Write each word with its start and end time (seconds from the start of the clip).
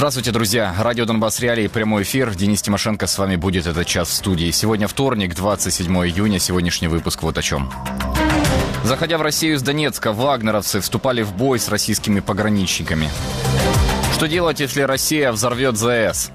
Здравствуйте, 0.00 0.30
друзья. 0.30 0.74
Радио 0.78 1.04
Донбасс 1.04 1.40
Реалии, 1.40 1.66
прямой 1.66 2.04
эфир. 2.04 2.34
Денис 2.34 2.62
Тимошенко 2.62 3.06
с 3.06 3.18
вами 3.18 3.36
будет 3.36 3.66
этот 3.66 3.86
час 3.86 4.08
в 4.08 4.14
студии. 4.14 4.50
Сегодня 4.50 4.88
вторник, 4.88 5.34
27 5.34 5.94
июня. 6.06 6.38
Сегодняшний 6.38 6.88
выпуск 6.88 7.22
вот 7.22 7.36
о 7.36 7.42
чем. 7.42 7.70
Заходя 8.82 9.18
в 9.18 9.22
Россию 9.22 9.56
из 9.56 9.62
Донецка, 9.62 10.14
вагнеровцы 10.14 10.80
вступали 10.80 11.20
в 11.20 11.34
бой 11.34 11.58
с 11.58 11.68
российскими 11.68 12.20
пограничниками. 12.20 13.10
Что 14.14 14.26
делать, 14.26 14.60
если 14.60 14.80
Россия 14.80 15.32
взорвет 15.32 15.76
ЗС? 15.76 16.30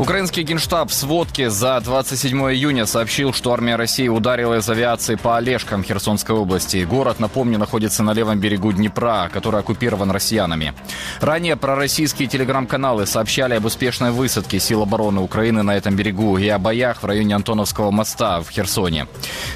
Украинский 0.00 0.44
генштаб 0.44 0.90
в 0.90 0.94
сводке 0.94 1.50
за 1.50 1.80
27 1.80 2.38
июня 2.52 2.86
сообщил, 2.86 3.32
что 3.32 3.52
армия 3.52 3.74
России 3.74 4.06
ударила 4.06 4.58
из 4.58 4.70
авиации 4.70 5.16
по 5.16 5.36
Олежкам 5.36 5.82
Херсонской 5.82 6.36
области. 6.36 6.84
Город, 6.84 7.18
напомню, 7.18 7.58
находится 7.58 8.04
на 8.04 8.12
левом 8.12 8.38
берегу 8.38 8.72
Днепра, 8.72 9.28
который 9.32 9.58
оккупирован 9.58 10.12
россиянами. 10.12 10.72
Ранее 11.20 11.56
пророссийские 11.56 12.28
телеграм-каналы 12.28 13.06
сообщали 13.06 13.54
об 13.54 13.64
успешной 13.64 14.12
высадке 14.12 14.60
сил 14.60 14.82
обороны 14.82 15.20
Украины 15.20 15.64
на 15.64 15.76
этом 15.76 15.96
берегу 15.96 16.38
и 16.38 16.46
о 16.46 16.60
боях 16.60 17.02
в 17.02 17.06
районе 17.06 17.34
Антоновского 17.34 17.90
моста 17.90 18.40
в 18.40 18.50
Херсоне. 18.50 19.08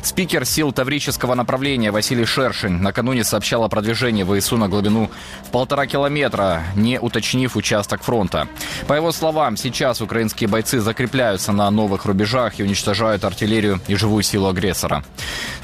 Спикер 0.03 0.45
сил 0.45 0.73
Таврического 0.73 1.37
направления 1.37 1.93
Василий 1.93 2.25
Шершин 2.25 2.83
накануне 2.83 3.23
сообщал 3.23 3.63
о 3.63 3.69
продвижении 3.69 4.25
ВСУ 4.25 4.57
на 4.57 4.69
глубину 4.69 5.09
в 5.47 5.51
полтора 5.51 5.87
километра, 5.87 6.65
не 6.75 6.99
уточнив 6.99 7.55
участок 7.55 8.03
фронта. 8.03 8.49
По 8.89 8.95
его 8.95 9.13
словам, 9.13 9.57
сейчас 9.57 10.01
украинские 10.01 10.32
украинские 10.33 10.49
бойцы 10.49 10.81
закрепляются 10.81 11.53
на 11.53 11.71
новых 11.71 12.07
рубежах 12.07 12.59
и 12.59 12.63
уничтожают 12.63 13.25
артиллерию 13.25 13.81
и 13.87 13.97
живую 13.97 14.23
силу 14.23 14.49
агрессора. 14.49 15.05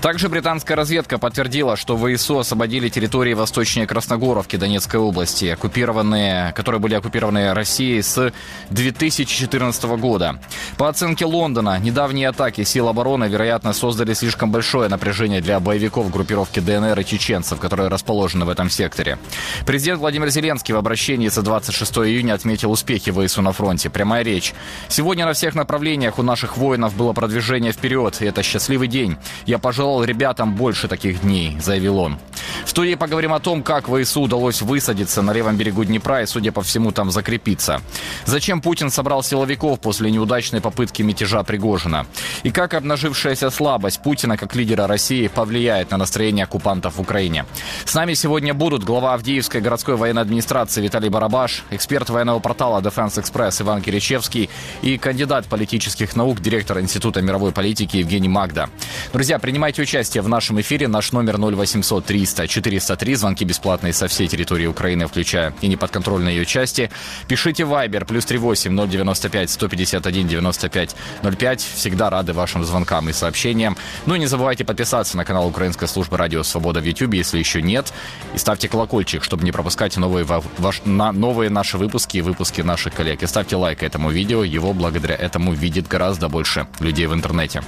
Также 0.02 0.28
британская 0.28 0.74
разведка 0.74 1.18
подтвердила, 1.18 1.77
что 1.77 1.96
ВСУ 1.96 2.38
освободили 2.38 2.91
территории 2.91 3.33
восточнее 3.34 3.86
Красногоровки 3.86 4.56
Донецкой 4.56 5.00
области, 5.00 5.47
оккупированные, 5.47 6.52
которые 6.52 6.80
были 6.80 6.94
оккупированы 6.94 7.55
Россией 7.55 8.02
с 8.02 8.33
2014 8.70 9.84
года. 9.98 10.38
По 10.77 10.88
оценке 10.88 11.25
Лондона, 11.25 11.78
недавние 11.78 12.28
атаки 12.28 12.64
сил 12.64 12.88
обороны, 12.88 13.25
вероятно, 13.25 13.72
создали 13.72 14.12
слишком 14.12 14.53
большое 14.53 14.88
напряжение 14.88 15.41
для 15.41 15.60
боевиков 15.60 16.10
группировки 16.10 16.60
ДНР 16.60 17.00
и 17.00 17.05
чеченцев, 17.05 17.58
которые 17.58 17.88
расположены 17.88 18.44
в 18.44 18.50
этом 18.50 18.69
секторе. 18.69 19.19
Президент 19.66 20.00
Владимир 20.00 20.28
Зеленский 20.28 20.75
в 20.75 20.77
обращении 20.77 21.28
за 21.28 21.42
26 21.42 21.98
июня 21.98 22.34
отметил 22.34 22.70
успехи 22.70 23.10
ВСУ 23.10 23.41
на 23.42 23.53
фронте. 23.53 23.88
Прямая 23.88 24.22
речь. 24.22 24.55
Сегодня 24.89 25.27
на 25.27 25.33
всех 25.33 25.55
направлениях 25.55 26.19
у 26.19 26.23
наших 26.23 26.56
воинов 26.56 26.95
было 26.95 27.12
продвижение 27.12 27.73
вперед, 27.73 28.20
и 28.20 28.27
это 28.27 28.42
счастливый 28.42 28.89
день. 28.89 29.17
Я 29.47 29.59
пожелал 29.59 30.05
ребятам 30.05 30.55
больше 30.55 30.89
таких 30.89 31.23
дней, 31.23 31.59
заявил 31.61 31.98
он. 31.98 32.19
В 32.65 32.70
студии 32.70 32.95
поговорим 32.95 33.33
о 33.33 33.41
том, 33.41 33.62
как 33.62 33.89
ВСУ 33.89 34.23
удалось 34.23 34.62
высадиться 34.62 35.23
на 35.23 35.33
левом 35.33 35.56
берегу 35.56 35.84
Днепра 35.84 36.23
и, 36.23 36.27
судя 36.27 36.53
по 36.53 36.62
всему, 36.62 36.92
там 36.92 37.11
закрепиться. 37.11 37.81
Зачем 38.25 38.61
Путин 38.61 38.91
собрал 38.91 39.23
силовиков 39.23 39.81
после 39.81 40.11
неудачной 40.11 40.61
попытки 40.61 41.03
мятежа 41.03 41.43
Пригожина? 41.43 42.06
И 42.43 42.50
как 42.50 42.75
обнажившаяся 42.75 43.50
слабость 43.50 44.03
Путина 44.03 44.37
как 44.37 44.55
лидера 44.55 44.87
России 44.87 45.28
повлияет 45.28 45.91
на 45.91 45.97
настроение 45.97 46.45
оккупантов 46.45 46.97
в 46.97 47.00
Украине? 47.00 47.47
С 47.84 47.95
нами 47.95 48.15
сегодня 48.15 48.55
будут 48.55 48.84
глава 48.84 49.15
Авдеевской 49.15 49.61
городской 49.61 49.97
военной 49.97 50.22
администрации 50.22 50.83
Виталий 50.83 51.09
Барабаш, 51.09 51.65
эксперт 51.70 52.11
военного 52.11 52.39
портала 52.39 52.81
Defense 52.81 53.22
Express 53.22 53.62
Иван 53.62 53.83
Киричевский 53.83 54.47
и 54.82 54.98
кандидат 54.98 55.46
политических 55.46 56.16
наук, 56.16 56.41
директор 56.41 56.80
Института 56.80 57.22
мировой 57.22 57.52
политики 57.52 57.96
Евгений 57.96 58.28
Магда. 58.28 58.68
Друзья, 59.12 59.38
принимайте 59.38 59.82
участие 59.82 60.22
в 60.22 60.28
нашем 60.28 60.60
эфире. 60.60 60.88
Наш 60.88 61.12
номер 61.12 61.38
0800 61.38 62.04
300 62.04 62.48
403. 62.48 63.14
Звонки 63.14 63.44
бесплатные 63.44 63.92
со 63.92 64.08
всей 64.08 64.28
территории 64.28 64.66
Украины, 64.66 65.06
включая 65.06 65.54
и 65.60 65.69
неподконтрольные 65.69 66.36
ее 66.36 66.46
части. 66.46 66.91
Пишите 67.26 67.64
Viber 67.64 68.04
плюс 68.04 68.25
38 68.25 68.88
095 68.88 69.50
151 69.50 70.28
95 70.28 70.97
05. 71.22 71.60
Всегда 71.60 72.10
рады 72.10 72.32
вашим 72.32 72.64
звонкам 72.64 73.08
и 73.08 73.12
сообщениям. 73.12 73.76
Ну 74.06 74.14
и 74.14 74.19
не 74.19 74.26
забывайте 74.26 74.64
подписаться 74.64 75.16
на 75.16 75.25
канал 75.25 75.48
Украинской 75.48 75.87
службы 75.87 76.16
Радио 76.16 76.42
Свобода 76.42 76.81
в 76.81 76.84
YouTube, 76.84 77.14
если 77.14 77.38
еще 77.38 77.62
нет. 77.62 77.92
И 78.34 78.38
ставьте 78.38 78.69
колокольчик, 78.69 79.25
чтобы 79.25 79.44
не 79.44 79.53
пропускать 79.53 79.97
новые, 79.97 80.25
ваш, 80.25 80.82
на, 80.84 81.12
новые 81.12 81.50
наши 81.50 81.78
выпуски 81.78 82.19
и 82.19 82.20
выпуски 82.20 82.60
наших 82.60 82.94
коллег. 82.94 83.22
И 83.22 83.26
ставьте 83.26 83.56
лайк 83.56 83.82
этому 83.82 84.10
видео. 84.10 84.38
Его 84.43 84.72
благодаря 84.72 85.15
этому 85.15 85.53
видит 85.53 85.88
гораздо 85.88 86.28
больше 86.28 86.66
людей 86.81 87.06
в 87.06 87.15
интернете. 87.15 87.62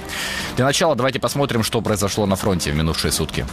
Для 0.55 0.65
начала 0.65 0.95
давайте 0.95 1.19
посмотрим, 1.19 1.63
что 1.63 1.81
произошло 1.81 2.25
на 2.25 2.35
фронте 2.35 2.71
в 2.71 2.75
минувшие 2.75 3.11
сутки. 3.11 3.45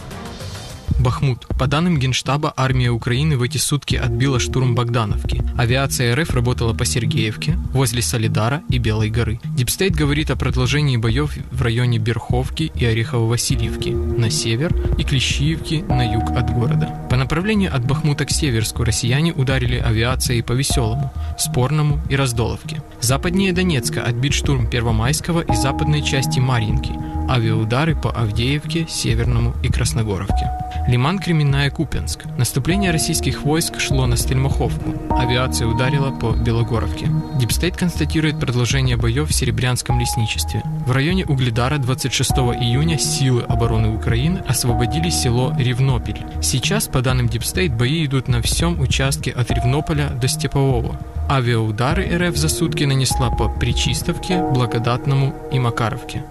Бахмут. 0.99 1.45
По 1.59 1.67
данным 1.67 1.99
Генштаба, 1.99 2.53
армия 2.55 2.89
Украины 2.89 3.37
в 3.37 3.41
эти 3.41 3.57
сутки 3.57 3.95
отбила 3.95 4.39
штурм 4.39 4.75
Богдановки. 4.75 5.43
Авиация 5.57 6.15
РФ 6.15 6.33
работала 6.33 6.73
по 6.73 6.85
Сергеевке, 6.85 7.57
возле 7.73 8.01
Солидара 8.01 8.61
и 8.69 8.77
Белой 8.77 9.09
горы. 9.09 9.39
Дипстейт 9.55 9.95
говорит 9.95 10.31
о 10.31 10.35
продолжении 10.35 10.97
боев 10.97 11.35
в 11.51 11.61
районе 11.61 11.99
Берховки 11.99 12.71
и 12.75 12.85
Орехово-Васильевки 12.85 13.93
на 13.93 14.29
север 14.29 14.75
и 14.97 15.03
Клещиевки 15.03 15.83
на 15.87 16.11
юг 16.13 16.31
от 16.31 16.49
города. 16.51 17.07
По 17.09 17.17
направлению 17.17 17.75
от 17.75 17.85
Бахмута 17.85 18.25
к 18.25 18.31
Северску 18.31 18.83
россияне 18.83 19.33
ударили 19.33 19.77
авиацией 19.77 20.43
по 20.43 20.53
Веселому, 20.53 21.11
Спорному 21.37 21.99
и 22.09 22.15
Раздоловке. 22.15 22.81
Западнее 23.01 23.53
Донецка 23.53 24.03
отбит 24.03 24.33
штурм 24.33 24.69
Первомайского 24.69 25.41
и 25.41 25.55
западной 25.55 26.03
части 26.03 26.39
Марьинки, 26.39 26.91
авиаудары 27.29 27.95
по 27.95 28.11
Авдеевке, 28.11 28.85
Северному 28.87 29.55
и 29.63 29.67
Красногоровке. 29.69 30.49
Лиман 30.87 31.19
Кременная 31.19 31.69
Купянск. 31.69 32.25
Наступление 32.37 32.91
российских 32.91 33.43
войск 33.43 33.79
шло 33.79 34.07
на 34.07 34.17
Стельмаховку. 34.17 34.93
Авиация 35.11 35.67
ударила 35.67 36.11
по 36.11 36.31
Белогоровке. 36.31 37.09
Дипстейт 37.39 37.77
констатирует 37.77 38.39
продолжение 38.39 38.97
боев 38.97 39.29
в 39.29 39.33
Серебрянском 39.33 39.99
лесничестве. 39.99 40.63
В 40.85 40.91
районе 40.91 41.25
Угледара 41.25 41.77
26 41.77 42.31
июня 42.31 42.97
силы 42.97 43.43
обороны 43.43 43.95
Украины 43.95 44.43
освободили 44.47 45.09
село 45.09 45.53
Ревнопель. 45.57 46.25
Сейчас, 46.41 46.87
по 46.87 47.01
данным 47.01 47.29
Дипстейт, 47.29 47.73
бои 47.73 48.05
идут 48.05 48.27
на 48.27 48.41
всем 48.41 48.79
участке 48.79 49.31
от 49.31 49.51
Ревнополя 49.51 50.09
до 50.09 50.27
Степового. 50.27 50.99
Авиаудары 51.29 52.09
РФ 52.17 52.35
за 52.35 52.49
сутки 52.49 52.85
нанесла 52.85 53.29
по 53.29 53.47
Причистовке, 53.47 54.41
Благодатному 54.41 55.35
и 55.51 55.59
Макаровке. 55.59 56.23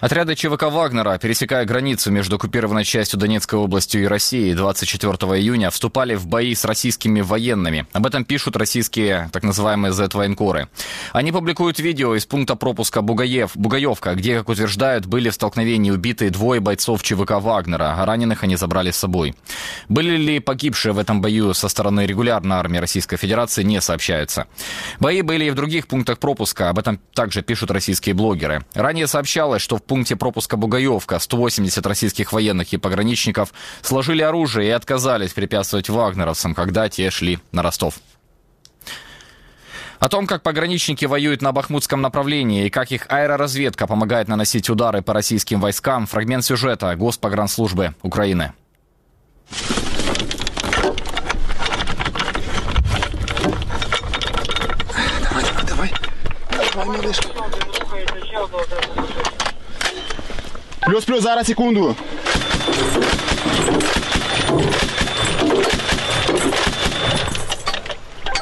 Отряды 0.00 0.36
ЧВК 0.36 0.64
«Вагнера», 0.70 1.18
пересекая 1.18 1.64
границу 1.64 2.12
между 2.12 2.36
оккупированной 2.36 2.84
частью 2.84 3.18
Донецкой 3.18 3.58
областью 3.58 4.04
и 4.04 4.06
Россией 4.06 4.54
24 4.54 5.12
июня, 5.40 5.70
вступали 5.70 6.14
в 6.14 6.28
бои 6.28 6.54
с 6.54 6.64
российскими 6.64 7.20
военными. 7.20 7.84
Об 7.92 8.06
этом 8.06 8.24
пишут 8.24 8.56
российские 8.56 9.28
так 9.32 9.42
называемые 9.42 9.92
Z-военкоры. 9.92 10.68
Они 11.12 11.32
публикуют 11.32 11.80
видео 11.80 12.14
из 12.14 12.26
пункта 12.26 12.54
пропуска 12.54 13.02
Бугаев, 13.02 13.56
Бугаевка, 13.56 14.14
где, 14.14 14.38
как 14.38 14.50
утверждают, 14.50 15.06
были 15.06 15.30
в 15.30 15.34
столкновении 15.34 15.90
убиты 15.90 16.30
двое 16.30 16.60
бойцов 16.60 17.02
ЧВК 17.02 17.32
«Вагнера», 17.40 17.96
а 17.98 18.06
раненых 18.06 18.44
они 18.44 18.54
забрали 18.54 18.92
с 18.92 18.96
собой. 18.96 19.34
Были 19.88 20.16
ли 20.16 20.38
погибшие 20.38 20.92
в 20.92 20.98
этом 21.00 21.20
бою 21.20 21.54
со 21.54 21.68
стороны 21.68 22.06
регулярной 22.06 22.56
армии 22.56 22.78
Российской 22.78 23.16
Федерации, 23.16 23.64
не 23.64 23.80
сообщаются. 23.80 24.46
Бои 25.00 25.22
были 25.22 25.46
и 25.46 25.50
в 25.50 25.56
других 25.56 25.88
пунктах 25.88 26.20
пропуска, 26.20 26.70
об 26.70 26.78
этом 26.78 27.00
также 27.14 27.42
пишут 27.42 27.72
российские 27.72 28.14
блогеры. 28.14 28.64
Ранее 28.74 29.08
сообщалось, 29.08 29.60
что 29.60 29.76
в 29.76 29.87
пункте 29.88 30.14
пропуска 30.14 30.56
Бугаевка 30.56 31.18
180 31.18 31.84
российских 31.84 32.32
военных 32.32 32.72
и 32.72 32.76
пограничников 32.76 33.52
сложили 33.82 34.22
оружие 34.22 34.68
и 34.68 34.70
отказались 34.70 35.32
препятствовать 35.32 35.88
вагнеровцам, 35.88 36.54
когда 36.54 36.88
те 36.88 37.10
шли 37.10 37.40
на 37.50 37.62
Ростов. 37.62 37.94
О 39.98 40.08
том, 40.08 40.28
как 40.28 40.42
пограничники 40.42 41.06
воюют 41.06 41.42
на 41.42 41.50
Бахмутском 41.50 42.00
направлении 42.00 42.66
и 42.66 42.70
как 42.70 42.92
их 42.92 43.06
аэроразведка 43.08 43.88
помогает 43.88 44.28
наносить 44.28 44.70
удары 44.70 45.02
по 45.02 45.12
российским 45.12 45.60
войскам, 45.60 46.06
фрагмент 46.06 46.44
сюжета 46.44 46.94
Госпогранслужбы 46.94 47.96
Украины. 48.02 48.52
Давай, 55.24 55.44
давай, 55.44 55.66
давай. 55.66 55.92
Давай, 56.72 56.86
малышка. 56.86 57.28
Плюс, 60.88 61.04
плюс, 61.04 61.22
зараз, 61.22 61.46
секунду. 61.46 61.96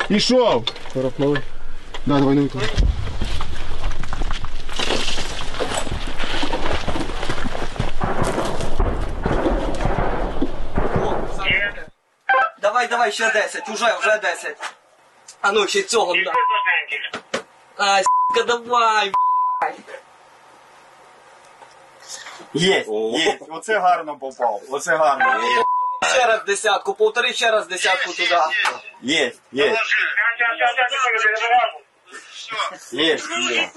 Пішов. 0.09 0.65
Порохнули. 0.95 1.43
Да, 2.07 2.19
давай 2.19 2.35
новий. 2.35 2.51
Давай, 12.63 12.89
давай, 12.89 13.13
ще 13.13 13.31
10, 13.31 13.69
уже, 13.69 13.99
вже 13.99 14.19
10. 14.19 14.57
А 15.41 15.53
ну, 15.53 15.67
ще 15.67 15.83
цього. 15.83 16.15
на. 16.15 16.33
А, 17.77 17.99
с**ка, 17.99 18.43
давай, 18.43 19.13
блядь. 19.61 19.96
Є, 22.55 22.85
є. 23.13 23.39
Оце 23.49 23.79
гарно 23.79 24.17
попав. 24.17 24.63
Оце 24.71 24.97
гарно. 24.97 25.41
Ще 26.15 26.27
раз 26.27 26.45
десятку, 26.47 26.95
повтори 26.95 27.33
ще 27.33 27.51
раз 27.51 27.67
десятку 27.67 28.13
туди. 28.13 28.37
Є, 29.03 29.33
є. 29.53 29.77
Є, 32.93 33.19
є. 33.51 33.71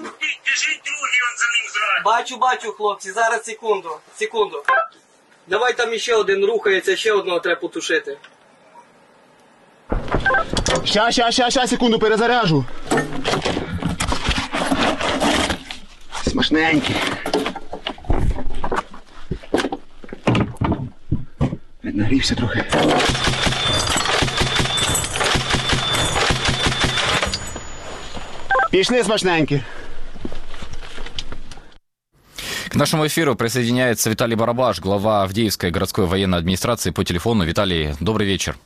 Бачу, 2.06 2.38
бачу, 2.38 2.74
хлопці, 2.74 3.12
зараз 3.12 3.44
секунду, 3.46 4.00
секунду. 4.16 4.64
Давай 5.48 5.74
там 5.74 5.94
іще 5.94 6.16
один 6.16 6.46
рухається, 6.46 6.96
ще 6.96 7.12
одного 7.12 7.40
треба 7.40 7.62
потушити. 7.62 8.18
Ща, 10.86 11.12
ща, 11.12 11.32
ща, 11.32 11.50
ща, 11.50 11.68
секунду, 11.68 12.00
перезаряжу. 12.00 12.66
Смачненький. 16.28 16.96
Нагрівся 21.89 22.35
трохи. 22.35 22.65
Пішли 28.71 29.05
смачненькі. 29.05 29.61
К 32.69 32.77
нашему 32.77 33.07
эфиру 33.07 33.37
присоединяется 33.37 34.11
Виталий 34.11 34.35
Барабаш, 34.37 34.81
глава 34.81 35.23
Авдеевской 35.23 35.71
городской 35.71 36.07
военной 36.07 36.39
администрации 36.39 36.91
по 36.91 37.05
телефону. 37.05 37.45
Виталий, 37.45 37.95
добрый 38.01 38.25
вечер. 38.27 38.57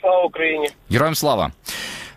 Слава 0.00 0.24
Україні! 0.24 0.68
Героям 0.90 1.14
слава. 1.14 1.52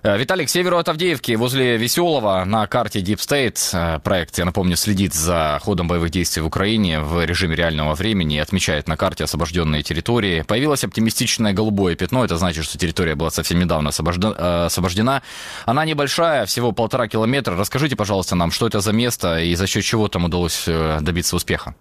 Э, 0.04 0.18
Виталий, 0.18 0.46
к 0.46 0.50
северу 0.50 0.78
от 0.78 0.88
Авдеевки, 0.88 1.36
возле 1.36 1.76
Веселого, 1.76 2.44
на 2.44 2.66
карте 2.66 2.98
Deep 2.98 3.18
State, 3.18 3.58
э, 3.72 4.00
проект, 4.00 4.36
я 4.36 4.44
напомню, 4.44 4.76
следит 4.76 5.14
за 5.14 5.60
ходом 5.62 5.86
боевых 5.86 6.10
действий 6.10 6.42
в 6.42 6.46
Украине 6.46 7.00
в 7.00 7.24
режиме 7.24 7.54
реального 7.54 7.94
времени 7.94 8.34
и 8.34 8.38
отмечает 8.40 8.88
на 8.88 8.96
карте 8.96 9.22
освобожденные 9.22 9.84
территории. 9.84 10.42
Появилось 10.42 10.82
оптимистичное 10.82 11.52
голубое 11.52 11.94
пятно, 11.94 12.24
это 12.24 12.36
значит, 12.36 12.64
что 12.64 12.78
территория 12.78 13.14
была 13.14 13.30
совсем 13.30 13.60
недавно 13.60 13.90
освобождена. 13.90 14.66
освобождена. 14.66 15.22
Она 15.66 15.84
небольшая, 15.84 16.46
всего 16.46 16.72
полтора 16.72 17.06
километра. 17.06 17.56
Расскажите, 17.56 17.94
пожалуйста, 17.94 18.34
нам, 18.34 18.50
что 18.50 18.66
это 18.66 18.80
за 18.80 18.92
место 18.92 19.38
и 19.38 19.54
за 19.54 19.68
счет 19.68 19.84
чего 19.84 20.08
там 20.08 20.24
удалось 20.24 20.64
э, 20.66 20.98
добиться 21.00 21.36
успеха? 21.36 21.76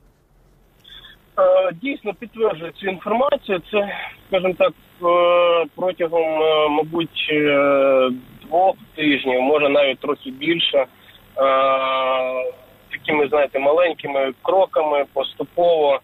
Е, 1.41 1.71
Дійсно 1.81 2.13
підтверджує 2.13 2.71
цю 2.71 2.87
інформацію. 2.87 3.61
Це, 3.71 3.95
скажімо 4.27 4.53
так, 4.57 4.73
е, 5.03 5.65
протягом, 5.75 6.41
е, 6.41 6.69
мабуть, 6.69 7.33
двох 8.41 8.75
тижнів, 8.95 9.41
може 9.41 9.69
навіть 9.69 9.99
трохи 9.99 10.31
більше, 10.31 10.85
такими, 12.91 13.27
знаєте, 13.27 13.59
маленькими 13.59 14.33
кроками 14.41 15.05
поступово. 15.13 15.99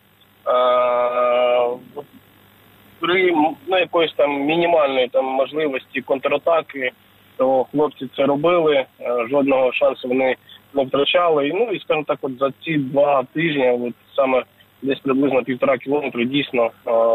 При 2.99 3.31
ну, 3.67 3.77
якоїсь 3.77 4.13
там 4.13 4.41
мінімальної 4.41 5.07
там 5.07 5.25
можливості 5.25 6.01
контратаки, 6.01 6.91
то 7.37 7.63
хлопці 7.63 8.09
це 8.15 8.25
робили. 8.25 8.85
Жодного 9.29 9.73
шансу 9.73 10.07
вони 10.07 10.35
не 10.73 10.83
втрачали. 10.83 11.51
Ну 11.55 11.71
і 11.71 11.79
скажімо 11.79 12.05
так, 12.07 12.17
от 12.21 12.37
за 12.39 12.51
ці 12.63 12.77
два 12.77 13.23
тижні, 13.33 13.69
от 13.69 13.93
саме 14.15 14.43
десь 14.82 14.98
приблизно 14.98 15.42
півтора 15.44 15.78
кілометри 15.78 16.24
дійсно 16.24 16.64
е, 16.64 16.70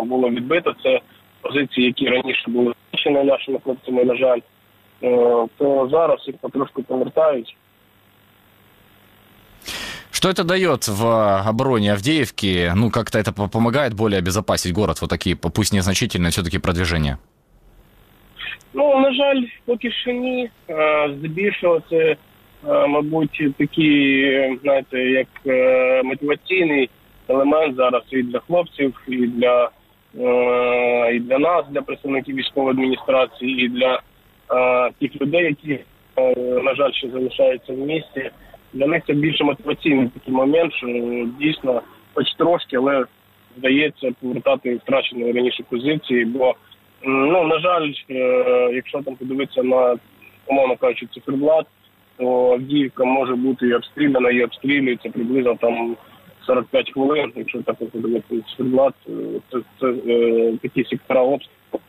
було 0.06 0.30
відбито. 0.30 0.76
Це 0.84 1.00
позиції, 1.42 1.88
які 1.88 2.10
раніше 2.10 2.44
були 2.48 2.74
знищені 2.92 3.24
нашими 3.24 3.60
хлопцями, 3.64 4.04
на 4.06 4.16
жаль. 4.16 4.40
Е, 5.04 5.46
То 5.58 5.90
зараз 5.92 6.24
їх 6.28 6.38
потрошку 6.38 6.84
повертають. 6.84 7.56
Что 10.12 10.30
это 10.30 10.44
дает 10.44 10.88
в 10.88 11.04
обороне 11.50 11.92
Авдеевки? 11.92 12.74
Ну, 12.76 12.90
как-то 12.90 13.20
это 13.20 13.32
по- 13.32 13.48
помогает 13.48 13.94
более 13.94 14.18
обезопасить 14.20 14.74
город, 14.74 14.98
вот 15.02 15.10
такие, 15.12 15.36
пусть 15.36 15.74
незначительные, 15.74 16.30
все-таки 16.32 16.58
продвижения? 16.60 17.18
Ну, 18.74 19.00
на 19.00 19.14
жаль, 19.14 19.44
поки 19.66 19.92
що 19.92 20.12
ні. 20.12 20.50
Е, 20.70 21.10
Здебільшого 21.18 21.82
це, 21.90 22.16
е, 22.68 22.88
мабуть, 22.88 23.42
такий, 23.58 24.58
знаєте, 24.64 25.00
як 25.00 25.28
е, 25.46 26.02
мотиваційний 26.04 26.90
елемент 27.29 27.77
зараз 27.77 28.03
і 28.11 28.23
для 28.23 28.39
хлопців, 28.39 29.03
і 29.09 29.27
для, 29.27 29.71
е, 30.21 31.15
і 31.15 31.21
для 31.21 31.39
нас, 31.39 31.65
для 31.71 31.83
представників 31.83 32.37
військової 32.37 32.71
адміністрації, 32.71 33.65
і 33.65 33.69
для 33.69 34.01
е, 34.51 34.91
тих 35.01 35.21
людей, 35.21 35.45
які, 35.45 35.85
е, 36.17 36.35
на 36.63 36.75
жаль, 36.75 36.93
ще 36.93 37.09
залишаються 37.09 37.73
в 37.73 37.79
місті. 37.79 38.31
Для 38.73 38.87
них 38.87 39.03
це 39.07 39.13
більше 39.13 39.45
мотиваційний 39.45 40.09
такий 40.09 40.35
момент, 40.35 40.75
що 40.75 40.87
дійсно, 41.41 41.83
хоч 42.15 42.35
трошки, 42.39 42.77
але 42.77 43.05
вдається 43.57 44.11
повертати 44.21 44.77
втрачені 44.77 45.33
раніше 45.33 45.63
позиції, 45.71 46.25
бо 46.25 46.55
Ну, 47.05 47.45
на 47.45 47.61
жаль, 47.61 47.93
якщо 48.73 49.03
там 49.03 49.17
подивитися 49.17 49.63
на, 49.63 49.97
умовно 50.47 50.77
кажучи, 50.77 51.07
циферблат, 51.15 51.67
то 52.19 52.53
Авдіївка 52.53 53.05
може 53.05 53.35
бути 53.35 53.67
і 53.67 53.75
обстріляна, 53.75 54.31
і 54.31 54.45
обстрілюється 54.45 55.11
приблизно 55.11 55.55
там 55.55 55.97
45 56.47 56.93
хвилин. 56.93 57.33
Якщо 57.37 57.63
так 57.63 57.77
подивитися 57.77 58.45
е, 58.61 59.13
це, 59.51 59.59
це 59.81 59.87
е, 59.87 60.53
такі 60.63 60.85
сектора 60.85 61.21
обстрілу. 61.21 61.81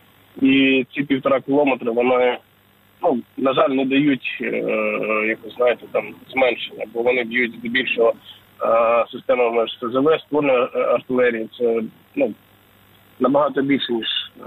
І 0.42 0.86
ці 0.94 1.04
півтора 1.04 1.42
кілометри 1.42 1.92
вони, 1.92 2.38
ну, 3.02 3.20
на 3.38 3.54
жаль, 3.54 3.70
не 3.70 3.86
дають, 3.86 4.38
е, 4.42 4.54
як 5.28 5.44
ви 5.44 5.50
знаєте, 5.50 5.86
там 5.92 6.16
зменшення, 6.30 6.86
бо 6.94 7.02
вони 7.02 7.24
б'ють 7.24 7.56
здебільшого 7.60 8.14
е, 8.64 9.06
системами 9.12 9.66
СЗВ, 9.68 10.20
ствольної 10.20 10.68
е, 10.76 10.80
артилерії. 10.80 11.50
Це 11.58 11.82
ну, 12.16 12.34
набагато 13.20 13.62
більше, 13.62 13.94
ніж 13.94 14.08
е, 14.40 14.44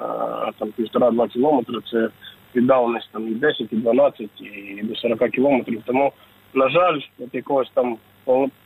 там 0.58 0.72
півтора-два 0.76 1.28
кілометри. 1.28 1.80
Це 1.90 2.08
віддаленість 2.56 3.08
там 3.12 3.28
і 3.28 3.34
10, 3.34 3.72
і 3.72 3.76
12, 3.76 4.30
і 4.40 4.80
до 4.82 4.94
40 4.96 5.30
кілометрів. 5.30 5.82
Тому, 5.86 6.12
на 6.54 6.68
жаль, 6.68 7.00
от 7.18 7.34
якогось 7.34 7.70
там 7.74 7.96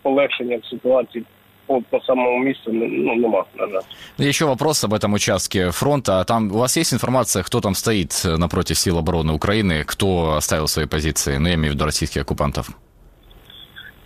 полегшення 0.01 0.57
в 0.57 0.65
ситуації 0.65 1.25
по, 1.65 1.81
по 1.81 1.99
самому 1.99 2.39
місцю 2.39 2.71
ну, 2.73 3.15
нема, 3.15 3.43
на 3.55 3.67
жаль. 3.67 3.81
Еще 4.19 4.45
вопрос 4.45 4.83
об 4.83 4.93
этом 4.93 5.13
участке 5.13 5.71
фронта. 5.71 6.23
Там 6.23 6.51
у 6.51 6.57
вас 6.57 6.77
есть 6.77 6.93
информация, 6.93 7.43
кто 7.43 7.61
там 7.61 7.75
стоит 7.75 8.39
напротив 8.39 8.77
сил 8.77 8.97
обороны 8.97 9.33
Украины, 9.33 9.83
кто 9.85 10.35
оставил 10.35 10.67
свои 10.67 10.85
позиции? 10.85 11.37
Ну, 11.37 11.47
я 11.47 11.55
имею 11.55 11.71
в 11.71 11.75
виду 11.75 11.85
российских 11.85 12.21
оккупантов. 12.21 12.69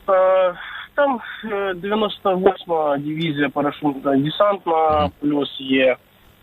Е, 0.10 0.54
Там 1.00 1.20
е, 1.46 1.74
98-ма 1.74 2.98
дивізія 2.98 3.50
парашютна 3.50 4.18
десантна, 4.18 5.10
плюс 5.20 5.58
є 5.60 5.96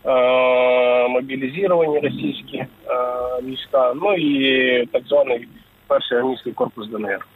е, 0.05 1.07
мобілізовані 1.07 1.99
російські 1.99 2.57
е, 2.57 2.67
війська, 3.43 3.93
ну 4.01 4.13
і 4.13 4.85
так 4.85 5.03
званий 5.07 5.47
перший 5.87 6.17
армійський 6.17 6.53
корпус 6.53 6.87
ДНР. 6.87 7.27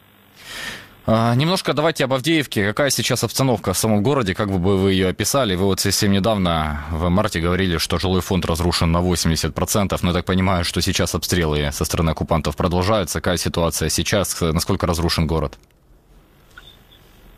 А, 1.07 1.35
Немножко 1.35 1.73
давайте 1.73 2.03
об 2.05 2.13
Авдеевке. 2.13 2.65
Какая 2.67 2.89
сейчас 2.91 3.23
обстановка 3.23 3.73
в 3.73 3.77
самом 3.77 4.03
городе? 4.03 4.33
Как 4.35 4.49
бы 4.51 4.77
вы 4.77 4.91
ее 4.93 5.07
описали? 5.09 5.55
Вы 5.55 5.65
вот 5.65 5.79
совсем 5.79 6.11
недавно 6.11 6.83
в 6.91 7.09
марте 7.09 7.39
говорили, 7.39 7.77
что 7.77 7.97
жилой 7.97 8.21
фонд 8.21 8.45
разрушен 8.45 8.91
на 8.91 8.99
80%, 9.01 9.99
но 10.03 10.09
я 10.09 10.13
так 10.13 10.25
понимаю, 10.25 10.63
что 10.63 10.81
сейчас 10.81 11.15
обстрелы 11.15 11.71
со 11.71 11.85
стороны 11.85 12.11
оккупантов 12.11 12.55
продолжаются. 12.55 13.19
Какая 13.19 13.37
ситуация 13.37 13.89
сейчас? 13.89 14.41
Насколько 14.41 14.87
разрушен 14.87 15.27
город? 15.27 15.57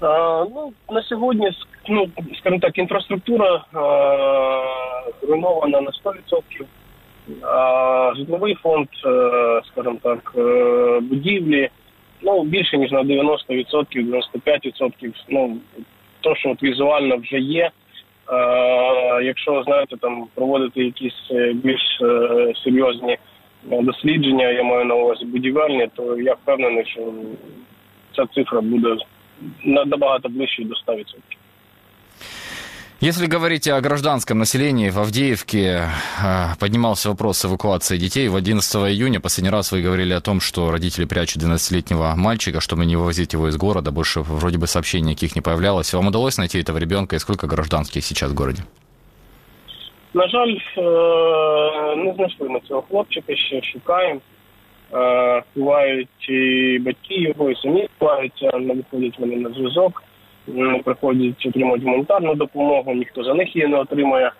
Е, 0.01 0.45
Ну, 0.55 0.73
на 0.89 1.03
сьогодні, 1.03 1.47
с- 1.47 1.67
ну, 1.89 2.07
скажімо 2.39 2.59
так, 2.61 2.77
інфраструктура 2.77 3.55
е, 3.55 3.61
зруйнована 5.25 5.81
на 5.81 5.91
100%. 5.91 6.65
А 7.41 8.13
житловий 8.17 8.55
фонд, 8.55 8.87
е, 9.05 9.61
скажімо 9.71 9.97
так, 10.03 10.33
е, 10.37 10.99
будівлі, 10.99 11.69
ну, 12.22 12.44
більше, 12.44 12.78
ніж 12.78 12.90
на 12.92 13.02
90%, 13.02 13.36
95%. 13.48 15.12
Ну, 15.28 15.56
то, 16.20 16.34
що 16.34 16.50
от 16.50 16.62
візуально 16.62 17.16
вже 17.16 17.38
є. 17.38 17.70
Е, 18.32 19.24
якщо, 19.24 19.62
знаєте, 19.62 19.96
там 19.96 20.26
проводити 20.34 20.84
якісь 20.84 21.28
е, 21.30 21.52
більш 21.52 22.00
е, 22.02 22.52
серйозні 22.64 23.12
е, 23.72 23.82
дослідження, 23.82 24.50
я 24.50 24.62
маю 24.62 24.84
на 24.84 24.94
увазі 24.94 25.24
будівельні, 25.24 25.88
то 25.96 26.20
я 26.20 26.34
впевнений, 26.34 26.84
що 26.86 27.12
ця 28.16 28.26
цифра 28.26 28.60
буде 28.60 28.96
набагато 29.64 30.28
ближче 30.28 30.64
до 30.64 30.74
100%. 30.92 31.04
Если 33.03 33.27
говорить 33.27 33.67
о 33.67 33.81
гражданском 33.81 34.39
населении, 34.39 34.89
в 34.89 34.97
Авдеевке 34.97 35.89
э, 36.23 36.55
поднимался 36.57 37.09
вопрос 37.09 37.43
эвакуации 37.43 37.97
детей. 37.97 38.29
В 38.29 38.35
11 38.37 38.75
июня 38.75 39.19
последний 39.19 39.49
раз 39.49 39.73
вы 39.73 39.81
говорили 39.81 40.13
о 40.13 40.21
том, 40.21 40.39
что 40.39 40.71
родители 40.71 41.03
прячут 41.03 41.43
12-летнего 41.43 42.13
мальчика, 42.15 42.61
чтобы 42.61 42.85
не 42.85 42.95
вывозить 42.95 43.33
его 43.33 43.49
из 43.49 43.57
города. 43.57 43.91
Больше 43.91 44.21
вроде 44.21 44.57
бы 44.57 44.67
сообщений 44.67 45.09
никаких 45.09 45.35
не 45.35 45.41
появлялось. 45.41 45.93
Вам 45.93 46.07
удалось 46.07 46.37
найти 46.37 46.59
этого 46.59 46.77
ребенка 46.77 47.17
и 47.17 47.19
сколько 47.19 47.45
гражданских 47.45 48.05
сейчас 48.05 48.31
в 48.31 48.35
городе? 48.35 48.63
На 50.13 50.27
жаль, 50.27 50.57
е, 50.77 51.95
не 51.95 52.13
знайшли 52.15 52.49
ми 52.49 52.59
цього 52.67 52.83
хлопчика, 52.89 53.35
ще 53.35 53.61
шукаємо. 53.61 54.21
Е, 54.93 55.43
Бувають 55.55 56.29
і 56.29 56.79
батьки 56.79 57.15
його, 57.15 57.51
і 57.51 57.55
самі 57.55 57.87
ховаються, 57.99 58.51
не 58.59 58.73
виходять 58.73 59.19
вони 59.19 59.35
на 59.35 59.49
зв'язок, 59.49 60.03
не 60.03 60.06
Приходять 60.84 61.46
отримують 61.46 61.82
гуманітарну 61.82 62.34
допомогу, 62.34 62.94
ніхто 62.94 63.24
за 63.24 63.34
них 63.34 63.56
її 63.56 63.68
не 63.68 63.76
отримує. 63.76 64.32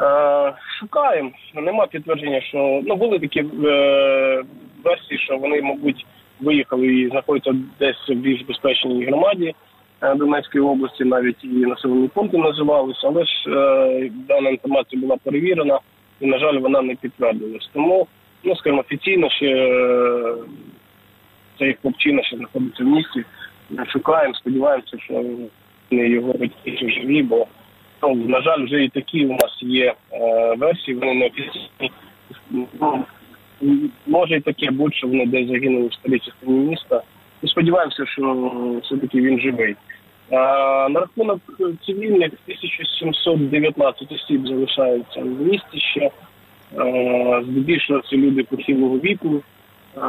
Е, 0.00 0.52
шукаємо. 0.80 1.30
Нема 1.54 1.86
підтвердження, 1.86 2.40
що 2.40 2.80
ну 2.86 2.96
були 2.96 3.18
такі 3.18 3.40
е, 3.40 4.42
версії, 4.84 5.18
що 5.18 5.36
вони, 5.36 5.62
мабуть, 5.62 6.06
виїхали 6.40 6.86
і 6.86 7.08
знаходяться 7.08 7.54
десь 7.78 8.08
в 8.08 8.14
більш 8.14 8.42
безпечній 8.42 9.04
громаді 9.04 9.54
е, 10.02 10.14
Донецької 10.14 10.64
області, 10.64 11.04
навіть 11.04 11.44
і 11.44 11.48
населені 11.48 12.08
пункти 12.08 12.38
називалися, 12.38 13.00
але 13.02 13.24
ж 13.24 13.30
е, 13.48 14.10
дана 14.28 14.50
інформація 14.50 15.02
була 15.02 15.16
перевірена 15.16 15.78
і, 16.20 16.26
на 16.26 16.38
жаль, 16.38 16.58
вона 16.58 16.82
не 16.82 16.94
підтвердилась. 16.94 17.70
Тому, 17.72 18.06
ну 18.44 18.56
скажімо, 18.56 18.80
офіційно 18.80 19.30
ще 19.30 19.46
е, 19.46 20.34
цей 21.58 21.76
хлопчина 21.82 22.22
ще 22.22 22.36
знаходиться 22.36 22.84
в 22.84 22.86
місті. 22.86 23.24
Шукаємо, 23.92 24.34
сподіваємося, 24.34 24.98
що 24.98 25.14
вони 25.14 25.48
його 26.08 26.32
батьки 26.32 26.90
живі, 26.90 27.22
бо 27.22 27.46
ну, 28.02 28.14
на 28.14 28.40
жаль, 28.40 28.64
вже 28.64 28.84
і 28.84 28.88
такі 28.88 29.26
у 29.26 29.32
нас 29.32 29.58
є 29.62 29.94
е, 30.12 30.54
версії, 30.54 30.96
вони 30.96 31.14
не 31.14 31.26
офіційні. 31.26 31.90
Ну, 32.80 33.04
може 34.06 34.36
і 34.36 34.40
таке 34.40 34.70
бути, 34.70 34.96
що 34.96 35.06
вони 35.06 35.26
десь 35.26 35.48
загинули 35.48 35.86
в 35.86 35.94
старій 35.94 36.20
міста. 36.46 37.02
Ми 37.42 37.48
сподіваємося, 37.48 38.06
що 38.06 38.52
все-таки 38.84 39.20
він 39.20 39.40
живий. 39.40 39.76
А, 40.30 40.36
на 40.90 41.00
рахунок 41.00 41.40
цивільних 41.86 42.32
1719 42.46 44.12
осіб 44.12 44.48
залишаються 44.48 45.20
в 45.20 45.26
місті 45.26 45.80
ще. 45.80 46.10
А, 46.76 47.42
здебільшого 47.42 48.00
це 48.10 48.16
люди 48.16 48.42
похилого 48.42 48.98
віку, 48.98 49.42
а, 49.96 50.08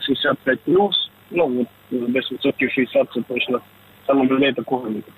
65 0.00 0.60
плюс. 0.60 1.10
Ну, 1.31 1.61
от 1.91 2.11
десь 2.11 2.31
відсотків 2.31 2.71
60 2.71 3.07
це 3.13 3.21
точно 3.21 3.59
саме 4.07 4.25
людей 4.25 4.53
такого 4.53 4.89
віку. 4.89 5.11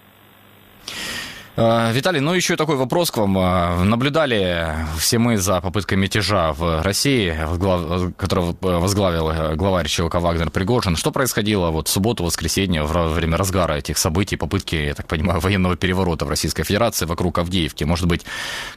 Э, 1.58 1.94
Виталий, 1.94 2.20
ну 2.22 2.34
еще 2.34 2.56
такой 2.58 2.76
вопрос 2.76 3.12
к 3.12 3.18
вам. 3.22 3.38
Э, 3.38 3.84
Наблюдали 3.86 4.76
все 4.98 5.18
мы 5.18 5.38
за 5.38 5.60
попыткой 5.60 5.96
мятежа 5.96 6.52
в 6.52 6.82
России, 6.84 7.32
возглав- 7.48 8.14
которого 8.18 8.56
возглавил 8.62 9.30
э, 9.30 9.56
главарь 9.56 9.88
ЧВК 9.88 10.16
Вагнер 10.16 10.50
Пригожин. 10.52 10.98
Что 10.98 11.12
происходило 11.12 11.72
вот 11.72 11.88
в 11.88 11.92
субботу, 11.92 12.26
воскресенье, 12.26 12.84
во 12.84 13.08
время 13.08 13.38
разгара 13.38 13.74
этих 13.78 13.98
событий, 13.98 14.36
попытки, 14.36 14.76
я 14.76 14.94
так 14.94 15.08
понимаю, 15.08 15.40
военного 15.40 15.78
переворота 15.78 16.26
в 16.26 16.30
Российской 16.30 16.64
Федерации 16.64 17.06
вокруг 17.06 17.38
Авдеевки? 17.40 17.86
Может 17.86 18.08
быть, 18.08 18.26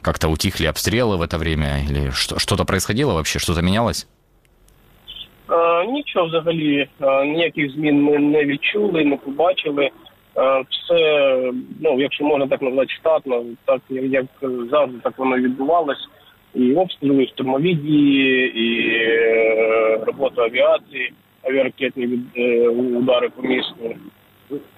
как-то 0.01 0.29
утихли 0.29 0.65
обстрелы 0.67 1.17
в 1.17 1.21
это 1.21 1.37
время? 1.37 1.83
Или 1.83 2.11
что- 2.11 2.39
что-то 2.39 2.63
происходило 2.63 3.13
вообще? 3.13 3.39
Что-то 3.39 3.61
менялось? 3.61 4.07
Е, 5.50 5.86
Нічого 5.86 6.26
взагалі, 6.26 6.88
е, 7.02 7.26
ніяких 7.26 7.70
змін 7.70 8.02
ми 8.02 8.18
не 8.18 8.44
відчули, 8.44 9.04
не 9.04 9.16
побачили. 9.16 9.84
Е, 10.36 10.62
Все, 10.70 11.52
ну 11.80 12.00
якщо 12.00 12.24
можна 12.24 12.46
так 12.46 12.62
назвати, 12.62 12.92
штатно, 12.94 13.44
так 13.64 13.80
як 13.90 14.26
завжди 14.70 14.98
так 15.02 15.18
воно 15.18 15.36
відбувалось. 15.36 16.08
І 16.54 16.74
обстріли, 16.74 17.22
і 17.22 17.26
штурмові 17.26 17.74
дії, 17.74 18.52
і 18.60 19.04
робота 20.04 20.42
авіації, 20.42 21.12
авіаракетні 21.42 22.06
від- 22.06 22.96
удари 22.96 23.28
по 23.28 23.42
місту. 23.42 23.94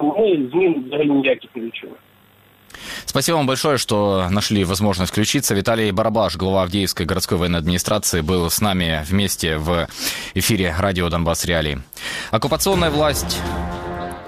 Ми 0.00 0.48
змін 0.52 0.84
взагалі 0.86 1.10
ніяких 1.10 1.50
не 1.56 1.62
відчули. 1.62 1.92
Спасибо 3.04 3.36
вам 3.36 3.46
большое, 3.46 3.78
что 3.78 4.28
нашли 4.30 4.64
возможность 4.64 5.12
включиться. 5.12 5.54
Виталий 5.54 5.90
Барабаш, 5.90 6.36
глава 6.36 6.62
Авдеевской 6.62 7.06
городской 7.06 7.38
военной 7.38 7.58
администрации, 7.58 8.20
был 8.20 8.50
с 8.50 8.60
нами 8.60 9.04
вместе 9.08 9.56
в 9.56 9.88
эфире 10.34 10.74
радио 10.78 11.08
«Донбасс 11.08 11.44
Реалии». 11.44 11.82
Оккупационная 12.30 12.90
власть 12.90 13.38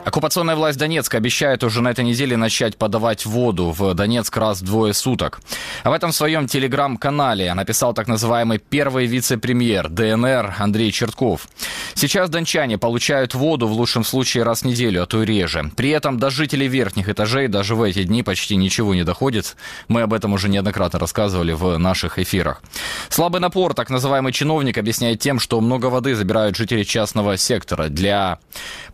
Оккупационная 0.09 0.57
власть 0.57 0.79
Донецка 0.79 1.19
обещает 1.19 1.63
уже 1.63 1.83
на 1.83 1.89
этой 1.89 2.03
неделе 2.03 2.35
начать 2.39 2.79
подавать 2.79 3.27
воду 3.27 3.75
в 3.77 3.93
Донецк 3.93 4.35
раз 4.39 4.63
в 4.63 4.65
двое 4.65 4.95
суток. 4.95 5.39
Об 5.83 5.93
этом 5.93 6.13
в 6.13 6.17
своем 6.17 6.47
телеграм-канале 6.47 7.53
написал 7.53 7.93
так 7.93 8.09
называемый 8.09 8.59
первый 8.59 9.05
вице-премьер 9.05 9.91
ДНР 9.91 10.55
Андрей 10.61 10.93
Чертков. 10.93 11.47
Сейчас 11.93 12.31
дончане 12.31 12.79
получают 12.79 13.35
воду 13.35 13.69
в 13.69 13.73
лучшем 13.73 14.03
случае 14.03 14.45
раз 14.45 14.63
в 14.63 14.65
неделю, 14.65 15.03
а 15.03 15.07
то 15.07 15.23
и 15.23 15.27
реже. 15.27 15.71
При 15.77 15.91
этом 15.91 16.19
до 16.19 16.31
жителей 16.31 16.69
верхних 16.69 17.11
этажей 17.11 17.49
даже 17.49 17.75
в 17.75 17.83
эти 17.83 18.05
дни 18.05 18.23
почти 18.23 18.57
ничего 18.57 18.95
не 18.95 19.05
доходит. 19.05 19.57
Мы 19.89 20.01
об 20.01 20.15
этом 20.15 20.33
уже 20.33 20.49
неоднократно 20.49 20.99
рассказывали 20.99 21.53
в 21.53 21.77
наших 21.77 22.19
эфирах. 22.19 22.63
Слабый 23.11 23.43
напор, 23.43 23.75
так 23.75 23.91
называемый 23.91 24.33
чиновник, 24.33 24.79
объясняет 24.79 25.21
тем, 25.21 25.39
что 25.39 25.61
много 25.61 25.87
воды 25.87 26.15
забирают 26.15 26.57
жители 26.57 26.83
частного 26.83 27.37
сектора 27.37 27.89
для 27.89 28.39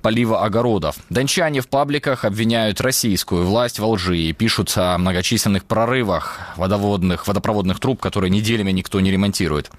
полива 0.03 0.45
огородов. 0.45 0.97
Дончане 1.11 1.61
в 1.61 1.69
пабликах 1.69 2.25
обвиняют 2.25 2.81
российскую 2.81 3.45
власть 3.45 3.79
во 3.79 3.89
лжи 3.89 4.17
и 4.17 4.33
пишут 4.33 4.73
о 4.77 4.97
многочисленных 4.97 5.65
прорывах 5.65 6.41
водоводных, 6.57 7.27
водопроводных 7.27 7.79
труб, 7.79 8.01
которые 8.01 8.31
неделями 8.31 8.73
никто 8.73 9.01
не 9.01 9.11
ремонтирует. 9.11 9.71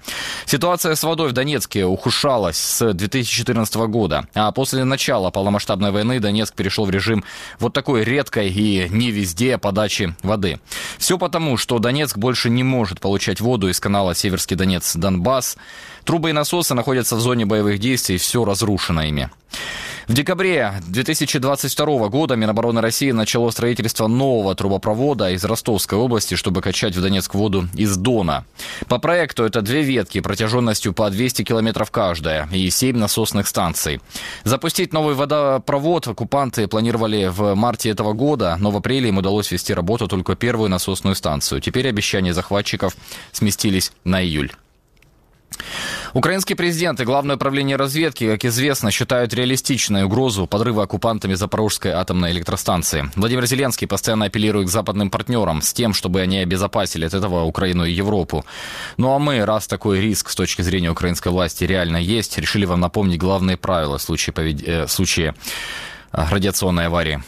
Ситуация 0.44 0.94
с 0.94 1.02
водой 1.02 1.30
в 1.30 1.32
Донецке 1.32 1.84
ухудшалась 1.84 2.56
с 2.56 2.92
2014 2.92 3.74
года, 3.88 4.28
а 4.34 4.52
после 4.52 4.84
начала 4.84 5.30
полномасштабной 5.30 5.90
войны 5.90 6.20
Донецк 6.20 6.54
перешел 6.54 6.84
в 6.84 6.90
режим 6.90 7.24
вот 7.58 7.72
такой 7.72 8.04
редкой 8.04 8.48
и 8.48 8.88
не 8.88 9.10
везде 9.10 9.58
подачи 9.58 10.14
воды. 10.22 10.60
Все 10.96 11.18
потому, 11.18 11.56
что 11.56 11.80
Донецк 11.80 12.16
больше 12.16 12.50
не 12.50 12.62
может 12.62 13.00
получать 13.00 13.40
воду 13.40 13.68
из 13.68 13.80
канала 13.80 14.14
Северский 14.14 14.56
Донец-Донбасс. 14.56 15.56
Трубы 16.04 16.30
и 16.30 16.32
насосы 16.32 16.74
находятся 16.74 17.16
в 17.16 17.20
зоне 17.20 17.46
боевых 17.46 17.80
действий, 17.80 18.16
все 18.16 18.44
разрушено 18.44 19.02
ими. 19.02 19.28
В 20.06 20.14
декабре 20.14 20.72
2022 20.86 22.08
года 22.08 22.36
Минобороны 22.36 22.80
России 22.80 23.10
начало 23.10 23.50
строительство 23.50 24.06
нового 24.06 24.54
трубопровода 24.54 25.32
из 25.32 25.44
Ростовской 25.44 25.98
области, 25.98 26.36
чтобы 26.36 26.60
качать 26.62 26.94
в 26.94 27.02
Донецк 27.02 27.34
воду 27.34 27.68
из 27.74 27.96
Дона. 27.96 28.44
По 28.86 28.98
проекту 29.00 29.42
это 29.42 29.62
две 29.62 29.82
ветки 29.82 30.20
протяженностью 30.20 30.92
по 30.92 31.10
200 31.10 31.42
километров 31.42 31.90
каждая 31.90 32.48
и 32.52 32.70
7 32.70 32.96
насосных 32.96 33.48
станций. 33.48 34.00
Запустить 34.44 34.92
новый 34.92 35.16
водопровод 35.16 36.06
оккупанты 36.06 36.68
планировали 36.68 37.26
в 37.26 37.56
марте 37.56 37.90
этого 37.90 38.12
года, 38.12 38.56
но 38.60 38.70
в 38.70 38.76
апреле 38.76 39.08
им 39.08 39.18
удалось 39.18 39.50
вести 39.50 39.74
работу 39.74 40.06
только 40.06 40.36
первую 40.36 40.70
насосную 40.70 41.16
станцию. 41.16 41.60
Теперь 41.60 41.88
обещания 41.88 42.32
захватчиков 42.32 42.96
сместились 43.32 43.90
на 44.04 44.22
июль. 44.22 44.52
Украинский 46.16 46.54
президент 46.54 46.98
и 46.98 47.04
Главное 47.04 47.36
управление 47.36 47.76
разведки, 47.76 48.26
как 48.26 48.46
известно, 48.46 48.90
считают 48.90 49.34
реалистичной 49.34 50.04
угрозу 50.04 50.46
подрыва 50.46 50.84
оккупантами 50.84 51.34
Запорожской 51.34 51.90
атомной 51.90 52.30
электростанции. 52.30 53.10
Владимир 53.16 53.44
Зеленский 53.44 53.86
постоянно 53.86 54.24
апеллирует 54.24 54.68
к 54.68 54.70
западным 54.70 55.10
партнерам 55.10 55.60
с 55.60 55.74
тем, 55.74 55.92
чтобы 55.92 56.22
они 56.22 56.38
обезопасили 56.38 57.04
от 57.04 57.12
этого 57.12 57.44
Украину 57.44 57.84
и 57.84 57.92
Европу. 57.92 58.46
Ну 58.96 59.12
а 59.12 59.18
мы, 59.18 59.44
раз 59.44 59.66
такой 59.66 60.00
риск 60.00 60.30
с 60.30 60.34
точки 60.34 60.62
зрения 60.62 60.90
украинской 60.90 61.28
власти 61.28 61.64
реально 61.64 61.98
есть, 61.98 62.38
решили 62.38 62.64
вам 62.64 62.80
напомнить 62.80 63.18
главные 63.18 63.58
правила 63.58 63.98
в 63.98 64.02
случае, 64.02 64.32
повед... 64.32 64.66
э, 64.66 64.86
в 64.86 64.90
случае 64.90 65.34
э, 66.12 66.24
радиационной 66.30 66.86
аварии. 66.86 67.20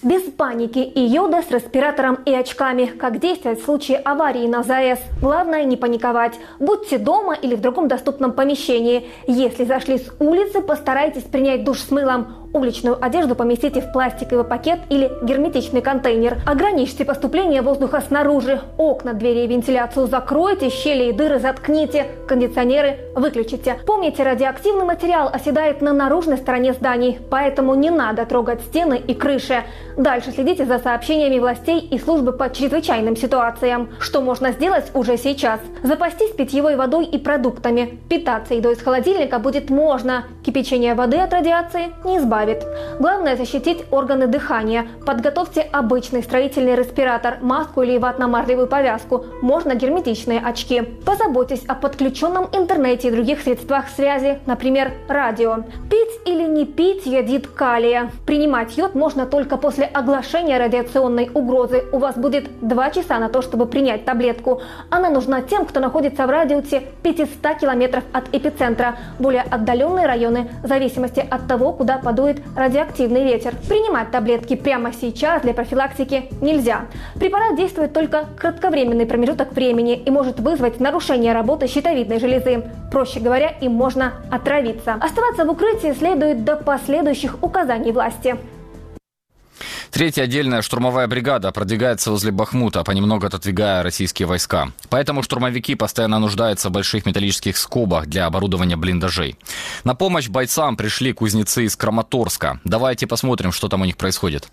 Без 0.00 0.22
паники 0.22 0.78
и 0.78 1.00
йода 1.00 1.42
с 1.42 1.50
респиратором 1.50 2.20
и 2.24 2.32
очками. 2.32 2.86
Как 2.86 3.18
действовать 3.18 3.60
в 3.60 3.64
случае 3.64 3.98
аварии 3.98 4.46
на 4.46 4.62
ЗАЭС? 4.62 5.00
Главное 5.20 5.64
не 5.64 5.76
паниковать. 5.76 6.34
Будьте 6.60 6.98
дома 6.98 7.34
или 7.34 7.56
в 7.56 7.60
другом 7.60 7.88
доступном 7.88 8.30
помещении. 8.30 9.08
Если 9.26 9.64
зашли 9.64 9.98
с 9.98 10.08
улицы, 10.20 10.60
постарайтесь 10.60 11.24
принять 11.24 11.64
душ 11.64 11.80
с 11.80 11.90
мылом. 11.90 12.47
Уличную 12.52 12.96
одежду 13.00 13.34
поместите 13.34 13.80
в 13.80 13.92
пластиковый 13.92 14.44
пакет 14.44 14.78
или 14.88 15.10
герметичный 15.22 15.82
контейнер. 15.82 16.38
Ограничьте 16.46 17.04
поступление 17.04 17.60
воздуха 17.60 18.00
снаружи. 18.00 18.60
Окна, 18.78 19.12
двери 19.12 19.40
и 19.40 19.46
вентиляцию 19.46 20.06
закройте, 20.06 20.70
щели 20.70 21.10
и 21.10 21.12
дыры 21.12 21.38
заткните. 21.38 22.06
Кондиционеры 22.26 22.98
выключите. 23.14 23.78
Помните, 23.86 24.22
радиоактивный 24.22 24.84
материал 24.84 25.28
оседает 25.32 25.82
на 25.82 25.92
наружной 25.92 26.38
стороне 26.38 26.72
зданий, 26.72 27.18
поэтому 27.30 27.74
не 27.74 27.90
надо 27.90 28.24
трогать 28.24 28.62
стены 28.62 28.94
и 28.94 29.14
крыши. 29.14 29.64
Дальше 29.96 30.30
следите 30.30 30.64
за 30.64 30.78
сообщениями 30.78 31.38
властей 31.38 31.80
и 31.80 31.98
службы 31.98 32.32
по 32.32 32.48
чрезвычайным 32.50 33.16
ситуациям. 33.16 33.90
Что 34.00 34.22
можно 34.22 34.52
сделать 34.52 34.90
уже 34.94 35.16
сейчас? 35.18 35.60
Запастись 35.82 36.30
питьевой 36.30 36.76
водой 36.76 37.04
и 37.04 37.18
продуктами. 37.18 37.98
Питаться 38.08 38.54
едой 38.54 38.74
из 38.74 38.82
холодильника 38.82 39.38
будет 39.38 39.70
можно. 39.70 40.24
Кипячение 40.44 40.94
воды 40.94 41.18
от 41.18 41.32
радиации 41.32 41.92
не 42.04 42.20
избавит. 42.38 42.66
Главное 42.98 43.36
защитить 43.36 43.84
органы 43.90 44.26
дыхания. 44.26 44.86
Подготовьте 45.06 45.60
обычный 45.72 46.22
строительный 46.22 46.76
респиратор, 46.76 47.38
маску 47.40 47.82
или 47.82 47.98
ватно-марлевую 47.98 48.66
повязку. 48.66 49.24
Можно 49.42 49.74
герметичные 49.74 50.40
очки. 50.40 50.82
Позаботьтесь 51.04 51.64
о 51.66 51.74
подключенном 51.74 52.48
интернете 52.52 53.08
и 53.08 53.10
других 53.10 53.40
средствах 53.40 53.88
связи, 53.88 54.38
например, 54.46 54.92
радио. 55.08 55.58
Пить 55.90 56.20
или 56.26 56.44
не 56.46 56.64
пить 56.64 57.06
йодит 57.06 57.46
калия. 57.46 58.10
Принимать 58.26 58.76
йод 58.76 58.94
можно 58.94 59.26
только 59.26 59.56
после 59.56 59.84
оглашения 59.84 60.58
радиационной 60.58 61.30
угрозы. 61.34 61.84
У 61.92 61.98
вас 61.98 62.16
будет 62.16 62.44
2 62.60 62.90
часа 62.90 63.18
на 63.18 63.28
то, 63.28 63.42
чтобы 63.42 63.66
принять 63.66 64.04
таблетку. 64.04 64.60
Она 64.90 65.10
нужна 65.10 65.42
тем, 65.42 65.64
кто 65.64 65.80
находится 65.80 66.26
в 66.26 66.30
радиусе 66.30 66.82
500 67.02 67.58
километров 67.60 68.04
от 68.12 68.34
эпицентра. 68.34 68.96
Более 69.18 69.42
отдаленные 69.42 70.06
районы, 70.06 70.50
в 70.62 70.68
зависимости 70.68 71.26
от 71.28 71.46
того, 71.46 71.72
куда 71.72 71.98
подует 71.98 72.27
дует 72.28 72.42
радиоактивный 72.56 73.24
ветер. 73.24 73.54
Принимать 73.68 74.10
таблетки 74.10 74.56
прямо 74.56 74.92
сейчас 74.92 75.42
для 75.42 75.54
профилактики 75.54 76.24
нельзя. 76.40 76.86
Препарат 77.14 77.56
действует 77.56 77.92
только 77.92 78.26
кратковременный 78.36 79.06
промежуток 79.06 79.52
времени 79.52 79.96
и 79.96 80.10
может 80.10 80.40
вызвать 80.40 80.80
нарушение 80.80 81.32
работы 81.32 81.66
щитовидной 81.66 82.20
железы. 82.20 82.64
Проще 82.90 83.20
говоря, 83.20 83.48
им 83.60 83.72
можно 83.72 84.14
отравиться. 84.30 84.94
Оставаться 84.94 85.44
в 85.44 85.50
укрытии 85.50 85.92
следует 85.92 86.44
до 86.44 86.56
последующих 86.56 87.42
указаний 87.42 87.92
власти. 87.92 88.36
Третья 89.90 90.24
отдельная 90.24 90.62
штурмовая 90.62 91.06
бригада 91.06 91.50
продвигается 91.50 92.10
возле 92.10 92.30
Бахмута, 92.30 92.84
понемногу 92.84 93.26
отодвигая 93.26 93.82
российские 93.82 94.26
войска. 94.28 94.68
Поэтому 94.90 95.22
штурмовики 95.22 95.74
постоянно 95.74 96.18
нуждаются 96.18 96.68
в 96.68 96.72
больших 96.72 97.06
металлических 97.06 97.56
скобах 97.56 98.06
для 98.06 98.26
оборудования 98.26 98.76
блиндажей. 98.76 99.36
На 99.84 99.94
помощь 99.94 100.28
бойцам 100.28 100.76
пришли 100.76 101.12
кузнецы 101.12 101.64
из 101.64 101.76
Краматорска. 101.76 102.60
Давайте 102.64 103.06
посмотрим, 103.06 103.52
что 103.52 103.68
там 103.68 103.80
у 103.80 103.84
них 103.84 103.96
происходит. 103.96 104.48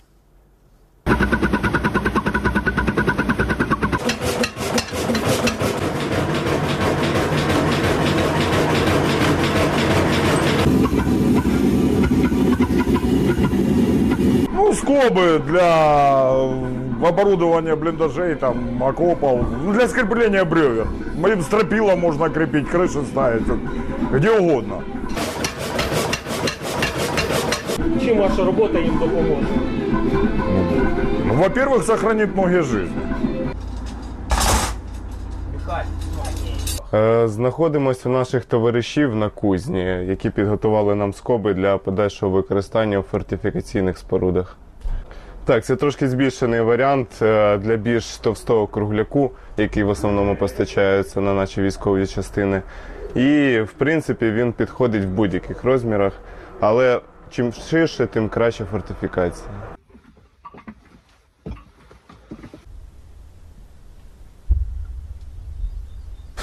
скобы 14.75 15.41
для 15.47 16.31
оборудования 17.07 17.77
блиндажей, 17.77 18.35
там, 18.35 18.83
окопов, 18.83 19.41
ну, 19.65 19.73
для 19.73 19.89
скрепления 19.89 20.45
бревен. 20.45 20.89
Моим 21.17 21.43
стропилом 21.43 22.01
можно 22.01 22.29
крепить, 22.29 22.69
крыши 22.69 23.03
ставить, 23.05 23.43
где 24.13 24.31
угодно. 24.31 24.83
Чим 28.05 28.19
ваша 28.19 28.45
робота 28.45 28.79
їм 28.79 28.99
допоможе? 28.99 29.49
Ну, 31.27 31.35
Во-первых, 31.35 31.83
сохранит 31.85 32.35
многие 32.35 32.63
жизни. 32.63 32.97
Е, 36.95 37.29
Знаходимося 37.29 38.09
у 38.09 38.13
наших 38.13 38.45
товаришів 38.45 39.17
на 39.17 39.29
кузні, 39.29 39.85
які 40.09 40.31
підготували 40.31 40.95
нам 40.95 41.13
скоби 41.13 41.55
для 41.55 41.79
подальшого 41.79 42.33
використання 42.33 42.99
у 42.99 43.03
фортифікаційних 43.03 43.99
спорудах. 43.99 44.57
Так, 45.46 45.66
це 45.66 45.76
трошки 45.76 46.08
збільшений 46.08 46.62
варіант 46.62 47.08
е, 47.22 47.58
для 47.58 47.76
більш 47.76 48.18
товстого 48.18 48.68
кругляку, 48.68 49.32
який 49.58 49.84
в 49.84 49.90
основному 49.90 50.36
постачається 50.36 51.22
на 51.22 51.34
наші 51.34 51.62
військові 51.62 52.08
частини. 52.08 52.62
І, 53.16 53.60
в 53.60 53.72
принципі, 53.72 54.32
він 54.32 54.54
підходить 54.54 55.04
в 55.04 55.08
будь-яких 55.08 55.64
розмірах, 55.64 56.14
але 56.60 57.02
чим 57.32 57.54
ширше, 57.54 58.08
тим 58.08 58.30
краще 58.30 58.66
фортифікація. 58.66 59.50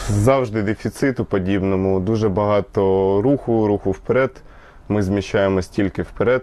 Завжди 0.09 0.63
дефіцит 0.63 1.21
у 1.21 1.25
подібному, 1.25 2.01
дуже 2.01 2.29
багато 2.29 2.81
руху, 3.23 3.67
руху 3.67 3.91
вперед. 3.91 4.43
Ми 4.89 5.03
зміщаємось 5.03 5.69
тільки 5.69 6.03
вперед. 6.03 6.43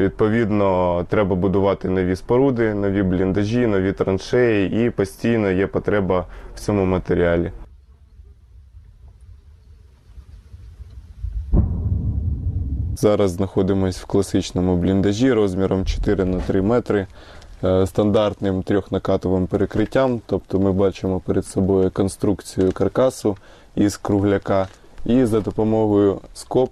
Відповідно, 0.00 1.06
треба 1.08 1.36
будувати 1.36 1.88
нові 1.88 2.16
споруди, 2.16 2.74
нові 2.74 3.02
бліндажі, 3.02 3.66
нові 3.66 3.92
траншеї, 3.92 4.86
і 4.86 4.90
постійно 4.90 5.50
є 5.50 5.66
потреба 5.66 6.26
в 6.54 6.60
цьому 6.60 6.84
матеріалі. 6.84 7.52
Зараз 12.96 13.30
знаходимося 13.30 14.00
в 14.02 14.06
класичному 14.06 14.76
бліндажі 14.76 15.32
розміром 15.32 15.84
4 15.84 16.24
на 16.24 16.40
3 16.40 16.62
метри 16.62 17.06
е, 17.64 17.86
стандартним 17.86 18.62
трьохнакатовим 18.62 19.46
перекриттям. 19.46 20.20
Тобто 20.26 20.60
ми 20.60 20.72
бачимо 20.72 21.20
перед 21.20 21.46
собою 21.46 21.90
конструкцію 21.90 22.72
каркасу 22.72 23.36
із 23.76 23.96
кругляка. 23.96 24.68
І 25.04 25.24
за 25.24 25.40
допомогою 25.40 26.20
скоб, 26.34 26.70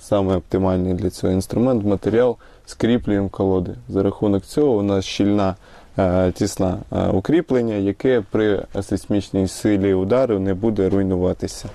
саме 0.00 0.36
оптимальний 0.36 0.94
для 0.94 1.10
цього 1.10 1.32
інструмент, 1.32 1.84
матеріал, 1.84 2.36
скріплюємо 2.68 3.28
колоди. 3.28 3.74
За 3.88 4.02
рахунок 4.02 4.44
цього 4.44 4.76
у 4.76 4.82
нас 4.82 5.04
щільна 5.04 5.54
е, 5.98 6.32
тісна 6.32 6.78
е, 6.92 7.08
укріплення, 7.08 7.74
яке 7.74 8.22
при 8.30 8.64
сейсмічній 8.82 9.48
силі 9.48 9.94
удару 9.94 10.38
не 10.38 10.54
буде 10.54 10.88
руйнуватися. 10.88 11.68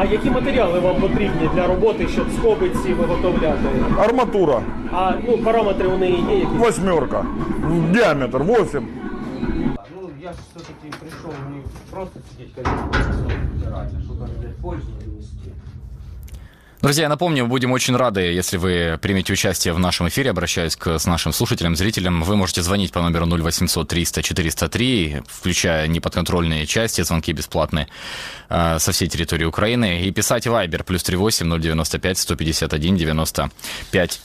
А 0.00 0.04
які 0.04 0.30
матеріали 0.58 0.80
вам 0.80 1.00
потрібні 1.00 1.50
для 1.54 1.66
роботи, 1.66 2.08
щоб 2.08 2.26
скоби 2.38 2.70
ці 2.70 2.92
виготовляти? 2.94 3.68
Арматура, 3.98 4.62
А 4.92 5.12
ну 5.28 5.38
параметри 5.38 5.88
у 5.88 5.98
неї 5.98 6.24
є 6.30 6.34
якісь? 6.38 6.58
восьмерка, 6.58 7.24
Діаметр 7.92 8.42
8. 8.42 8.88
Ну, 9.94 10.08
я 10.22 10.32
ж 10.32 10.38
все-таки 10.50 10.96
прийшов, 11.00 11.32
не 11.50 11.62
просто 11.90 12.20
сидіти, 12.30 12.62
а 12.64 13.86
що 14.04 14.14
там 14.14 14.28
для 14.42 14.48
пользу 14.62 14.86
принести. 14.98 15.47
Друзья, 16.80 17.02
я 17.04 17.08
напомню, 17.08 17.44
будем 17.48 17.72
очень 17.72 17.96
рады, 17.96 18.20
если 18.20 18.56
вы 18.56 19.00
примете 19.02 19.32
участие 19.32 19.74
в 19.74 19.80
нашем 19.80 20.06
эфире. 20.06 20.30
Обращаюсь 20.30 20.76
к 20.76 20.96
с 21.00 21.06
нашим 21.06 21.32
слушателям, 21.32 21.74
зрителям. 21.74 22.22
Вы 22.22 22.36
можете 22.36 22.62
звонить 22.62 22.92
по 22.92 23.02
номеру 23.02 23.26
0800 23.26 23.88
300 23.88 24.22
403, 24.22 25.22
включая 25.26 25.88
неподконтрольные 25.88 26.66
части, 26.66 27.02
звонки 27.02 27.32
бесплатные 27.32 27.88
э, 28.48 28.78
со 28.78 28.92
всей 28.92 29.08
территории 29.08 29.44
Украины. 29.44 30.02
И 30.04 30.12
писать 30.12 30.46
Viber 30.46 30.84
плюс 30.84 31.02
38 31.02 31.60
095 31.60 32.16
151 32.18 32.96
95 32.96 34.20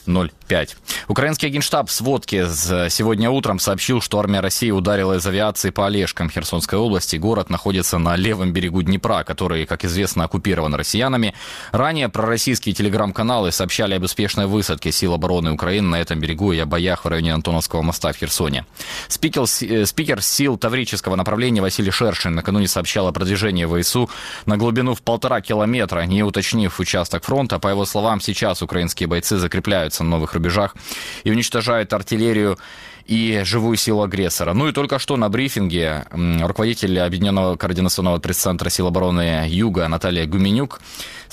05. 0.47 0.77
Украинский 1.07 1.49
генштаб 1.49 1.89
в 1.89 1.91
сводке 1.91 2.45
с- 2.45 2.87
сегодня 2.91 3.31
утром 3.31 3.57
сообщил, 3.57 3.99
что 3.99 4.19
армия 4.19 4.41
России 4.41 4.69
ударила 4.69 5.13
из 5.17 5.25
авиации 5.25 5.71
по 5.71 5.87
Олежкам 5.87 6.29
Херсонской 6.29 6.77
области. 6.77 7.15
Город 7.15 7.49
находится 7.49 7.97
на 7.97 8.15
левом 8.15 8.53
берегу 8.53 8.83
Днепра, 8.83 9.23
который, 9.23 9.65
как 9.65 9.83
известно, 9.85 10.25
оккупирован 10.25 10.75
россиянами. 10.75 11.33
Ранее 11.71 12.09
пророссийские 12.43 12.75
телеграм-каналы 12.75 13.53
сообщали 13.53 13.93
об 13.93 14.03
успешной 14.03 14.47
высадке 14.47 14.91
сил 14.91 15.13
обороны 15.13 15.51
Украины 15.53 15.87
на 15.87 16.01
этом 16.01 16.19
берегу 16.19 16.51
и 16.51 16.59
о 16.59 16.65
боях 16.65 17.05
в 17.05 17.07
районе 17.07 17.33
Антоновского 17.33 17.81
моста 17.81 18.11
в 18.11 18.17
Херсоне. 18.17 18.65
Спикер, 19.07 19.43
э, 19.61 19.85
спикер 19.85 20.21
сил 20.21 20.57
Таврического 20.57 21.15
направления 21.15 21.61
Василий 21.61 21.91
Шершин 21.91 22.35
накануне 22.35 22.67
сообщал 22.67 23.07
о 23.07 23.13
продвижении 23.13 23.65
ВСУ 23.65 24.09
на 24.45 24.57
глубину 24.57 24.93
в 24.93 25.01
полтора 25.01 25.39
километра, 25.39 26.01
не 26.01 26.21
уточнив 26.21 26.77
участок 26.81 27.23
фронта. 27.23 27.59
По 27.59 27.69
его 27.69 27.85
словам, 27.85 28.19
сейчас 28.19 28.61
украинские 28.61 29.07
бойцы 29.07 29.37
закрепляются 29.37 30.03
на 30.03 30.09
новых 30.09 30.33
рубежах 30.33 30.75
и 31.23 31.31
уничтожают 31.31 31.93
артиллерию 31.93 32.57
и 33.05 33.41
живую 33.43 33.77
силу 33.77 34.01
агрессора. 34.03 34.53
Ну 34.53 34.69
и 34.69 34.71
только 34.71 34.99
что 34.99 35.17
на 35.17 35.29
брифинге 35.29 36.05
руководитель 36.41 36.99
Объединенного 36.99 37.55
координационного 37.55 38.19
пресс-центра 38.19 38.69
сил 38.69 38.87
обороны 38.87 39.45
Юга 39.47 39.87
Наталья 39.87 40.25
Гуменюк 40.25 40.79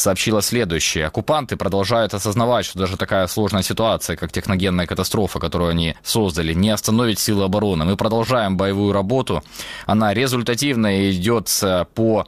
сообщила 0.01 0.43
следующее. 0.43 1.07
Оккупанты 1.07 1.57
продолжают 1.57 2.15
осознавать, 2.15 2.67
что 2.67 2.79
даже 2.79 2.97
такая 2.97 3.27
сложная 3.27 3.63
ситуация, 3.63 4.17
как 4.17 4.33
техногенная 4.33 4.87
катастрофа, 4.87 5.39
которую 5.39 5.71
они 5.71 5.95
создали, 6.03 6.53
не 6.55 6.71
остановит 6.71 7.19
силы 7.19 7.45
обороны. 7.45 7.85
Мы 7.85 7.97
продолжаем 7.97 8.57
боевую 8.57 8.93
работу. 8.93 9.43
Она 9.87 10.15
результативная 10.15 11.03
и 11.03 11.13
идет 11.13 11.49
по 11.95 12.27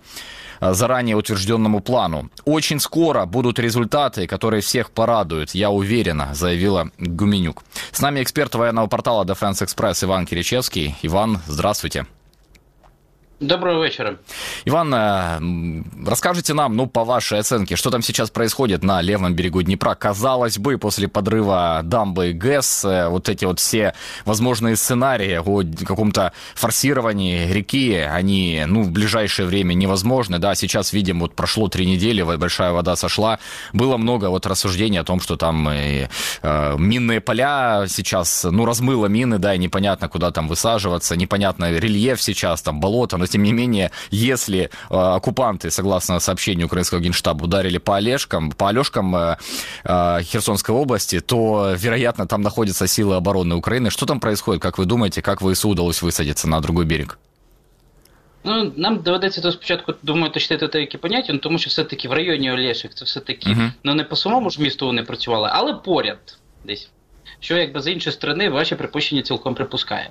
э, 0.60 0.74
заранее 0.74 1.16
утвержденному 1.16 1.80
плану. 1.80 2.30
Очень 2.44 2.80
скоро 2.80 3.26
будут 3.26 3.58
результаты, 3.58 4.26
которые 4.26 4.60
всех 4.60 4.90
порадуют, 4.90 5.50
я 5.54 5.70
уверена, 5.70 6.34
заявила 6.34 6.90
Гуменюк. 6.98 7.62
С 7.90 8.00
нами 8.00 8.22
эксперт 8.22 8.54
военного 8.54 8.86
портала 8.86 9.24
Defense 9.24 9.64
Express 9.64 10.04
Иван 10.04 10.26
Киричевский. 10.26 10.96
Иван, 11.02 11.40
здравствуйте. 11.46 12.06
Доброго 13.42 13.84
вечера. 13.84 14.18
Иван, 14.64 14.94
э, 14.94 15.82
расскажите 16.06 16.54
нам, 16.54 16.76
ну, 16.76 16.86
по 16.86 17.04
вашей 17.04 17.40
оценке, 17.40 17.74
что 17.74 17.90
там 17.90 18.00
сейчас 18.00 18.30
происходит 18.30 18.84
на 18.84 19.02
левом 19.02 19.34
берегу 19.34 19.62
Днепра? 19.62 19.96
Казалось 19.96 20.58
бы, 20.58 20.78
после 20.78 21.08
подрыва 21.08 21.80
дамбы 21.82 22.32
ГЭС, 22.34 22.84
э, 22.84 23.08
вот 23.08 23.28
эти 23.28 23.44
вот 23.44 23.58
все 23.58 23.94
возможные 24.24 24.76
сценарии 24.76 25.40
о 25.44 25.84
каком-то 25.84 26.32
форсировании 26.54 27.52
реки, 27.52 27.96
они, 27.96 28.62
ну, 28.68 28.84
в 28.84 28.92
ближайшее 28.92 29.46
время 29.46 29.74
невозможны, 29.74 30.38
да, 30.38 30.54
сейчас 30.54 30.92
видим, 30.92 31.18
вот 31.18 31.34
прошло 31.34 31.66
три 31.68 31.84
недели, 31.84 32.22
большая 32.22 32.70
вода 32.70 32.94
сошла, 32.94 33.40
было 33.72 33.96
много 33.96 34.26
вот 34.26 34.46
рассуждений 34.46 35.00
о 35.00 35.04
том, 35.04 35.20
что 35.20 35.36
там 35.36 35.68
э, 35.68 36.08
э, 36.42 36.76
минные 36.78 37.20
поля 37.20 37.86
сейчас, 37.88 38.46
ну, 38.48 38.64
размыло 38.64 39.06
мины, 39.06 39.40
да, 39.40 39.52
и 39.56 39.58
непонятно, 39.58 40.08
куда 40.08 40.30
там 40.30 40.46
высаживаться, 40.46 41.16
непонятно 41.16 41.72
рельеф 41.72 42.22
сейчас, 42.22 42.62
там 42.62 42.78
болото, 42.78 43.16
но 43.16 43.26
тем 43.31 43.43
не 43.43 43.53
менее, 43.53 43.91
если 44.11 44.59
э, 44.59 44.69
оккупанты, 44.89 45.71
согласно 45.71 46.19
сообщению 46.19 46.67
украинского 46.67 46.99
генштаба, 46.99 47.45
ударили 47.45 47.77
по 47.77 47.95
Олежкам, 47.95 48.51
по 48.51 48.69
Алешкам 48.69 49.15
э, 49.15 49.37
э, 49.83 50.23
Херсонской 50.23 50.75
области, 50.75 51.19
то, 51.19 51.73
вероятно, 51.77 52.27
там 52.27 52.41
находятся 52.41 52.87
силы 52.87 53.15
обороны 53.15 53.55
Украины. 53.55 53.89
Что 53.89 54.05
там 54.05 54.19
происходит, 54.19 54.61
как 54.61 54.77
вы 54.77 54.85
думаете, 54.85 55.21
как 55.21 55.41
ВСУ 55.41 55.69
удалось 55.69 56.01
высадиться 56.01 56.47
на 56.47 56.61
другой 56.61 56.85
берег? 56.85 57.17
Ну, 58.43 58.73
нам 58.77 59.01
доведеться 59.01 59.41
то 59.41 59.51
спочатку, 59.51 59.93
думаю, 60.03 60.29
уточнити 60.29 60.67
деякі 60.67 60.97
поняття, 60.97 61.33
ну, 61.33 61.39
тому 61.39 61.59
що 61.59 61.69
все-таки 61.69 62.07
в 62.07 62.13
районі 62.13 62.51
Олешик 62.51 62.93
це 62.93 63.05
все-таки, 63.05 63.49
uh 63.49 63.57
-huh. 63.57 63.71
ну 63.83 63.95
не 63.95 64.03
по 64.03 64.15
самому 64.15 64.49
ж 64.49 64.61
місту 64.61 64.85
вони 64.85 65.03
працювали, 65.03 65.49
але 65.53 65.73
поряд 65.73 66.37
десь 66.65 66.89
Що 67.42 67.56
якби 67.56 67.80
з 67.80 67.88
іншої 67.88 68.14
сторони 68.14 68.48
ваші 68.48 68.74
припущення 68.74 69.22
цілком 69.22 69.54
припускає. 69.54 70.10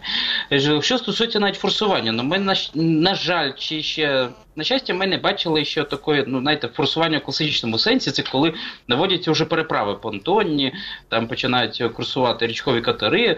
Що 0.80 0.98
стосується 0.98 1.40
навіть 1.40 1.56
форсування, 1.56 2.12
ну 2.12 2.24
ми 2.24 2.40
на, 2.40 2.56
на 2.76 3.16
жаль, 3.16 3.52
чи 3.58 3.84
ще 3.84 4.30
на 4.56 4.64
щастя, 4.64 4.94
ми 4.94 5.08
не 5.08 5.18
бачили 5.18 5.66
ще 5.66 5.84
такої, 5.84 6.24
ну 6.28 6.42
знаєте, 6.42 6.68
форсування 6.68 7.18
в 7.18 7.24
класичному 7.24 7.80
сенсі. 7.80 8.12
Це 8.12 8.24
коли 8.24 8.54
наводяться 8.88 9.32
вже 9.32 9.46
переправи 9.46 9.96
понтонні, 9.96 10.74
там 11.10 11.28
починають 11.28 11.84
курсувати 11.94 12.48
річкові 12.48 12.82
катери, 12.82 13.38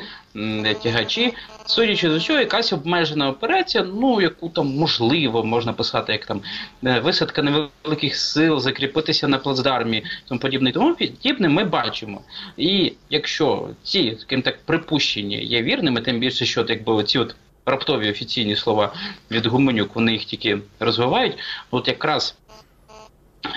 тягачі. 0.84 1.34
Судячи 1.66 2.12
з 2.12 2.14
усього, 2.14 2.40
якась 2.40 2.74
обмежена 2.74 3.30
операція, 3.30 3.84
ну 3.84 4.22
яку 4.22 4.50
там 4.50 4.68
можливо 4.68 5.44
можна 5.44 5.74
писати, 5.74 6.12
як 6.12 6.26
там 6.26 6.42
е, 6.86 7.00
висадка 7.00 7.42
невеликих 7.42 8.16
сил, 8.16 8.60
закріпитися 8.60 9.28
на 9.28 9.38
плацдармі, 9.38 10.04
тому 10.28 10.40
подібне, 10.40 10.72
тому 10.72 10.96
подібне, 10.96 11.50
ми 11.50 11.64
бачимо. 11.64 12.22
І 12.58 12.94
якщо 13.10 13.70
ці, 13.84 14.18
скажімо 14.20 14.42
так, 14.42 14.66
припущення 14.66 15.38
є 15.38 15.62
вірними, 15.62 16.02
тим 16.02 16.20
більше, 16.20 16.46
що 16.46 16.66
якби 16.70 16.94
оці 16.94 17.20
от 17.20 17.36
раптові 17.66 18.10
офіційні 18.10 18.56
слова 18.56 18.94
від 19.32 19.46
Гуменюк, 19.46 19.96
вони 19.96 20.12
їх 20.12 20.26
тільки 20.26 20.60
розвивають. 20.80 21.38
От 21.72 21.88
якраз 21.88 22.36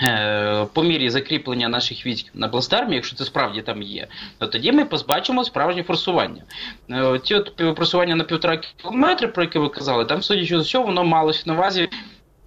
е, 0.03 0.65
по 0.73 0.83
мірі 0.83 1.09
закріплення 1.09 1.69
наших 1.69 2.05
військ 2.05 2.31
на 2.33 2.47
Бластармі, 2.47 2.95
якщо 2.95 3.15
це 3.15 3.25
справді 3.25 3.61
там 3.61 3.81
є, 3.81 4.07
то 4.37 4.47
тоді 4.47 4.71
ми 4.71 4.85
позбачимо 4.85 5.43
справжнє 5.43 5.83
форсування. 5.83 6.41
Е, 6.89 7.19
ті 7.19 7.35
от 7.35 7.75
просування 7.75 8.15
на 8.15 8.23
півтора 8.23 8.57
кілометри, 8.57 9.27
про 9.27 9.43
які 9.43 9.59
ви 9.59 9.69
казали, 9.69 10.05
там, 10.05 10.21
судячи 10.21 10.57
з 10.57 10.61
усього, 10.61 10.85
воно 10.85 11.03
малось 11.03 11.45
на 11.45 11.53
увазі. 11.53 11.89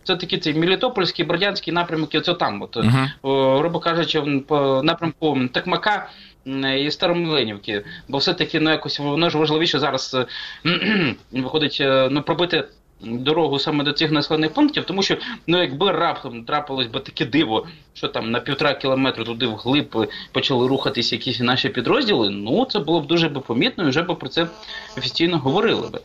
Це 0.04 0.16
такі 0.16 0.38
цей 0.38 0.54
Мелітопольський, 0.54 1.24
Бродянський 1.24 1.72
напрямок, 1.72 2.10
оце 2.14 2.34
там. 2.34 2.62
От, 2.62 2.76
uh 2.76 3.10
-huh. 3.22 3.58
грубо 3.58 3.80
кажучи, 3.80 4.20
по 4.20 4.82
напрямку 4.84 5.38
Такмака 5.52 6.10
і 6.78 6.90
Старомиленівки, 6.90 7.84
бо 8.08 8.18
все-таки 8.18 8.60
ну, 8.60 8.70
якось 8.70 8.98
воно 8.98 9.30
ж 9.30 9.38
важливіше 9.38 9.78
зараз 9.78 10.16
виходить 11.32 11.78
ну, 12.10 12.22
пробити 12.22 12.68
дорогу 13.02 13.58
саме 13.58 13.84
до 13.84 13.92
цих 13.92 14.10
населених 14.10 14.52
пунктів, 14.52 14.84
тому 14.84 15.02
що 15.02 15.16
ну 15.46 15.60
якби 15.60 15.92
раптом 15.92 16.44
трапилось 16.44 16.86
би 16.86 17.00
таке 17.00 17.26
диво, 17.26 17.66
що 17.94 18.08
там 18.08 18.30
на 18.30 18.40
півтора 18.40 18.74
кілометра 18.74 19.24
туди 19.24 19.46
вглиб 19.46 20.08
почали 20.32 20.68
рухатись 20.68 21.12
якісь 21.12 21.40
наші 21.40 21.68
підрозділи, 21.68 22.30
ну 22.30 22.64
це 22.64 22.78
було 22.78 23.00
б 23.00 23.06
дуже 23.06 23.28
би 23.28 23.40
помітно, 23.40 23.84
і 23.84 23.88
вже 23.88 24.02
б 24.02 24.18
про 24.18 24.28
це 24.28 24.46
офіційно 24.98 25.38
говорили 25.38 25.88
би. 25.88 26.00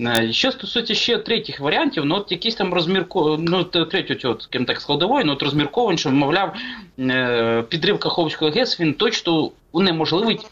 Е, 0.00 0.32
що 0.32 0.52
стосується 0.52 0.94
ще 0.94 1.18
третіх 1.18 1.60
варіантів, 1.60 2.04
ну 2.04 2.14
от 2.16 2.32
якісь 2.32 2.54
там 2.54 2.74
розмірко, 2.74 3.36
ну 3.40 3.64
третю 3.64 4.14
цього 4.14 4.34
так 4.66 4.80
складової, 4.80 5.24
ну 5.24 5.32
от 5.32 5.42
розмірковань, 5.42 5.98
що 5.98 6.10
мовляв 6.10 6.54
е, 6.98 7.64
підрив 7.68 7.98
Каховського 7.98 8.50
ГЕС 8.50 8.80
він 8.80 8.94
точно 8.94 9.50
унеможливить 9.72 10.46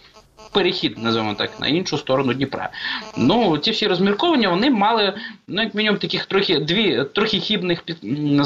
перехід, 0.56 0.98
називаємо 0.98 1.34
так, 1.34 1.60
на 1.60 1.66
іншу 1.66 1.98
сторону 1.98 2.34
Дніпра. 2.34 2.70
Ну, 3.16 3.58
ці 3.58 3.70
всі 3.70 3.86
розмірковання 3.86 4.48
вони 4.48 4.70
мали, 4.70 5.14
ну, 5.48 5.62
як 5.62 5.74
мінімум, 5.74 5.98
таких 5.98 6.26
трохи 6.26 6.58
дві 6.58 7.04
трохи 7.14 7.40
хібних 7.40 7.82
під 7.82 7.96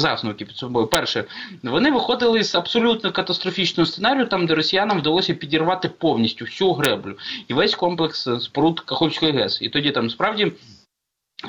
засновки 0.01 0.45
під 0.45 0.55
собою. 0.55 0.87
Перше, 0.87 1.23
вони 1.63 1.91
виходили 1.91 2.43
з 2.43 2.55
абсолютно 2.55 3.11
катастрофічного 3.11 3.87
сценарію, 3.87 4.25
там 4.25 4.45
де 4.45 4.55
росіянам 4.55 4.99
вдалося 4.99 5.33
підірвати 5.33 5.89
повністю 5.89 6.45
всю 6.45 6.73
греблю 6.73 7.17
і 7.47 7.53
весь 7.53 7.75
комплекс 7.75 8.27
споруд 8.39 8.79
Каховської 8.79 9.31
ГЕС. 9.31 9.61
І 9.61 9.69
тоді 9.69 9.91
там 9.91 10.09
справді. 10.09 10.51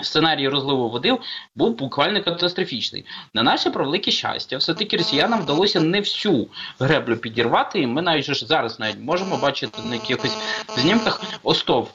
Сценарій 0.03 0.49
розливу 0.49 0.89
води 0.89 1.19
був 1.57 1.77
буквально 1.77 2.25
катастрофічний. 2.25 3.05
На 3.35 3.43
наше 3.43 3.71
превелике 3.71 4.11
щастя, 4.11 4.57
все-таки 4.57 4.97
росіянам 4.97 5.41
вдалося 5.41 5.81
не 5.81 6.01
всю 6.01 6.49
греблю 6.79 7.17
підірвати, 7.17 7.81
і 7.81 7.87
ми 7.87 8.03
навіть 8.03 8.25
ж 8.25 8.47
зараз 8.47 8.81
навіть 8.81 9.01
можемо 9.01 9.37
бачити 9.37 9.83
на 9.83 9.95
якихось 9.95 10.37
знімках 10.77 11.23
остов. 11.43 11.91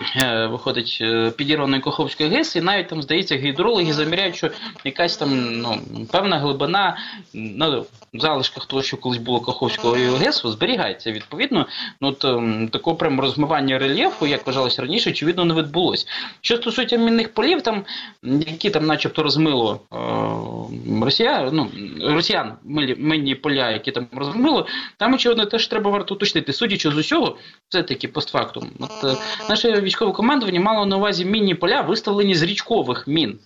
Е, 0.00 0.46
виходить 0.46 0.98
е, 1.00 1.30
підірваної 1.30 1.82
Коховської 1.82 2.28
ГЕС, 2.28 2.56
і 2.56 2.60
навіть 2.60 2.88
там, 2.88 3.02
здається, 3.02 3.36
гідрологи 3.36 3.92
заміряють, 3.92 4.36
що 4.36 4.50
якась 4.84 5.16
там 5.16 5.60
ну, 5.60 5.80
певна 6.12 6.38
глибина 6.38 6.96
ну, 7.34 7.86
в 8.14 8.20
залишках 8.20 8.66
того, 8.66 8.82
що 8.82 8.96
колись 8.96 9.18
було 9.18 9.40
Каховського 9.40 9.94
ГЕСу, 9.94 10.50
зберігається 10.50 11.12
відповідно. 11.12 11.66
Ну, 12.00 12.12
то, 12.12 12.38
ем, 12.38 12.68
Такого 12.68 12.96
прямо 12.96 13.22
розмивання 13.22 13.78
рельєфу, 13.78 14.26
як 14.26 14.46
вважалося 14.46 14.82
раніше, 14.82 15.10
очевидно, 15.10 15.44
не 15.44 15.54
відбулось. 15.54 16.06
Що 16.40 16.56
стосується 16.56 16.96
мінних 16.96 17.34
полів, 17.34 17.62
там, 17.62 17.84
які 18.22 18.70
там 18.70 18.86
начебто 18.86 19.22
розмило 19.22 19.80
е, 19.92 21.04
росіян, 21.04 21.50
ну, 21.52 21.70
росіян 22.14 22.52
мінні 22.96 23.34
поля, 23.34 23.70
які 23.70 23.90
там 23.92 24.06
розмило, 24.12 24.66
там, 24.96 25.14
очевидно, 25.14 25.46
теж 25.46 25.66
треба 25.66 25.90
варто 25.90 26.14
уточнити. 26.14 26.52
Судячи 26.52 26.90
з 26.90 26.96
усього, 26.96 27.36
це 27.68 27.82
таки 27.82 28.08
постфактум. 28.08 28.70
От, 28.80 29.04
е, 29.04 29.16
наше 29.48 29.83
військове 29.84 30.12
командування 30.12 30.60
мало 30.60 30.86
на 30.86 30.96
увазі 30.96 31.24
мінні 31.24 31.54
поля, 31.54 31.80
виставлені 31.80 32.34
з 32.34 32.42
річкових 32.42 33.06
мін. 33.08 33.38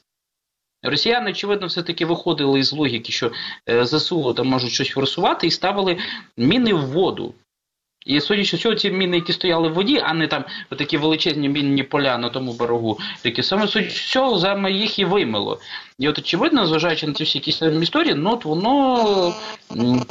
Росіяни, 0.83 1.31
очевидно, 1.31 1.67
все-таки 1.67 2.07
виходили 2.07 2.59
із 2.59 2.73
логіки, 2.73 3.13
що 3.13 3.33
е, 3.69 3.87
ЗСУ 3.87 4.35
там 4.35 4.47
можуть 4.47 4.71
щось 4.71 4.89
форсувати, 4.89 5.47
і 5.47 5.51
ставили 5.51 5.99
міни 6.37 6.75
в 6.75 6.87
воду. 6.87 7.35
І 8.07 8.21
судячи 8.21 8.57
з 8.57 8.61
цього, 8.61 8.75
ці 8.75 8.91
міни, 8.91 9.17
які 9.17 9.33
стояли 9.33 9.69
в 9.69 9.75
воді, 9.75 10.01
а 10.05 10.15
не 10.15 10.27
там 10.27 10.45
такі 10.77 10.99
величезні 10.99 11.49
мінні 11.49 11.83
поля 11.83 12.19
на 12.19 12.29
тому 12.29 12.53
берегу, 12.53 12.99
такі 13.23 13.43
саме 13.43 13.69
судячи 13.69 13.97
з 13.97 14.11
цього, 14.11 14.39
саме 14.39 14.73
їх 14.73 14.99
і 14.99 15.05
вимило. 15.05 15.59
І 15.99 16.09
от 16.09 16.19
очевидно, 16.19 16.67
зважаючи 16.67 17.07
на 17.07 17.13
ці 17.13 17.25
всі 17.25 17.39
якісь 17.39 17.63
історії, 17.63 18.15
ну 18.15 18.33
от 18.33 18.45
воно 18.45 19.35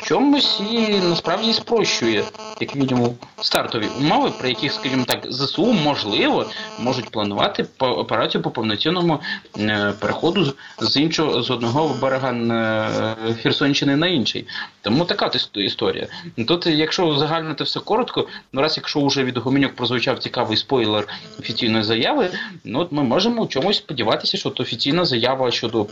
чомусь 0.04 0.62
і 0.72 0.90
насправді 0.90 1.54
спрощує, 1.54 2.24
як 2.62 2.76
мінімум, 2.76 3.16
стартові 3.42 3.88
умови, 4.00 4.32
при 4.40 4.50
яких, 4.50 4.74
скажімо 4.74 5.04
так, 5.08 5.26
ЗСУ 5.30 5.74
можливо 5.74 6.46
можуть 6.80 7.10
планувати 7.10 7.66
операцію 7.80 8.42
по 8.42 8.52
повноцінному 8.52 9.22
е, 9.60 9.94
переходу 10.00 10.54
з 10.80 10.98
іншого 10.98 11.42
з 11.42 11.52
одного 11.52 11.96
берега 12.02 12.32
е, 12.32 13.34
Херсонщини 13.34 13.96
на 13.96 14.08
інший. 14.08 14.48
Тому 14.82 15.06
така 15.06 15.32
історія. 15.56 16.08
Тут, 16.48 16.68
якщо 16.68 17.18
загальнити 17.18 17.64
все 17.64 17.80
коротко, 17.88 18.28
ну 18.54 18.62
раз 18.62 18.78
якщо 18.78 19.06
вже 19.06 19.24
від 19.24 19.38
Гуменюк 19.38 19.76
прозвучав 19.76 20.20
цікавий 20.20 20.58
спойлер 20.58 21.08
офіційної 21.40 21.84
заяви, 21.84 22.30
ну 22.64 22.80
от 22.80 22.92
ми 22.92 23.04
можемо 23.04 23.42
у 23.42 23.48
чомусь 23.48 23.78
сподіватися, 23.78 24.38
що 24.38 24.54
офіційна 24.58 25.06
заява 25.06 25.52
щодо 25.52 25.88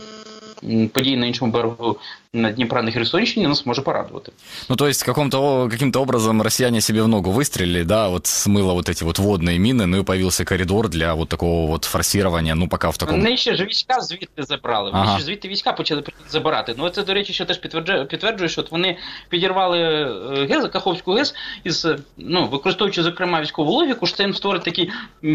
подій 0.92 1.16
на 1.16 1.26
іншому 1.26 1.52
берегу 1.52 1.96
на 2.33 2.51
Днепра 2.51 2.81
на 2.81 2.91
Херсонщине 2.91 3.47
нас 3.47 3.65
может 3.65 3.83
порадовать. 3.83 4.29
Ну, 4.69 4.75
то 4.75 4.87
есть 4.87 5.03
каким-то 5.03 5.67
каким-то 5.69 6.01
образом 6.01 6.41
россияне 6.41 6.81
себе 6.81 7.03
в 7.03 7.07
ногу 7.07 7.31
выстрелили, 7.31 7.83
да, 7.83 8.07
вот 8.07 8.25
смыло 8.25 8.73
вот 8.73 8.87
эти 8.87 9.03
вот 9.03 9.19
водные 9.19 9.59
мины, 9.59 9.85
ну 9.85 9.99
и 9.99 10.03
появился 10.03 10.45
коридор 10.45 10.87
для 10.87 11.13
вот 11.13 11.29
такого 11.29 11.67
вот 11.67 11.85
форсирования, 11.85 12.55
ну 12.55 12.69
пока 12.69 12.89
в 12.89 12.97
такому... 12.97 13.17
Вони 13.17 13.37
ще 13.37 13.55
ж 13.55 13.65
війська 13.65 14.01
звідти 14.01 14.43
забрали, 14.43 14.91
вони 14.91 15.03
ага. 15.03 15.15
ще 15.15 15.25
звідти 15.25 15.47
війська 15.47 15.73
почали 15.73 16.03
забирати. 16.29 16.75
Ну 16.77 16.89
це, 16.89 17.03
до 17.03 17.13
речі, 17.13 17.33
що 17.33 17.45
теж 17.45 17.57
підтверджує, 17.57 18.05
підтверджує 18.05 18.49
що 18.49 18.61
от 18.61 18.71
вони 18.71 18.97
підірвали 19.29 19.79
е, 19.79 20.47
ГЕС, 20.49 20.69
Каховську 20.69 21.13
ГЕС, 21.13 21.33
із, 21.63 21.87
ну, 22.17 22.47
використовуючи, 22.47 23.03
зокрема, 23.03 23.41
військову 23.41 23.71
логіку, 23.71 24.07
що 24.07 24.17
це 24.17 24.23
їм 24.23 24.33
створить 24.33 24.63
такий 24.63 24.91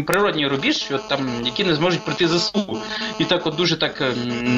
природній 0.07 0.47
рубіж, 0.47 0.77
що 0.77 0.97
там, 0.97 1.29
які 1.45 1.63
не 1.63 1.75
зможуть 1.75 2.05
прийти 2.05 2.27
ЗСУ. 2.27 2.81
І 3.19 3.25
так 3.25 3.47
от 3.47 3.55
дуже 3.55 3.75
так 3.77 4.03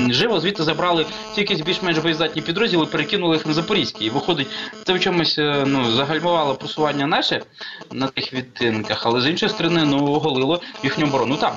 живо 0.10 0.40
звідти 0.40 0.64
забрали 0.64 1.06
тільки 1.36 1.56
більш-менш 1.56 1.98
боєздатні 1.98 2.23
підрозділи, 2.44 2.86
перекинули 2.86 3.36
їх 3.36 3.46
на 3.46 3.54
Запорізький. 3.54 4.08
І 4.08 4.10
виходить, 4.10 4.48
це 4.86 4.94
в 4.94 5.00
чомусь 5.00 5.40
е, 5.40 5.64
ну, 5.68 5.92
загальмувало 5.92 6.56
просування 6.56 7.08
наше 7.08 7.42
на 7.92 8.08
тих 8.08 8.34
відтинках, 8.34 9.06
але 9.06 9.22
з 9.22 9.28
іншої 9.28 9.50
сторони, 9.50 9.86
ну, 9.86 10.14
оголило 10.14 10.62
їхню 10.84 11.06
оборону 11.06 11.38
там. 11.38 11.52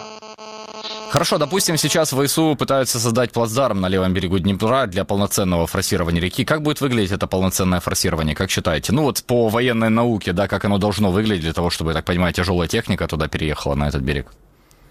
Хорошо, 1.12 1.38
допустим, 1.38 1.76
сейчас 1.76 2.12
ВСУ 2.12 2.56
пытаются 2.56 2.98
создать 2.98 3.32
плацдарм 3.32 3.80
на 3.80 3.88
левом 3.88 4.14
берегу 4.14 4.38
Днепра 4.38 4.87
для 4.87 5.04
полноценного 5.04 5.66
форсирования 5.66 6.22
реки. 6.22 6.44
Как 6.44 6.62
будет 6.62 6.80
выглядеть 6.80 7.12
это 7.12 7.26
полноценное 7.26 7.80
форсирование, 7.80 8.35
как 8.35 8.50
считаете? 8.50 8.92
Ну 8.92 9.02
вот 9.02 9.22
по 9.26 9.48
военной 9.48 9.90
науке, 9.90 10.32
да, 10.32 10.48
как 10.48 10.64
оно 10.64 10.78
должно 10.78 11.11
выглядеть 11.12 11.42
для 11.42 11.52
того, 11.52 11.68
чтобы, 11.68 11.90
я 11.90 11.94
так 11.94 12.06
понимаю, 12.06 12.32
тяжелая 12.32 12.66
техника 12.66 13.06
туда 13.06 13.28
переехала 13.28 13.74
на 13.74 13.88
этот 13.88 14.00
берег? 14.00 14.32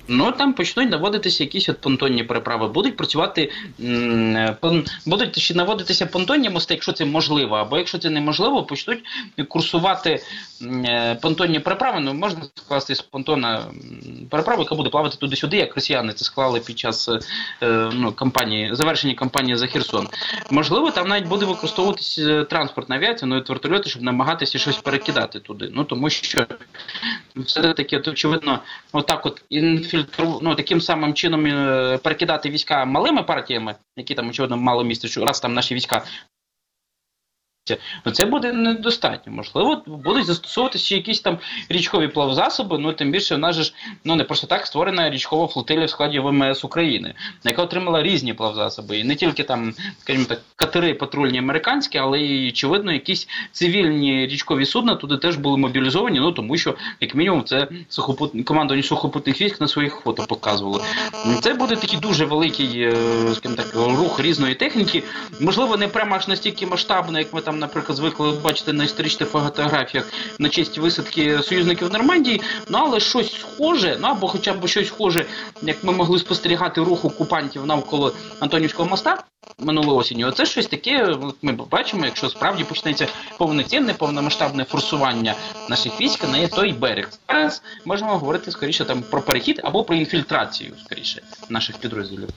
Ну 0.09 0.33
там 0.33 0.53
почнуть 0.53 0.91
наводитися 0.91 1.45
якісь 1.45 1.69
от 1.69 1.81
понтонні 1.81 2.25
переправи. 2.25 2.69
Будуть 2.69 2.97
працювати 2.97 3.53
будуть 5.07 5.39
ще 5.39 5.55
наводитися 5.55 6.07
понтонні 6.07 6.51
мости, 6.51 6.75
якщо 6.75 6.93
це 6.93 7.05
можливо, 7.05 7.57
або 7.57 7.79
якщо 7.79 7.99
це 7.99 8.11
неможливо, 8.11 8.63
почнуть 8.63 9.05
курсувати 9.49 10.23
е, 10.63 11.15
понтонні 11.15 11.61
переправи. 11.61 12.01
Ну 12.01 12.15
можна 12.15 12.43
скласти 12.55 12.95
з 12.95 13.01
понтона 13.01 13.65
переправу, 14.31 14.63
яка 14.63 14.75
буде 14.75 14.91
плавати 14.91 15.17
туди-сюди, 15.17 15.57
як 15.57 15.75
росіяни 15.75 16.13
це 16.13 16.25
склали 16.25 16.61
під 16.61 16.79
час 16.79 17.09
е, 17.63 17.91
ну, 17.93 18.13
кампанії 18.13 18.71
завершення 18.73 19.15
кампанії 19.15 19.57
за 19.57 19.67
Херсон. 19.67 20.09
Можливо, 20.51 20.91
там 20.91 21.09
навіть 21.09 21.27
буде 21.29 21.47
використовуватися 21.47 22.23
е, 22.23 22.45
транспортна 22.45 22.97
авіація, 22.97 23.29
ну 23.29 23.37
і 23.37 23.43
вертольоти, 23.49 23.91
щоб 23.91 24.03
намагатися 24.03 24.59
щось 24.59 24.77
перекидати 24.77 25.41
туди. 25.41 25.71
Ну 25.75 25.85
тому 25.85 26.11
що 26.11 26.47
все 27.37 27.73
таки 27.73 27.99
очевидно, 27.99 28.63
отак, 28.93 29.27
от 29.27 29.43
інфільтру, 29.97 30.39
ну 30.43 30.55
таким 30.55 30.81
самим 30.81 31.15
чином 31.15 31.47
е, 31.47 31.99
перекидати 32.03 32.51
війська 32.51 32.85
малими 32.85 33.23
партіями, 33.23 33.75
які 33.97 34.15
там 34.15 34.29
очевидно 34.29 34.57
мало 34.57 34.85
місце, 34.85 35.09
що 35.09 35.25
раз 35.25 35.41
там 35.41 35.55
наші 35.55 35.75
війська 35.75 36.05
Ну, 38.05 38.13
це 38.13 38.25
буде 38.25 38.53
недостатньо. 38.53 39.33
Можливо, 39.33 39.83
будуть 39.87 40.27
застосовуватися 40.27 40.85
ще 40.85 40.97
якісь 40.97 41.21
там 41.21 41.39
річкові 41.69 42.09
плавзасоби, 42.09 42.79
ну 42.79 42.93
тим 42.93 43.11
більше 43.11 43.35
в 43.35 43.39
нас 43.39 43.57
ж 43.57 43.75
ну 44.05 44.17
не 44.17 44.25
просто 44.25 44.47
так 44.47 44.67
створена 44.67 45.11
річкова 45.11 45.47
флотилія 45.47 45.87
в 45.87 45.91
складі 45.91 46.19
ВМС 46.19 46.65
України, 46.65 47.15
яка 47.45 47.63
отримала 47.63 48.03
різні 48.03 48.35
плавзасоби. 48.35 48.99
І 48.99 49.05
не 49.05 49.15
тільки 49.15 49.43
там, 49.43 49.75
скажімо 50.01 50.25
так, 50.25 50.41
катери 50.57 50.95
патрульні 50.95 51.39
американські, 51.39 51.99
але 51.99 52.21
й 52.21 52.49
очевидно, 52.49 52.93
якісь 52.93 53.29
цивільні 53.53 54.27
річкові 54.27 54.67
судна 54.67 54.95
туди 54.95 55.17
теж 55.17 55.37
були 55.37 55.57
мобілізовані. 55.57 56.21
Ну 56.21 56.33
тому 56.33 56.57
що, 56.57 56.75
як 57.01 57.15
мінімум, 57.15 57.45
це 57.45 57.69
сухопут... 57.89 58.45
командування 58.45 58.83
сухопутних 58.83 59.41
військ 59.41 59.61
на 59.61 59.69
своїх 59.69 59.95
фото 60.05 60.27
показувало. 60.29 60.85
Це 61.43 61.55
буде 61.55 61.77
такий 61.77 61.99
дуже 61.99 62.25
великий, 62.25 62.83
е, 62.83 62.97
скажімо 63.35 63.63
так, 63.63 63.75
рух 63.75 64.21
різної 64.21 64.55
техніки. 64.55 65.03
Можливо, 65.41 65.77
не 65.77 65.89
прямо 65.89 66.15
аж 66.15 66.29
настільки 66.29 66.67
масштабно, 66.67 67.19
як 67.19 67.35
ми 67.35 67.41
там 67.41 67.56
наприклад, 67.57 67.99
звикли 67.99 68.33
бачити 68.33 68.73
на 68.73 68.85
історичних 68.85 69.29
фотографіях 69.29 70.09
на 70.39 70.49
честь 70.49 70.79
висадки 70.79 71.43
союзників 71.43 71.93
Нормандії, 71.93 72.41
ну 72.69 72.79
але 72.79 73.01
щось 73.01 73.41
схоже, 73.41 73.99
ну 74.01 74.09
або 74.09 74.29
хоча 74.29 74.53
б 74.53 74.69
щось 74.69 74.89
схоже, 74.89 75.27
як 75.63 75.85
ми 75.85 75.93
могли 75.93 76.19
спостерігати 76.19 76.81
рух 76.81 77.05
окупантів 77.05 77.67
навколо 77.67 78.13
Антонівського 78.41 78.89
моста 78.89 79.25
минулої 79.59 79.99
осінні. 79.99 80.25
Оце 80.25 80.47
щось 80.47 80.67
таке. 80.67 81.17
Ми 81.43 81.53
бачимо, 81.53 82.05
якщо 82.05 82.29
справді 82.29 82.65
почнеться 82.65 83.09
повноцінне, 83.39 83.95
повномасштабне 83.95 84.65
форсування 84.65 85.35
наших 85.69 86.01
військ 86.01 86.25
на 86.33 86.49
той 86.49 86.73
берег. 86.73 87.11
Зараз 87.29 87.63
можемо 87.85 88.19
говорити 88.19 88.51
скоріше 88.51 88.85
там 88.85 89.03
про 89.03 89.23
перехід 89.23 89.61
або 89.65 89.85
про 89.85 89.97
інфільтрацію, 89.97 90.73
скоріше 90.85 91.23
наших 91.49 91.79
підрозділів. 91.79 92.29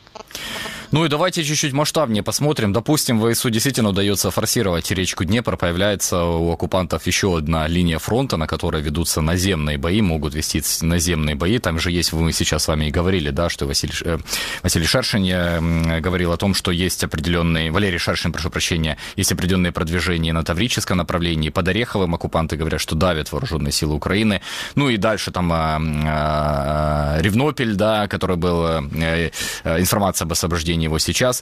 Ну 0.91 1.05
и 1.05 1.07
давайте 1.07 1.43
чуть-чуть 1.43 1.73
масштабнее 1.73 2.23
посмотрим. 2.23 2.73
Допустим, 2.73 3.21
ВСУ 3.21 3.49
действительно 3.49 3.89
удается 3.89 4.31
форсировать 4.31 4.85
речку 5.09 5.23
Днепр, 5.23 5.57
появляется 5.57 6.23
у 6.23 6.51
оккупантов 6.51 7.07
еще 7.07 7.35
одна 7.35 7.67
линия 7.67 7.97
фронта, 7.97 8.37
на 8.37 8.45
которой 8.45 8.83
ведутся 8.83 9.21
наземные 9.21 9.79
бои, 9.79 10.01
могут 10.01 10.35
вести 10.35 10.61
наземные 10.81 11.35
бои. 11.35 11.57
Там 11.57 11.79
же 11.79 11.89
есть, 11.89 12.13
мы 12.13 12.31
сейчас 12.31 12.65
с 12.65 12.67
вами 12.67 12.85
и 12.85 12.91
говорили, 12.91 13.31
да, 13.31 13.49
что 13.49 13.65
Василий, 13.65 13.93
э, 14.05 14.19
Василий 14.61 14.85
Шершин 14.85 16.01
говорил 16.01 16.31
о 16.31 16.37
том, 16.37 16.53
что 16.53 16.69
есть 16.69 17.03
определенные, 17.03 17.71
Валерий 17.71 17.97
Шершин, 17.97 18.31
прошу 18.31 18.51
прощения, 18.51 18.97
есть 19.15 19.31
определенные 19.31 19.71
продвижения 19.71 20.31
на 20.31 20.43
Таврическом 20.43 20.97
направлении. 20.97 21.49
Под 21.49 21.67
Ореховым 21.67 22.13
оккупанты 22.13 22.55
говорят, 22.55 22.79
что 22.79 22.95
давят 22.95 23.31
вооруженные 23.31 23.71
силы 23.71 23.95
Украины. 23.95 24.41
Ну 24.75 24.89
и 24.89 24.97
дальше 24.97 25.31
там 25.31 25.51
э, 25.51 25.55
э, 25.55 27.21
Ревнопель, 27.21 27.73
да, 27.75 28.07
который 28.07 28.35
был 28.35 28.63
э, 28.63 29.31
э, 29.63 29.79
информация 29.79 30.25
об 30.25 30.31
освобождении 30.31 30.83
его 30.83 30.99
сейчас. 30.99 31.41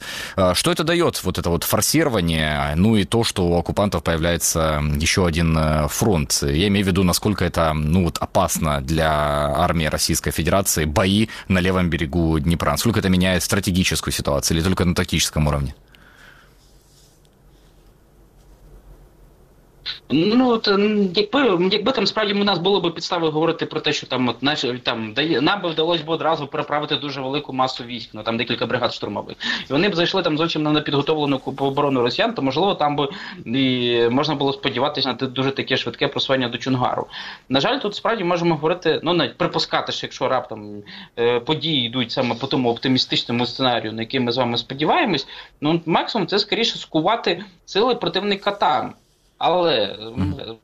Что 0.53 0.71
это 0.71 0.83
дает, 0.85 1.21
вот 1.23 1.37
это 1.37 1.49
вот 1.49 1.65
форсирование, 1.65 2.73
ну 2.77 2.95
и 2.95 3.03
то, 3.03 3.25
что 3.25 3.56
у 3.57 3.59
оккупантов 3.59 4.03
появляется 4.03 4.81
еще 4.97 5.25
один 5.25 5.57
э, 5.57 5.87
фронт? 5.89 6.39
Я 6.41 6.67
имею 6.67 6.85
в 6.85 6.87
виду, 6.87 7.03
насколько 7.03 7.43
это 7.43 7.73
ну, 7.73 8.03
вот 8.05 8.17
опасно 8.19 8.81
для 8.81 9.11
армии 9.11 9.85
Российской 9.85 10.31
Федерации 10.31 10.85
бои 10.85 11.27
на 11.47 11.59
левом 11.59 11.89
берегу 11.89 12.39
Днепра. 12.39 12.71
Насколько 12.71 12.99
это 12.99 13.09
меняет 13.09 13.43
стратегическую 13.43 14.13
ситуацию 14.13 14.57
или 14.57 14.63
только 14.63 14.85
на 14.85 14.95
тактическом 14.95 15.47
уровне? 15.47 15.75
Ну 20.09 20.49
от, 20.49 20.67
якби 21.15 21.69
якби 21.71 21.91
там 21.91 22.07
справді 22.07 22.33
у 22.33 22.43
нас 22.43 22.59
було 22.59 22.81
б 22.81 22.93
підстави 22.93 23.29
говорити 23.29 23.65
про 23.65 23.79
те, 23.79 23.93
що 23.93 24.07
там 24.07 24.29
от 24.29 24.43
наші 24.43 24.73
там 24.83 25.13
нам 25.41 25.61
би 25.61 25.69
вдалося 25.69 26.03
б 26.03 26.09
одразу 26.09 26.47
переправити 26.47 26.95
дуже 26.95 27.21
велику 27.21 27.53
масу 27.53 27.83
військ, 27.83 28.09
ну 28.13 28.23
там 28.23 28.37
декілька 28.37 28.65
бригад 28.65 28.93
штурмових, 28.93 29.35
і 29.69 29.73
вони 29.73 29.89
б 29.89 29.95
зайшли 29.95 30.23
там 30.23 30.37
зовсім 30.37 30.63
на 30.63 30.71
непідготовлену 30.71 31.41
оборону 31.45 32.01
росіян, 32.01 32.33
то 32.33 32.41
можливо 32.41 32.75
там 32.75 32.95
би 32.95 33.09
і 33.45 34.01
можна 34.09 34.35
було 34.35 34.53
сподіватися 34.53 35.17
на 35.21 35.27
дуже 35.27 35.51
таке 35.51 35.77
швидке 35.77 36.07
просування 36.07 36.49
до 36.49 36.57
Чунгару. 36.57 37.07
На 37.49 37.59
жаль, 37.59 37.79
тут 37.79 37.95
справді 37.95 38.23
можемо 38.23 38.55
говорити, 38.55 38.99
ну 39.03 39.13
навіть 39.13 39.37
припускати, 39.37 39.91
що 39.91 40.05
якщо 40.05 40.27
раптом 40.27 40.83
е, 41.19 41.39
події 41.39 41.85
йдуть 41.85 42.11
саме 42.11 42.35
по 42.35 42.47
тому 42.47 42.69
оптимістичному 42.69 43.45
сценарію, 43.45 43.93
на 43.93 44.01
який 44.01 44.19
ми 44.19 44.31
з 44.31 44.37
вами 44.37 44.57
сподіваємось, 44.57 45.27
ну 45.61 45.81
максимум 45.85 46.27
це 46.27 46.39
скоріше 46.39 46.77
скувати 46.77 47.43
сили 47.65 47.95
противника 47.95 48.51
там. 48.51 48.93
Але 49.37 49.95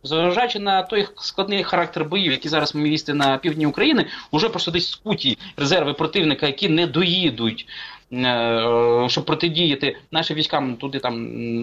зважаючи 0.03 0.59
на 0.59 0.83
той 0.83 1.07
складний 1.15 1.63
характер 1.63 2.05
боїв, 2.05 2.31
які 2.31 2.49
зараз 2.49 2.75
ми 2.75 2.89
вісти 2.89 3.13
на 3.13 3.38
півдні 3.38 3.65
України, 3.65 4.05
вже 4.33 4.49
просто 4.49 4.71
десь 4.71 4.91
скуті 4.91 5.38
резерви 5.57 5.93
противника, 5.93 6.47
які 6.47 6.69
не 6.69 6.88
доїдуть 6.88 7.67
щоб 9.08 9.26
протидіяти 9.26 9.98
нашим 10.12 10.38
військам 10.38 10.76
туди 10.76 11.00
там 11.00 11.13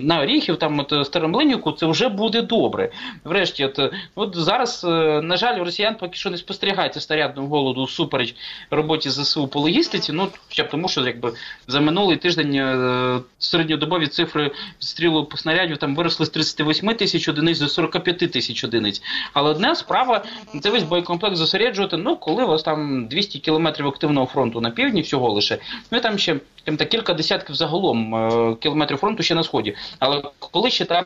на 0.07 0.21
Оріхів, 0.21 0.57
там 0.57 0.79
от 0.79 1.07
Старомлинівку, 1.07 1.73
це 1.73 1.87
вже 1.87 2.09
буде 2.09 2.43
добре. 2.43 2.91
Врешті, 3.25 3.65
от 3.65 3.93
от 4.15 4.37
зараз, 4.37 4.85
е, 4.85 4.89
на 5.23 5.37
жаль, 5.37 5.59
росіян 5.59 5.97
поки 6.01 6.15
що 6.15 6.31
не 6.31 6.37
спостерігається 6.37 7.01
старядного 7.01 7.49
голоду 7.49 7.87
супереч 7.87 8.35
роботі 8.71 9.11
ЗСУ 9.11 9.49
по 9.49 9.61
логістиці. 9.61 10.13
Ну 10.13 10.29
хоча 10.49 10.63
тому, 10.63 10.89
що 10.89 11.01
якби 11.01 11.33
за 11.67 11.81
минулий 11.81 12.17
тиждень 12.17 12.55
е, 12.55 13.21
середньодобові 13.39 14.07
цифри 14.07 14.51
стрілу 14.79 15.25
по 15.25 15.37
снарядів 15.37 15.77
там 15.77 15.97
виросли 15.97 16.27
з 16.27 16.31
38 16.31 16.95
тисяч 16.95 17.29
одиниць 17.29 17.59
до 17.59 17.69
45 17.69 18.19
тисяч 18.19 18.65
одиниць. 18.65 19.03
Але 19.33 19.51
одна 19.51 19.75
справа 19.75 20.25
це 20.63 20.71
весь 20.71 20.83
боєкомплект 20.83 21.37
зосереджувати. 21.37 21.97
Ну 21.97 22.17
коли 22.17 22.45
у 22.45 22.49
вас 22.49 22.63
там 22.63 23.07
200 23.07 23.39
кілометрів 23.39 23.87
активного 23.87 24.27
фронту 24.27 24.61
на 24.61 24.71
півдні, 24.71 25.01
всього 25.01 25.31
лише 25.33 25.59
ну 25.91 26.01
там 26.01 26.19
ще 26.19 26.30
так, 26.65 26.89
кілька 26.89 27.15
десятків 27.15 27.55
загалом 27.55 28.15
е, 28.15 28.57
кілометрів 28.61 28.99
фронту 28.99 29.23
ще 29.23 29.35
на 29.35 29.43
сході. 29.43 29.77
Але 29.99 30.23
коли 30.39 30.71
ще 30.71 30.85
там 30.85 31.05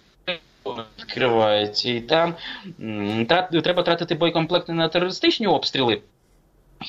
відкривається 0.98 1.90
і 1.90 2.00
там 2.00 2.34
треба 3.62 3.82
тратити 3.82 4.14
боєкомплекти 4.14 4.72
на 4.72 4.88
терористичні 4.88 5.46
обстріли. 5.46 6.00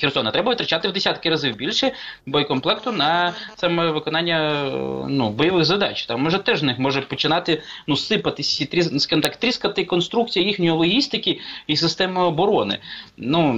Херсона 0.00 0.30
треба 0.30 0.48
витрачати 0.48 0.88
в 0.88 0.92
десятки 0.92 1.30
разів 1.30 1.56
більше 1.56 1.92
боєкомплекту 2.26 2.92
на 2.92 3.32
саме 3.56 3.90
виконання 3.90 4.64
ну, 5.08 5.30
бойових 5.30 5.64
задач. 5.64 6.06
Там 6.06 6.22
може 6.22 6.38
теж 6.38 6.62
них 6.62 6.78
може 6.78 7.00
починати 7.00 7.62
ну, 7.86 7.96
сипатися 7.96 8.66
скажімо 8.98 9.22
так, 9.22 9.36
тріскати 9.36 9.84
конструкція 9.84 10.46
їхньої 10.46 10.70
логістики 10.70 11.40
і 11.66 11.76
системи 11.76 12.22
оборони. 12.22 12.78
Ну 13.16 13.52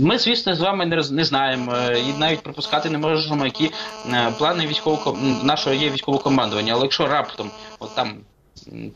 ми, 0.00 0.18
звісно, 0.18 0.54
з 0.54 0.60
вами 0.60 0.86
не 0.86 0.96
не 1.10 1.24
знаємо 1.24 1.74
і 2.08 2.18
навіть 2.18 2.42
припускати 2.42 2.90
не 2.90 2.98
можемо, 2.98 3.44
які 3.44 3.70
е, 4.12 4.32
плани 4.38 4.66
військового 4.66 5.18
нашого 5.42 5.76
є 5.76 5.90
військового 5.90 6.24
командування. 6.24 6.72
Але 6.72 6.82
якщо 6.82 7.06
раптом 7.06 7.50
от 7.78 7.94
там 7.94 8.16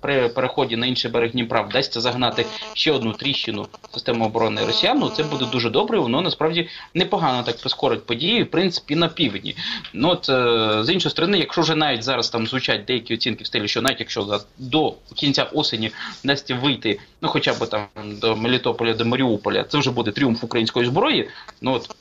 при 0.00 0.28
переході 0.28 0.76
на 0.76 0.86
інший 0.86 1.10
берег 1.10 1.32
Дніпра 1.32 1.62
вдасться 1.62 2.00
загнати 2.00 2.46
ще 2.74 2.92
одну 2.92 3.12
тріщину 3.12 3.66
системи 3.94 4.26
оборони 4.26 4.64
росіян, 4.64 4.98
ну 4.98 5.08
це 5.08 5.22
буде 5.22 5.44
дуже 5.52 5.70
добре. 5.70 5.98
Воно 5.98 6.20
насправді 6.20 6.68
непогано 6.94 7.42
так 7.42 7.56
прискорить 7.60 8.06
події, 8.06 8.42
в 8.42 8.50
принципі, 8.50 8.96
на 8.96 9.08
півдні. 9.08 9.56
Ну 9.92 10.08
от 10.08 10.28
е, 10.28 10.84
з 10.84 10.92
іншої 10.92 11.10
сторони, 11.10 11.38
якщо 11.38 11.60
вже 11.60 11.74
навіть 11.74 12.02
зараз 12.02 12.30
там 12.30 12.46
звучать 12.46 12.84
деякі 12.84 13.14
оцінки 13.14 13.44
в 13.44 13.46
стилі, 13.46 13.68
що 13.68 13.82
навіть 13.82 14.00
якщо 14.00 14.22
за 14.22 14.40
до 14.58 14.94
кінця 15.14 15.42
осені 15.42 15.90
вдасться 16.24 16.54
вийти, 16.54 16.98
ну 17.20 17.28
хоча 17.28 17.52
б 17.52 17.66
там 17.66 17.86
до 18.04 18.36
Мелітополя, 18.36 18.94
до 18.94 19.04
Маріуполя, 19.04 19.64
це 19.64 19.78
вже 19.78 19.90
буде 19.90 20.10
тріумф 20.10 20.44
української 20.44 20.86
зброї. 20.86 21.28
Ну 21.60 21.72
от 21.72 21.96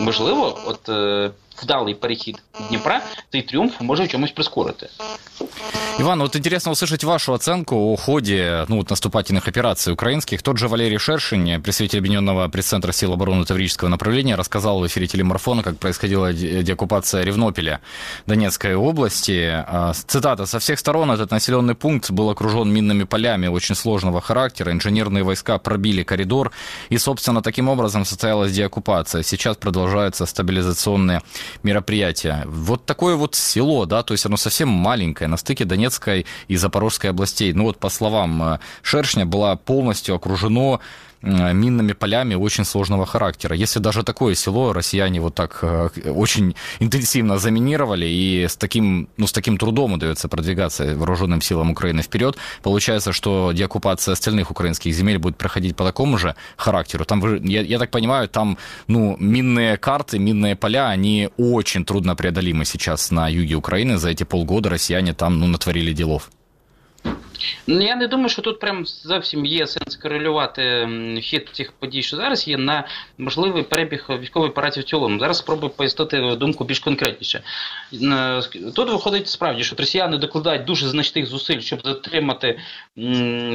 можливо, 0.00 0.58
от 0.66 0.88
е, 0.88 1.30
вдалий 1.63 1.95
перехід 1.95 2.41
Дніпра, 2.69 3.01
цей 3.31 3.41
тріумф 3.41 3.81
може 3.81 4.03
в 4.03 4.07
чомусь 4.07 4.31
прискорити. 4.31 4.89
Иван, 5.99 6.19
вот 6.21 6.35
интересно 6.35 6.71
услышать 6.71 7.03
вашу 7.03 7.33
оценку 7.33 7.75
о 7.75 7.95
ходе 7.95 8.65
ну, 8.69 8.77
вот, 8.77 8.89
наступательных 8.89 9.47
операций 9.47 9.93
украинских. 9.93 10.41
Тот 10.41 10.57
же 10.57 10.67
Валерий 10.67 10.97
Шершин, 10.97 11.61
представитель 11.61 11.99
Объединенного 11.99 12.47
пресс-центра 12.47 12.93
сил 12.93 13.13
обороны 13.13 13.45
Таврического 13.45 13.89
направления, 13.89 14.35
рассказал 14.35 14.79
в 14.79 14.87
эфире 14.87 15.07
телемарафона, 15.07 15.63
как 15.63 15.77
происходила 15.77 16.33
деоккупация 16.33 17.23
Ревнополя 17.23 17.81
Донецкой 18.25 18.75
области. 18.75 19.63
А, 19.67 19.93
цитата. 19.93 20.45
«Со 20.45 20.59
всех 20.59 20.79
сторон 20.79 21.11
этот 21.11 21.31
населенный 21.31 21.75
пункт 21.75 22.09
был 22.09 22.29
окружен 22.29 22.73
минными 22.73 23.03
полями 23.03 23.47
очень 23.47 23.75
сложного 23.75 24.21
характера. 24.21 24.71
Инженерные 24.71 25.23
войска 25.23 25.57
пробили 25.57 26.03
коридор, 26.03 26.51
и, 26.89 26.97
собственно, 26.97 27.41
таким 27.41 27.69
образом 27.69 28.05
состоялась 28.05 28.51
деоккупация. 28.53 29.23
Сейчас 29.23 29.57
продолжаются 29.57 30.25
стабилизационные 30.25 31.21
мероприятия». 31.63 32.43
Вот 32.45 32.85
такое 32.85 33.15
вот 33.15 33.35
село, 33.35 33.85
да, 33.85 34.03
то 34.03 34.13
есть 34.13 34.25
оно 34.25 34.37
совсем 34.37 34.69
маленькое, 34.69 35.27
на 35.27 35.37
стыке 35.37 35.65
Донецкой 35.65 36.25
и 36.47 36.55
Запорожской 36.55 37.09
областей. 37.09 37.53
Ну 37.53 37.63
вот, 37.63 37.77
по 37.77 37.89
словам 37.89 38.43
э, 38.43 38.59
Шершня, 38.81 39.25
было 39.25 39.55
полностью 39.55 40.15
окружено 40.15 40.79
э, 40.79 41.04
минными 41.26 41.92
полями 41.92 42.34
очень 42.34 42.64
сложного 42.64 43.06
характера. 43.06 43.56
Если 43.56 43.80
даже 43.80 44.02
такое 44.02 44.34
село 44.34 44.72
россияне 44.72 45.20
вот 45.20 45.34
так 45.34 45.58
э, 45.62 45.88
очень 46.06 46.54
интенсивно 46.80 47.38
заминировали 47.38 48.06
и 48.06 48.44
с 48.48 48.56
таким, 48.56 49.08
ну, 49.16 49.26
с 49.26 49.32
таким 49.32 49.58
трудом 49.58 49.94
удается 49.94 50.28
продвигаться 50.28 50.94
вооруженным 50.94 51.40
силам 51.40 51.70
Украины 51.70 52.02
вперед, 52.02 52.36
получается, 52.62 53.12
что 53.12 53.52
деоккупация 53.52 54.12
остальных 54.12 54.50
украинских 54.50 54.94
земель 54.94 55.18
будет 55.18 55.36
проходить 55.36 55.76
по 55.76 55.84
такому 55.84 56.18
же 56.18 56.34
характеру. 56.56 57.04
Там, 57.04 57.44
я, 57.44 57.62
я 57.62 57.78
так 57.78 57.90
понимаю, 57.90 58.28
там 58.28 58.58
ну, 58.86 59.16
минные 59.18 59.76
карты, 59.76 60.18
минные 60.18 60.56
поля, 60.56 60.88
они 60.88 61.30
очень 61.36 61.84
трудно 61.84 62.16
преодолимы 62.16 62.64
сейчас 62.64 63.10
на 63.10 63.28
юге 63.28 63.56
Украины. 63.56 63.98
За 63.98 64.10
эти 64.10 64.24
полгода 64.24 64.70
россияне 64.70 65.12
там 65.12 65.38
ну, 65.40 65.46
натворили 65.46 65.92
делов. 65.92 66.30
Ну, 67.66 67.80
я 67.80 67.96
не 67.96 68.08
думаю, 68.08 68.28
що 68.28 68.42
тут 68.42 68.60
прям 68.60 68.86
зовсім 68.86 69.46
є 69.46 69.66
сенс 69.66 69.96
корелювати 69.96 70.88
хід 71.22 71.44
тих 71.44 71.72
подій, 71.72 72.02
що 72.02 72.16
зараз 72.16 72.48
є 72.48 72.58
на 72.58 72.84
можливий 73.18 73.62
перебіг 73.62 74.06
військової 74.20 74.50
операції 74.50 74.82
в 74.82 74.88
цілому. 74.88 75.18
Зараз 75.18 75.38
спробую 75.38 75.72
пояснити 75.76 76.36
думку 76.36 76.64
більш 76.64 76.78
конкретніше. 76.78 77.42
Тут 78.74 78.90
виходить 78.90 79.28
справді, 79.28 79.64
що 79.64 79.76
росіяни 79.76 80.16
докладають 80.16 80.64
дуже 80.64 80.88
значних 80.88 81.26
зусиль, 81.26 81.60
щоб 81.60 81.80
затримати 81.84 82.58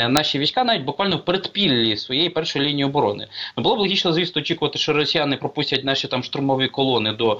наші 0.10 0.39
війська, 0.39 0.63
навіть 0.63 0.84
буквально 0.84 1.17
в 1.17 1.26
передпіллі 1.26 1.98
своєї 1.98 2.30
першої 2.30 2.65
лінії 2.65 2.86
оборони. 2.86 3.28
Ну, 3.58 3.63
було 3.63 3.76
б 3.76 3.80
логічно, 3.80 4.13
звісно, 4.13 4.41
очікувати, 4.41 4.80
що 4.80 4.94
росіяни 4.94 5.38
пропустять 5.38 5.84
наші 5.84 6.08
там 6.08 6.24
штурмові 6.24 6.67
колони 6.67 7.13
до 7.13 7.39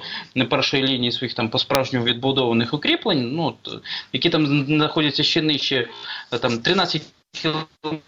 першої 0.50 0.82
лінії 0.82 1.12
своїх 1.12 1.34
там 1.34 1.48
по 1.48 1.58
справжньому 1.58 2.04
відбудованих 2.04 2.74
укріплень, 2.74 3.32
ну 3.32 3.54
які 4.12 4.30
там 4.30 4.66
знаходяться 4.66 5.22
ще 5.22 5.42
нижче 5.42 5.88
там 6.38 6.58
13 6.62 7.02
кілометрів. 7.32 8.02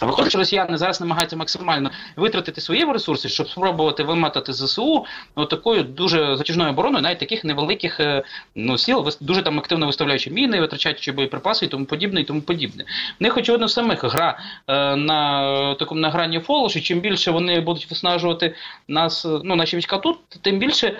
Виходить, 0.00 0.30
що 0.30 0.38
росіяни 0.38 0.78
зараз 0.78 1.00
намагаються 1.00 1.36
максимально 1.36 1.90
витратити 2.16 2.60
свої 2.60 2.84
ресурси, 2.84 3.28
щоб 3.28 3.48
спробувати 3.48 4.02
вимотати 4.02 4.52
ЗСУ 4.52 5.06
ну, 5.36 5.44
такою 5.46 5.82
дуже 5.82 6.36
затяжною 6.36 6.70
обороною, 6.70 7.02
навіть 7.02 7.18
таких 7.18 7.44
невеликих 7.44 8.00
е, 8.00 8.22
ну, 8.54 8.78
сіл, 8.78 9.10
дуже 9.20 9.42
там 9.42 9.58
активно 9.58 9.86
виставляючи 9.86 10.30
міни, 10.30 10.60
витрачаючи 10.60 11.12
боєприпаси 11.12 11.66
і 11.66 11.68
тому 11.68 11.84
подібне, 11.84 12.20
і 12.20 12.24
тому 12.24 12.40
подібне. 12.40 12.84
В 13.20 13.22
них, 13.22 13.36
очевидно, 13.36 13.68
самих 13.68 14.04
гра 14.04 14.38
е, 14.68 14.96
на 14.96 15.74
такому 15.74 16.00
на 16.00 16.10
грані 16.10 16.40
фолошу, 16.40 16.80
чим 16.80 17.00
більше 17.00 17.30
вони 17.30 17.60
будуть 17.60 17.90
виснажувати 17.90 18.54
нас, 18.88 19.26
ну, 19.44 19.56
наші 19.56 19.76
війська 19.76 19.98
тут, 19.98 20.18
тим 20.42 20.58
більше 20.58 20.98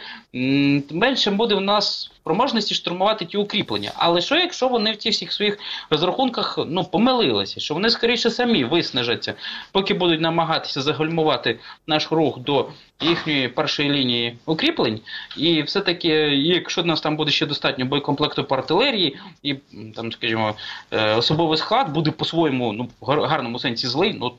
менше 0.91 1.31
буде 1.31 1.55
в 1.55 1.61
нас 1.61 2.11
спроможності 2.27 2.75
штурмувати 2.75 3.25
ті 3.25 3.37
укріплення. 3.37 3.93
Але 3.97 4.21
що, 4.21 4.37
якщо 4.37 4.69
вони 4.69 4.93
в 4.93 4.97
тих 4.97 5.13
всіх 5.13 5.33
своїх 5.33 5.59
розрахунках 5.91 6.59
ну, 6.67 6.85
помилилися, 6.85 7.61
що 7.61 7.75
вони 7.75 7.91
скоріше 7.91 8.31
самі 8.31 8.65
виснажаться, 8.65 9.35
поки 9.73 9.95
будуть 9.95 10.21
намагатися 10.21 10.83
загальмувати 10.83 11.59
наш 11.87 12.13
рух 12.13 12.39
до 12.39 12.69
їхньої 13.01 13.49
першої 13.49 13.91
лінії 13.91 14.39
укріплень, 14.47 15.01
і 15.37 15.63
все-таки, 15.63 16.09
якщо 16.37 16.83
нас 16.83 17.01
там 17.01 17.17
буде 17.17 17.31
ще 17.31 17.47
достатньо 17.47 17.85
боєкомплекту 17.85 18.45
по 18.45 18.55
артилерії, 18.55 19.19
і 19.43 19.55
там, 19.97 20.13
скажімо, 20.13 20.55
е, 20.91 21.15
особовий 21.15 21.59
склад 21.59 21.93
буде 21.93 22.11
по-своєму 22.11 22.73
ну, 22.73 22.89
в 23.01 23.07
гарному 23.07 23.59
сенсі 23.59 23.87
злий, 23.87 24.13
ну 24.13 24.33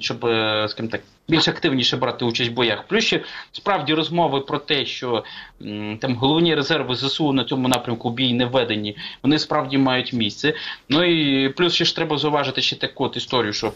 щоб, 0.00 0.24
е, 0.26 0.66
скажімо 0.68 0.90
так, 0.92 1.00
більш 1.28 1.48
активніше 1.48 1.96
брати 1.96 2.24
участь 2.24 2.50
в 2.50 2.54
боях. 2.54 2.86
Плюс 2.86 3.04
ще 3.04 3.24
справді 3.52 3.94
розмови 3.94 4.40
про 4.40 4.58
те, 4.58 4.86
що 4.86 5.24
там 6.00 6.14
головні 6.14 6.54
резерви 6.54 6.94
ЗСУ 6.94 7.32
на 7.32 7.44
цьому 7.44 7.68
напрямку 7.68 8.10
бій 8.10 8.32
не 8.32 8.46
введені, 8.46 8.96
вони 9.22 9.38
справді 9.38 9.78
мають 9.78 10.12
місце. 10.12 10.54
Ну 10.88 11.04
і 11.04 11.48
плюс 11.48 11.74
ще 11.74 11.84
ж 11.84 11.96
треба 11.96 12.18
зауважити 12.18 12.62
ще 12.62 12.76
таку 12.76 13.04
от 13.04 13.16
історію, 13.16 13.52
що. 13.52 13.72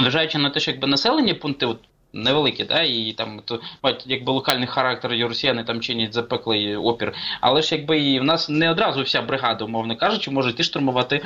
Зважаючи 0.00 0.38
на 0.38 0.50
те, 0.50 0.60
що 0.60 0.70
якби 0.70 0.88
населення 0.88 1.34
пункти, 1.34 1.66
от 1.66 1.78
невеликі, 2.12 2.64
да, 2.64 2.82
і 2.82 3.14
там 3.18 3.40
то 3.44 3.60
мають 3.82 4.04
якби 4.06 4.32
локальний 4.32 4.66
характер, 4.66 5.14
і 5.14 5.24
росіяни 5.24 5.64
там 5.64 5.80
чинять 5.80 6.14
запеклий 6.14 6.76
опір. 6.76 7.12
Але 7.40 7.62
ж 7.62 7.74
якби 7.74 8.00
і 8.00 8.20
в 8.20 8.24
нас 8.24 8.48
не 8.48 8.70
одразу 8.70 9.02
вся 9.02 9.22
бригада, 9.22 9.64
умовно 9.64 9.96
кажучи, 9.96 10.30
може 10.30 10.50
йти 10.50 10.62
штурмувати 10.62 11.20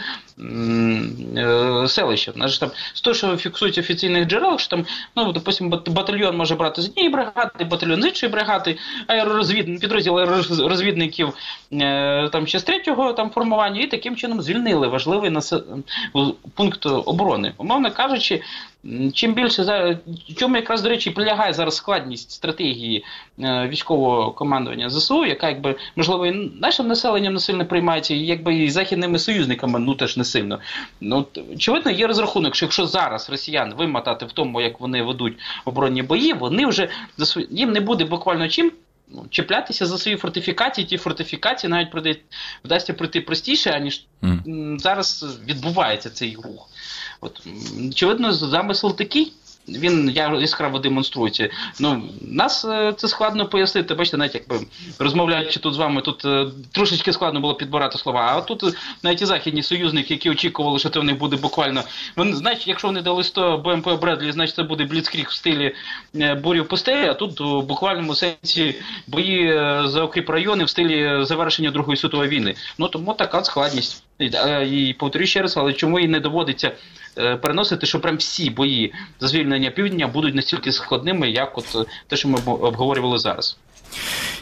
е, 1.36 1.84
селище. 1.88 2.32
У 2.36 2.38
нас 2.38 2.50
ж 2.50 2.60
там 2.60 2.70
з 2.94 3.00
того, 3.00 3.14
що 3.14 3.36
фіксують 3.36 3.78
офіційних 3.78 4.28
джерел, 4.28 4.58
що 4.58 4.68
там, 4.68 4.86
ну, 5.16 5.32
допустимо, 5.32 5.82
батальйон 5.86 6.36
може 6.36 6.54
брати 6.54 6.82
з 6.82 6.88
однієї 6.88 7.12
бригади, 7.12 7.64
батальйон 7.64 8.02
з 8.02 8.06
іншої 8.06 8.32
бригади, 8.32 8.78
аеророзвід... 9.06 9.80
підрозділ 9.80 10.18
розвідників 10.68 11.34
е, 11.72 12.28
там 12.32 12.46
ще 12.46 12.58
з 12.58 12.62
третього 12.62 13.12
там 13.12 13.30
формування, 13.30 13.80
і 13.80 13.86
таким 13.86 14.16
чином 14.16 14.42
звільнили 14.42 14.88
важливий 14.88 15.30
нас... 15.30 15.54
пункт 16.54 16.86
оборони. 16.86 17.52
Умовно 17.58 17.90
кажучи, 17.90 18.42
чим 19.14 19.34
більше 19.34 19.98
чому 20.36 20.56
якраз 20.56 20.82
до 20.82 20.88
речі 20.88 21.10
полягає 21.10 21.52
зараз 21.52 21.76
складність 21.76 22.30
стратегії 22.30 23.04
е, 23.40 23.68
військового 23.68 24.30
командування 24.30 24.90
ЗСУ, 24.90 25.26
яка 25.26 25.48
якби 25.48 25.76
можливо 25.96 26.26
і 26.26 26.50
нашим 26.60 26.86
населенням 26.86 27.34
не 27.34 27.40
сильно 27.40 27.66
приймається, 27.66 28.14
і 28.14 28.18
якби 28.18 28.54
і 28.54 28.70
західними 28.70 29.18
союзниками 29.18 29.78
ну 29.78 29.94
теж 29.94 30.16
не 30.16 30.24
сильно. 30.24 30.60
Ну 31.00 31.26
очевидно, 31.54 31.90
є 31.90 32.06
розрахунок, 32.06 32.54
що 32.54 32.66
якщо 32.66 32.86
зараз 32.86 33.30
росіян 33.30 33.74
вимотати 33.74 34.26
в 34.26 34.32
тому, 34.32 34.60
як 34.60 34.80
вони 34.80 35.02
ведуть 35.02 35.38
оборонні 35.64 36.02
бої, 36.02 36.32
вони 36.32 36.66
вже 36.66 36.88
за 37.16 37.40
їм 37.50 37.72
не 37.72 37.80
буде 37.80 38.04
буквально 38.04 38.48
чим. 38.48 38.72
Ну, 39.08 39.26
чіплятися 39.30 39.86
за 39.86 39.98
свої 39.98 40.16
фортифікації, 40.16 40.86
ті 40.86 40.96
фортифікації 40.96 41.70
навіть 41.70 41.90
продають, 41.90 42.20
вдасться 42.64 42.94
пройти 42.94 43.20
простіше, 43.20 43.70
аніж 43.70 44.04
mm. 44.22 44.78
зараз 44.78 45.38
відбувається 45.48 46.10
цей 46.10 46.36
рух. 46.44 46.68
От, 47.20 47.46
Очевидно, 47.90 48.32
замисел 48.32 48.96
такий. 48.96 49.32
Він 49.68 50.10
яскраво 50.40 50.78
демонструється. 50.78 51.48
Ну, 51.80 52.02
Нас 52.20 52.64
е, 52.64 52.92
це 52.96 53.08
складно 53.08 53.46
пояснити. 53.46 53.94
Бачите, 53.94 54.16
навіть 54.16 54.34
якби 54.34 54.60
розмовляючи 54.98 55.60
тут 55.60 55.74
з 55.74 55.76
вами, 55.76 56.00
тут 56.00 56.24
е, 56.24 56.46
трошечки 56.72 57.12
складно 57.12 57.40
було 57.40 57.54
підбирати 57.54 57.98
слова. 57.98 58.34
А 58.36 58.40
тут 58.40 58.64
е, 58.64 58.72
навіть 59.02 59.22
і 59.22 59.26
західні 59.26 59.62
союзники, 59.62 60.14
які 60.14 60.30
очікували, 60.30 60.78
що 60.78 60.88
це 60.88 61.00
в 61.00 61.04
них 61.04 61.18
буде 61.18 61.36
буквально. 61.36 61.82
Вони, 62.16 62.34
значить, 62.36 62.68
якщо 62.68 62.88
вони 62.88 63.02
дали 63.02 63.24
100 63.24 63.58
БМП 63.58 64.00
Бредлі, 64.00 64.32
значить 64.32 64.56
це 64.56 64.62
буде 64.62 64.84
бліцкріг 64.84 65.28
в 65.28 65.32
стилі 65.32 65.74
бурів 66.42 66.68
пустелі, 66.68 67.08
а 67.08 67.14
тут 67.14 67.40
у 67.40 67.62
буквальному 67.62 68.14
сенсі 68.14 68.74
бої 69.06 69.52
за 69.88 70.02
окріп 70.02 70.30
райони 70.30 70.64
в 70.64 70.70
стилі 70.70 71.24
завершення 71.24 71.70
Другої 71.70 71.96
світової 71.96 72.30
війни. 72.30 72.54
Ну 72.78 72.88
тому 72.88 73.14
така 73.14 73.44
складність. 73.44 74.02
І 74.70 74.94
повторюю 74.98 75.26
ще 75.26 75.42
раз, 75.42 75.56
але 75.56 75.72
чому 75.72 76.00
і 76.00 76.08
не 76.08 76.20
доводиться 76.20 76.72
переносити, 77.14 77.86
що 77.86 78.00
прям 78.00 78.16
всі 78.16 78.50
бої 78.50 78.92
за 79.20 79.28
звільнення 79.28 79.70
півдня 79.70 80.06
будуть 80.06 80.34
настільки 80.34 80.72
складними, 80.72 81.30
як 81.30 81.58
от 81.58 81.88
те, 82.06 82.16
що 82.16 82.28
ми 82.28 82.38
обговорювали 82.46 83.18
зараз. 83.18 83.56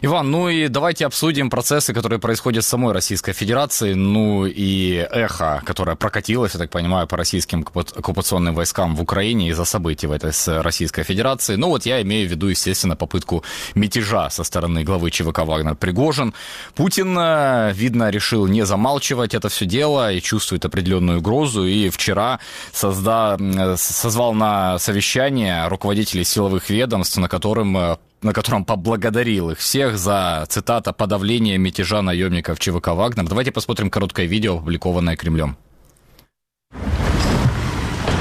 Иван, 0.00 0.30
ну 0.30 0.48
и 0.48 0.68
давайте 0.68 1.06
обсудим 1.06 1.50
процессы, 1.50 1.92
которые 1.94 2.18
происходят 2.18 2.64
в 2.64 2.68
самой 2.68 2.92
Российской 2.92 3.32
Федерации, 3.32 3.94
ну 3.94 4.46
и 4.46 5.06
эхо, 5.10 5.62
которое 5.64 5.96
прокатилось, 5.96 6.54
я 6.54 6.58
так 6.58 6.70
понимаю, 6.70 7.06
по 7.06 7.16
российским 7.16 7.60
оккупационным 7.62 8.54
войскам 8.54 8.96
в 8.96 9.02
Украине 9.02 9.48
из-за 9.48 9.64
событий 9.64 10.06
в 10.06 10.12
этой 10.12 10.32
Российской 10.62 11.02
Федерации. 11.04 11.56
Ну 11.56 11.68
вот 11.68 11.86
я 11.86 12.02
имею 12.02 12.28
в 12.28 12.30
виду, 12.30 12.48
естественно, 12.48 12.96
попытку 12.96 13.44
мятежа 13.74 14.30
со 14.30 14.44
стороны 14.44 14.84
главы 14.84 15.10
ЧВК 15.10 15.40
Вагнер 15.40 15.74
Пригожин. 15.74 16.34
Путин, 16.74 17.16
э, 17.18 17.72
видно, 17.74 18.10
решил 18.10 18.46
не 18.46 18.64
замалчивать 18.66 19.34
это 19.34 19.48
все 19.48 19.66
дело 19.66 20.12
и 20.12 20.20
чувствует 20.20 20.64
определенную 20.64 21.18
угрозу. 21.18 21.66
И 21.66 21.90
вчера 21.90 22.40
созда... 22.72 23.38
созвал 23.76 24.34
на 24.34 24.78
совещание 24.78 25.68
руководителей 25.68 26.24
силовых 26.24 26.70
ведомств, 26.70 27.16
на 27.18 27.28
котором 27.28 27.76
э, 27.76 27.96
на 28.22 28.32
котором 28.32 28.64
поблагодарил 28.64 29.50
их 29.50 29.58
всех 29.58 29.98
за, 29.98 30.44
цитата, 30.48 30.92
подавление 30.92 31.58
мятежа 31.58 32.02
наемников 32.02 32.58
ЧВК 32.58 32.88
«Вагнер». 32.88 33.24
Давайте 33.28 33.50
посмотрим 33.50 33.90
короткое 33.90 34.26
видео, 34.26 34.56
опубликованное 34.56 35.16
Кремлем. 35.16 35.56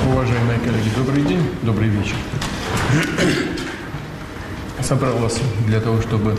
Уважаемые 0.07 0.59
коллеги, 0.59 0.89
добрый 0.95 1.23
день, 1.23 1.43
добрый 1.61 1.89
вечер. 1.89 2.15
собралась 4.81 5.39
для 5.67 5.79
того, 5.79 6.01
чтобы 6.01 6.37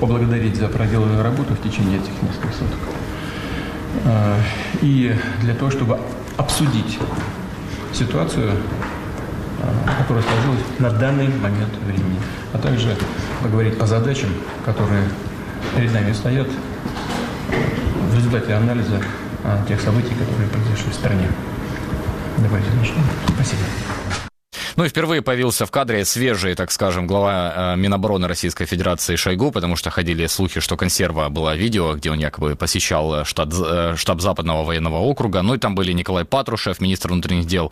поблагодарить 0.00 0.56
за 0.56 0.68
проделанную 0.68 1.22
работу 1.22 1.54
в 1.54 1.62
течение 1.62 1.98
этих 1.98 2.22
нескольких 2.22 2.54
суток. 2.54 2.78
Э, 4.04 4.40
и 4.80 5.14
для 5.40 5.54
того, 5.54 5.70
чтобы 5.70 5.98
обсудить 6.36 6.98
ситуацию, 7.92 8.52
которая 9.98 10.24
сложилась 10.24 10.64
на 10.78 10.90
данный 10.90 11.28
момент 11.28 11.72
времени, 11.84 12.18
а 12.52 12.58
также 12.58 12.96
поговорить 13.42 13.78
по 13.78 13.86
задачам, 13.86 14.30
которые 14.64 15.04
перед 15.76 15.92
нами 15.92 16.12
стоят 16.12 16.48
в 18.10 18.16
результате 18.16 18.54
анализа 18.54 19.00
тех 19.68 19.80
событий, 19.80 20.14
которые 20.14 20.48
произошли 20.48 20.90
в 20.90 20.94
стране. 20.94 21.28
Давайте 22.38 22.68
начнем. 22.78 23.04
Спасибо. 23.34 23.62
Ну 24.76 24.84
и 24.84 24.88
впервые 24.88 25.20
появился 25.20 25.66
в 25.66 25.70
кадре 25.70 26.04
свежий, 26.06 26.54
так 26.54 26.70
скажем, 26.70 27.06
глава 27.06 27.74
э, 27.74 27.76
Минобороны 27.76 28.26
Российской 28.26 28.64
Федерации 28.64 29.16
Шойгу, 29.16 29.50
потому 29.50 29.76
что 29.76 29.90
ходили 29.90 30.26
слухи, 30.26 30.60
что 30.60 30.78
консерва 30.78 31.28
было 31.28 31.54
видео, 31.54 31.94
где 31.94 32.10
он 32.10 32.18
якобы 32.18 32.56
посещал 32.56 33.20
э, 33.20 33.24
штат, 33.26 33.50
э, 33.52 33.94
штаб 33.96 34.22
Западного 34.22 34.64
военного 34.64 34.96
округа. 34.96 35.42
Ну 35.42 35.54
и 35.54 35.58
там 35.58 35.74
были 35.74 35.92
Николай 35.92 36.24
Патрушев, 36.24 36.80
министр 36.80 37.10
внутренних 37.10 37.46
дел 37.46 37.70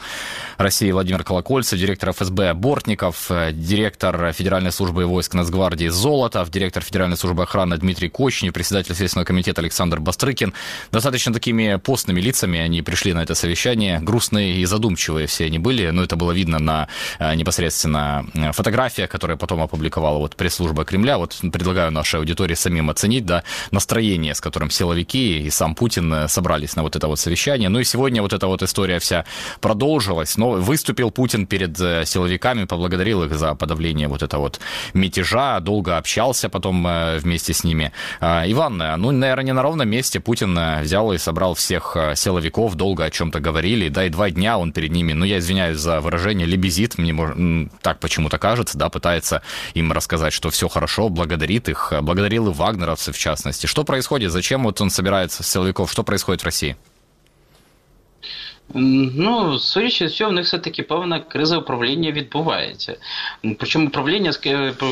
России 0.58 0.90
Владимир 0.90 1.24
Колокольцев, 1.24 1.78
директор 1.78 2.12
ФСБ 2.12 2.52
Бортников, 2.52 3.30
директор 3.52 4.32
Федеральной 4.32 4.72
службы 4.72 5.06
войск 5.06 5.32
Нацгвардии 5.32 5.88
Золотов, 5.88 6.50
директор 6.50 6.82
Федеральной 6.82 7.16
службы 7.16 7.44
охраны 7.44 7.78
Дмитрий 7.78 8.10
Кочнев, 8.10 8.52
председатель 8.52 8.94
Следственного 8.94 9.24
комитета 9.24 9.62
Александр 9.62 10.00
Бастрыкин. 10.00 10.52
Достаточно 10.92 11.32
такими 11.32 11.76
постными 11.76 12.20
лицами 12.20 12.60
они 12.60 12.82
пришли 12.82 13.14
на 13.14 13.22
это 13.22 13.34
совещание. 13.34 14.00
Грустные 14.00 14.56
и 14.56 14.64
задумчивые 14.66 15.26
все 15.26 15.46
они 15.46 15.58
были, 15.58 15.88
но 15.90 16.02
это 16.02 16.16
было 16.16 16.32
видно 16.32 16.58
на 16.58 16.89
непосредственно 17.34 18.26
э, 18.34 18.52
фотография, 18.52 19.06
которая 19.06 19.36
потом 19.36 19.62
опубликовала 19.62 20.18
вот 20.18 20.36
пресс-служба 20.36 20.84
Кремля. 20.84 21.18
Вот 21.18 21.36
предлагаю 21.52 21.90
нашей 21.90 22.20
аудитории 22.20 22.54
самим 22.54 22.90
оценить, 22.90 23.24
да, 23.24 23.44
настроение, 23.70 24.34
с 24.34 24.40
которым 24.40 24.70
силовики 24.70 25.38
и 25.40 25.50
сам 25.50 25.74
Путин 25.74 26.12
э, 26.12 26.28
собрались 26.28 26.76
на 26.76 26.82
вот 26.82 26.96
это 26.96 27.08
вот 27.08 27.18
совещание. 27.18 27.68
Ну 27.68 27.78
и 27.78 27.84
сегодня 27.84 28.22
вот 28.22 28.32
эта 28.32 28.46
вот 28.46 28.62
история 28.62 28.98
вся 28.98 29.24
продолжилась, 29.60 30.36
но 30.36 30.50
выступил 30.50 31.10
Путин 31.10 31.46
перед 31.46 31.76
силовиками, 31.78 32.64
поблагодарил 32.64 33.22
их 33.24 33.34
за 33.34 33.54
подавление 33.54 34.08
вот 34.08 34.22
этого 34.22 34.42
вот 34.42 34.60
мятежа, 34.94 35.60
долго 35.60 35.96
общался 35.96 36.48
потом 36.48 36.86
вместе 37.18 37.52
с 37.52 37.64
ними. 37.64 37.92
Иван, 38.20 38.78
ну, 38.98 39.10
наверное, 39.10 39.44
не 39.44 39.52
на 39.52 39.62
ровном 39.62 39.88
месте 39.88 40.20
Путин 40.20 40.58
взял 40.80 41.12
и 41.12 41.18
собрал 41.18 41.54
всех 41.54 41.96
силовиков, 42.14 42.74
долго 42.74 43.04
о 43.04 43.10
чем-то 43.10 43.40
говорили, 43.40 43.88
да, 43.88 44.04
и 44.04 44.08
два 44.08 44.30
дня 44.30 44.58
он 44.58 44.72
перед 44.72 44.90
ними, 44.90 45.12
ну, 45.12 45.24
я 45.24 45.38
извиняюсь 45.38 45.78
за 45.78 46.00
выражение, 46.00 46.46
лебезил 46.46 46.79
сидит, 46.80 46.98
мне 46.98 47.68
так 47.82 48.00
почему-то 48.00 48.38
кажется, 48.38 48.78
да, 48.78 48.88
пытается 48.88 49.42
им 49.74 49.92
рассказать, 49.92 50.32
что 50.32 50.50
все 50.50 50.68
хорошо, 50.68 51.08
благодарит 51.08 51.68
их, 51.68 51.92
благодарил 52.02 52.48
и 52.48 52.54
вагнеровцев 52.54 53.16
в 53.16 53.18
частности. 53.18 53.66
Что 53.66 53.84
происходит? 53.84 54.32
Зачем 54.32 54.64
вот 54.64 54.80
он 54.80 54.90
собирается 54.90 55.42
с 55.42 55.48
силовиков? 55.48 55.90
Что 55.90 56.02
происходит 56.02 56.42
в 56.42 56.44
России? 56.44 56.76
Ну, 58.74 59.58
судячи 59.58 60.08
з 60.08 60.16
цього, 60.16 60.30
в 60.30 60.34
них 60.34 60.44
все-таки 60.44 60.82
певна 60.82 61.20
криза 61.20 61.58
управління 61.58 62.10
відбувається. 62.10 62.96
Причому 63.58 63.86
управління 63.86 64.32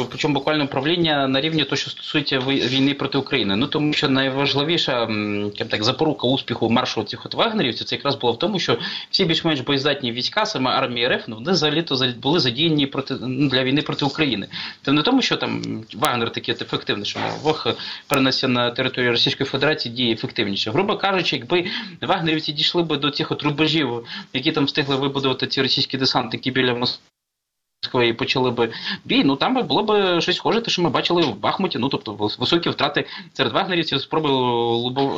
причому 0.09 0.35
буквально 0.35 0.65
управління 0.65 1.29
на 1.29 1.41
рівні 1.41 1.65
того, 1.65 1.77
що 1.77 1.91
стосується 1.91 2.39
війни 2.39 2.95
проти 2.95 3.19
України. 3.19 3.57
Ну 3.57 3.67
тому 3.67 3.93
що 3.93 4.09
найважливіша 4.09 5.09
так 5.71 5.85
запорука 5.85 6.27
успіху 6.27 6.71
маршу 6.71 7.03
цих 7.03 7.27
от 7.27 7.35
вагнерівців 7.35 7.87
це 7.87 7.97
якраз 7.97 8.15
було 8.15 8.33
в 8.33 8.39
тому, 8.39 8.59
що 8.59 8.79
всі 9.11 9.25
більш-менш 9.25 9.61
боєздатні 9.61 10.13
війська, 10.13 10.47
саме 10.47 10.71
армії 10.71 11.09
РФ, 11.09 11.29
ну, 11.29 11.37
вони 11.37 11.53
взагалі-то 11.53 12.13
були 12.23 12.41
задіяні 12.41 12.87
проти 12.87 13.15
ну, 13.21 13.49
для 13.49 13.65
війни 13.65 13.83
проти 13.83 14.05
України. 14.05 14.47
Це 14.83 14.93
не 14.93 15.03
тому, 15.03 15.23
що 15.23 15.37
там 15.37 15.63
Вагнер 15.95 16.31
такий 16.31 16.55
ефективний, 16.55 17.05
що 17.05 17.21
Вог 17.43 17.67
перенесе 18.09 18.49
на 18.49 18.71
територію 18.71 19.11
Російської 19.11 19.47
Федерації 19.51 19.95
діє 19.95 20.13
ефективніше. 20.15 20.71
Грубо 20.71 20.97
кажучи, 20.97 21.37
якби 21.37 21.65
вагнерівці 22.01 22.53
дійшли 22.53 22.83
би 22.83 22.97
до 22.97 23.11
цих 23.11 23.33
от 23.33 23.43
рубежів 23.43 23.68
рубежів, 23.69 24.07
які 24.33 24.53
там 24.53 24.65
встигли 24.65 24.97
вибудувати 24.97 25.47
ці 25.47 25.63
російські 25.63 25.99
десантники 25.99 26.51
біля 26.51 26.75
Москви, 26.75 27.03
і 28.05 28.13
почали 28.13 28.51
би 28.51 28.69
бій, 29.05 29.25
ну 29.25 29.37
там 29.37 29.55
би 29.55 29.63
було 29.63 29.83
б 29.83 30.21
щось 30.21 30.37
схоже, 30.37 30.61
те, 30.61 30.71
що 30.71 30.83
ми 30.83 30.91
бачили 30.91 31.23
в 31.23 31.41
Бахмуті. 31.41 31.79
Ну 31.79 31.89
тобто 31.89 32.13
високі 32.13 32.71
втрати 32.71 33.07
серед 33.33 33.53
вагнерівців, 33.53 34.01
спроби 34.01 34.29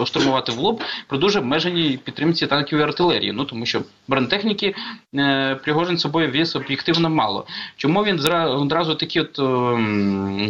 штурмувати 0.07 0.53
в 0.53 0.59
лоб 0.59 0.83
при 1.09 1.19
дуже 1.19 1.39
обмеженій 1.39 1.99
підтримці 2.05 2.47
танків 2.47 2.83
артилерії. 2.83 3.33
Ну 3.33 3.45
тому 3.45 3.67
що 3.67 3.83
бронетехніки 4.09 4.75
е, 5.15 5.55
Пригожин 5.55 5.99
собою 5.99 6.31
віз 6.31 6.57
об'єктивно 6.57 7.11
мало. 7.11 7.47
Чому 7.77 8.05
він 8.05 8.33
одразу 8.33 8.95
такий 8.95 9.23
от 9.23 9.39
е, 9.39 9.43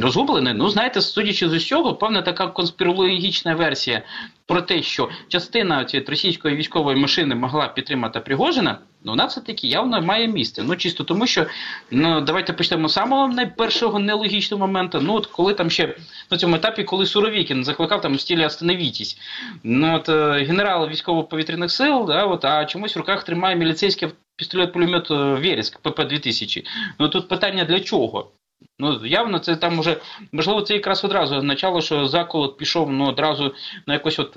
розгублений? 0.02 0.54
Ну 0.54 0.68
знаєте, 0.68 1.00
судячи 1.00 1.48
з 1.48 1.52
усього, 1.52 1.94
певна 1.94 2.22
така 2.22 2.46
конспірологічна 2.46 3.54
версія 3.54 4.02
про 4.46 4.62
те, 4.62 4.82
що 4.82 5.08
частина 5.28 5.84
цієї 5.84 6.06
російської 6.08 6.56
військової 6.56 6.96
машини 6.96 7.34
могла 7.34 7.68
підтримати 7.68 8.20
Пригожина. 8.20 8.78
Ну, 9.04 9.12
вона 9.12 9.24
все 9.24 9.40
таки 9.40 9.66
явно 9.66 10.02
має 10.02 10.28
місце. 10.28 10.62
Ну 10.62 10.76
чисто 10.76 11.04
тому, 11.04 11.26
що 11.26 11.46
ну 11.90 12.20
давайте 12.20 12.52
почнемо 12.52 12.88
з 12.88 12.92
самого 12.92 13.28
найпершого 13.28 13.98
нелогічного 13.98 14.66
моменту. 14.66 15.00
Ну 15.00 15.14
от 15.14 15.26
коли 15.26 15.54
там 15.54 15.70
ще 15.70 15.96
на 16.30 16.36
цьому 16.36 16.56
етапі, 16.56 16.84
коли 16.84 17.06
Суровікін 17.06 17.64
закликав 17.64 18.00
там 18.00 18.14
в 18.14 18.20
стілі 18.20 18.46
«Остановітесь». 18.46 19.18
Ну 19.62 19.96
от 19.96 20.08
е, 20.08 20.44
генерал 20.44 20.88
військово-повітряних 20.88 21.70
сил, 21.70 22.04
да, 22.06 22.24
от, 22.24 22.44
а 22.44 22.64
чомусь 22.64 22.96
в 22.96 22.98
руках 22.98 23.24
тримає 23.24 23.56
міліцейський 23.56 24.08
пістолет-пулемет 24.36 25.10
е, 25.10 25.40
Вереск 25.40 25.78
ПП 25.78 26.04
2000 26.08 26.66
Ну 26.98 27.08
тут 27.08 27.28
питання 27.28 27.64
для 27.64 27.80
чого? 27.80 28.30
Ну, 28.80 29.06
явно 29.06 29.38
це 29.38 29.56
там 29.56 29.78
уже, 29.78 29.96
можливо, 30.32 30.62
це 30.62 30.74
якраз 30.74 31.04
одразу 31.04 31.36
означало, 31.36 31.80
що 31.80 32.08
заколот 32.08 32.56
пішов 32.56 32.92
ну, 32.92 33.06
одразу 33.08 33.54
ну, 33.86 33.94
якось 33.94 34.18
от, 34.18 34.32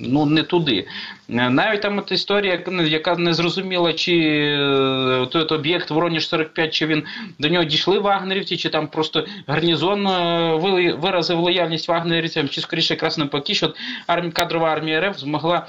ну, 0.00 0.26
не 0.26 0.42
туди. 0.42 0.86
Навіть 1.28 1.82
там 1.82 1.98
от 1.98 2.12
історія, 2.12 2.62
яка 2.84 3.16
не 3.16 3.34
зрозуміла, 3.34 3.92
чи 3.92 4.12
е, 4.18 5.26
той 5.30 5.42
об'єкт 5.42 5.90
Вороніж 5.90 6.28
45, 6.28 6.74
чи 6.74 6.86
він 6.86 7.04
до 7.38 7.48
нього 7.48 7.64
дійшли 7.64 7.98
вагнерівці, 7.98 8.56
чи 8.56 8.68
там 8.68 8.88
просто 8.88 9.26
гарнізон 9.46 10.06
е, 10.06 10.94
виразив 10.98 11.38
лояльність 11.38 11.88
вагнерівцям, 11.88 12.48
чи 12.48 12.60
скоріше 12.60 12.94
якраз 12.94 13.18
навпаки, 13.18 13.54
що 13.54 13.74
армія, 14.06 14.32
кадрова 14.32 14.70
армія 14.70 15.00
РФ 15.00 15.18
змогла 15.18 15.66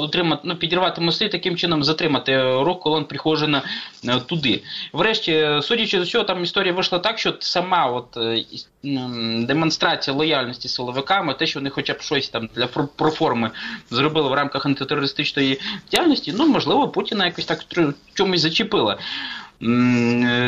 утримати, 0.00 0.42
ну, 0.44 0.56
підірвати 0.56 1.00
мости, 1.00 1.28
таким 1.28 1.56
чином 1.56 1.84
затримати 1.84 2.42
рух 2.42 2.80
колон 2.80 3.04
Прихожина 3.04 3.62
е, 4.08 4.20
туди. 4.20 4.62
Врешті, 4.92 5.48
судячи 5.62 5.98
з 5.98 6.02
усього, 6.02 6.24
там 6.24 6.42
історія 6.42 6.72
вийшла 6.72 6.98
так, 6.98 7.18
що 7.18 7.34
сама 7.38 7.86
от 7.86 8.16
е, 8.16 8.44
демонстрація 9.46 10.16
лояльності 10.16 10.68
силовиками, 10.68 11.34
те, 11.34 11.46
що 11.46 11.58
вони 11.58 11.70
хоча 11.70 11.92
б 11.92 12.00
щось 12.00 12.28
там 12.28 12.48
для 12.54 12.66
проформи 12.66 13.50
зробили 13.90 14.28
в 14.28 14.32
рамках 14.32 14.66
антитерористичної 14.66 15.60
діяльності, 15.90 16.34
ну 16.36 16.48
можливо, 16.48 16.88
Путіна 16.88 17.26
якось 17.26 17.44
так 17.44 17.64
чомусь 18.14 18.40
зачепила. 18.40 18.98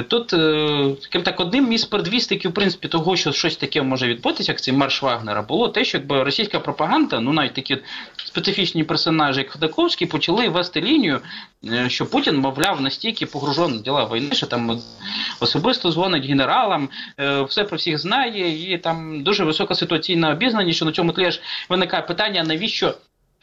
Тут, 0.09 0.29
таким 1.03 1.23
так, 1.23 1.41
одним 1.41 1.73
із 1.73 1.85
передвісників, 1.85 2.51
в 2.51 2.55
принципі, 2.55 2.89
того, 2.89 3.17
що 3.17 3.33
щось 3.33 3.57
таке 3.57 3.83
може 3.83 4.09
відбутися, 4.09 4.53
як 4.53 4.61
цей 4.61 4.75
марш 4.75 5.03
Вагнера, 5.03 5.43
було 5.43 5.69
те, 5.69 5.85
що 5.85 5.99
якби 5.99 6.23
російська 6.23 6.61
пропаганда, 6.61 7.21
ну 7.21 7.33
навіть 7.33 7.55
такі 7.55 7.79
специфічні 8.17 8.85
персонажі, 8.85 9.41
як 9.41 9.51
Ходаковський, 9.51 10.07
почали 10.07 10.49
вести 10.49 10.81
лінію, 10.81 11.21
е, 11.65 11.89
що 11.91 12.07
Путін, 12.07 12.37
мовляв, 12.37 12.81
настільки 12.81 13.27
погружений 13.27 13.79
в 13.79 13.83
діла 13.83 14.05
війни, 14.05 14.35
що 14.35 14.47
там 14.47 14.81
особисто 15.41 15.93
дзвонить 15.93 16.27
генералам, 16.27 16.89
е, 17.21 17.43
все 17.43 17.65
про 17.65 17.77
всіх 17.77 17.99
знає, 17.99 18.73
і 18.73 18.79
там 18.79 19.23
дуже 19.23 19.45
висока 19.45 19.75
ситуаційна 19.75 20.31
обізнаність, 20.31 20.77
що 20.77 20.85
на 20.85 20.93
цьому 20.93 21.13
тлі 21.13 21.31
ж 21.31 21.41
виникає 21.69 22.03
питання, 22.03 22.43
навіщо 22.43 22.95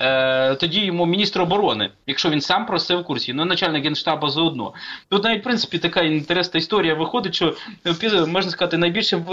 е, 0.04 0.56
тоді 0.56 0.80
йому 0.80 1.06
міністр 1.06 1.42
оборони, 1.42 1.90
якщо 2.08 2.30
він 2.30 2.42
сам 2.42 2.66
про 2.66 2.80
це 2.80 2.96
в 2.96 3.04
курсі, 3.04 3.34
ну 3.34 3.46
начальник 3.46 3.84
генштабу 3.84 4.28
заодно. 4.28 4.74
Тут 5.10 5.24
навіть 5.24 5.42
в 5.42 5.44
принципі 5.44 5.78
така 5.78 6.02
інтересна 6.02 6.58
історія 6.58 6.94
виходить, 6.94 7.36
що 7.36 7.56
е, 7.86 8.26
можна 8.26 8.52
сказати, 8.52 8.78
найбільшим 8.78 9.26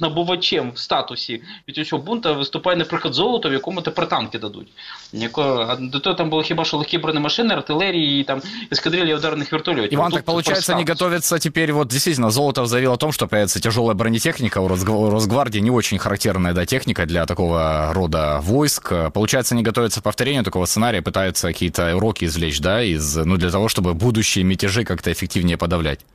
набувачем 0.00 0.70
в 0.70 0.78
статусі 0.78 1.42
від 1.68 1.86
цього 1.86 2.02
бунта 2.02 2.32
виступає 2.32 2.76
наприклад 2.76 3.14
золото, 3.14 3.48
в 3.50 3.52
якому 3.52 3.82
тепер 3.82 4.08
танки 4.08 4.38
дадуть. 4.38 4.68
Яко, 5.12 5.76
до 5.80 6.00
того 6.00 6.14
там 6.14 6.30
було 6.30 6.42
хіба 6.42 6.64
що 6.64 6.76
легкі 6.76 6.98
бронемашини, 6.98 7.54
артилерії, 7.54 8.24
там 8.24 8.42
эскадрилья 8.70 9.16
ударных 9.16 9.52
вертолетов. 9.52 9.94
Иван, 9.94 10.12
так 10.12 10.24
получается, 10.24 10.74
они 10.74 10.84
готовятся 10.84 11.38
теперь, 11.38 11.72
вот 11.72 11.88
действительно, 11.88 12.30
Золотов 12.30 12.66
заявил 12.66 12.92
о 12.92 12.96
том, 12.96 13.12
что 13.12 13.26
появится 13.26 13.60
тяжелая 13.60 13.94
бронетехника 13.94 14.60
у 14.60 14.68
Росгвардии, 14.68 15.60
не 15.60 15.70
очень 15.70 15.98
характерная 15.98 16.52
да, 16.52 16.66
техника 16.66 17.06
для 17.06 17.26
такого 17.26 17.92
рода 17.92 18.40
войск. 18.42 18.92
Получается, 19.12 19.54
они 19.54 19.62
готовятся 19.62 20.00
повторению 20.05 20.43
такого 20.43 20.65
сценария, 20.65 21.01
пытаются 21.01 21.47
какие-то 21.47 21.95
уроки 21.95 22.25
извлечь, 22.25 22.59
да, 22.59 22.83
из, 22.83 23.15
ну, 23.17 23.37
для 23.37 23.49
того, 23.49 23.67
чтобы 23.67 23.93
будущие 23.93 24.43
мятежи 24.43 24.83
как-то 24.83 25.11
эффективнее 25.11 25.57
подавлять. 25.57 26.05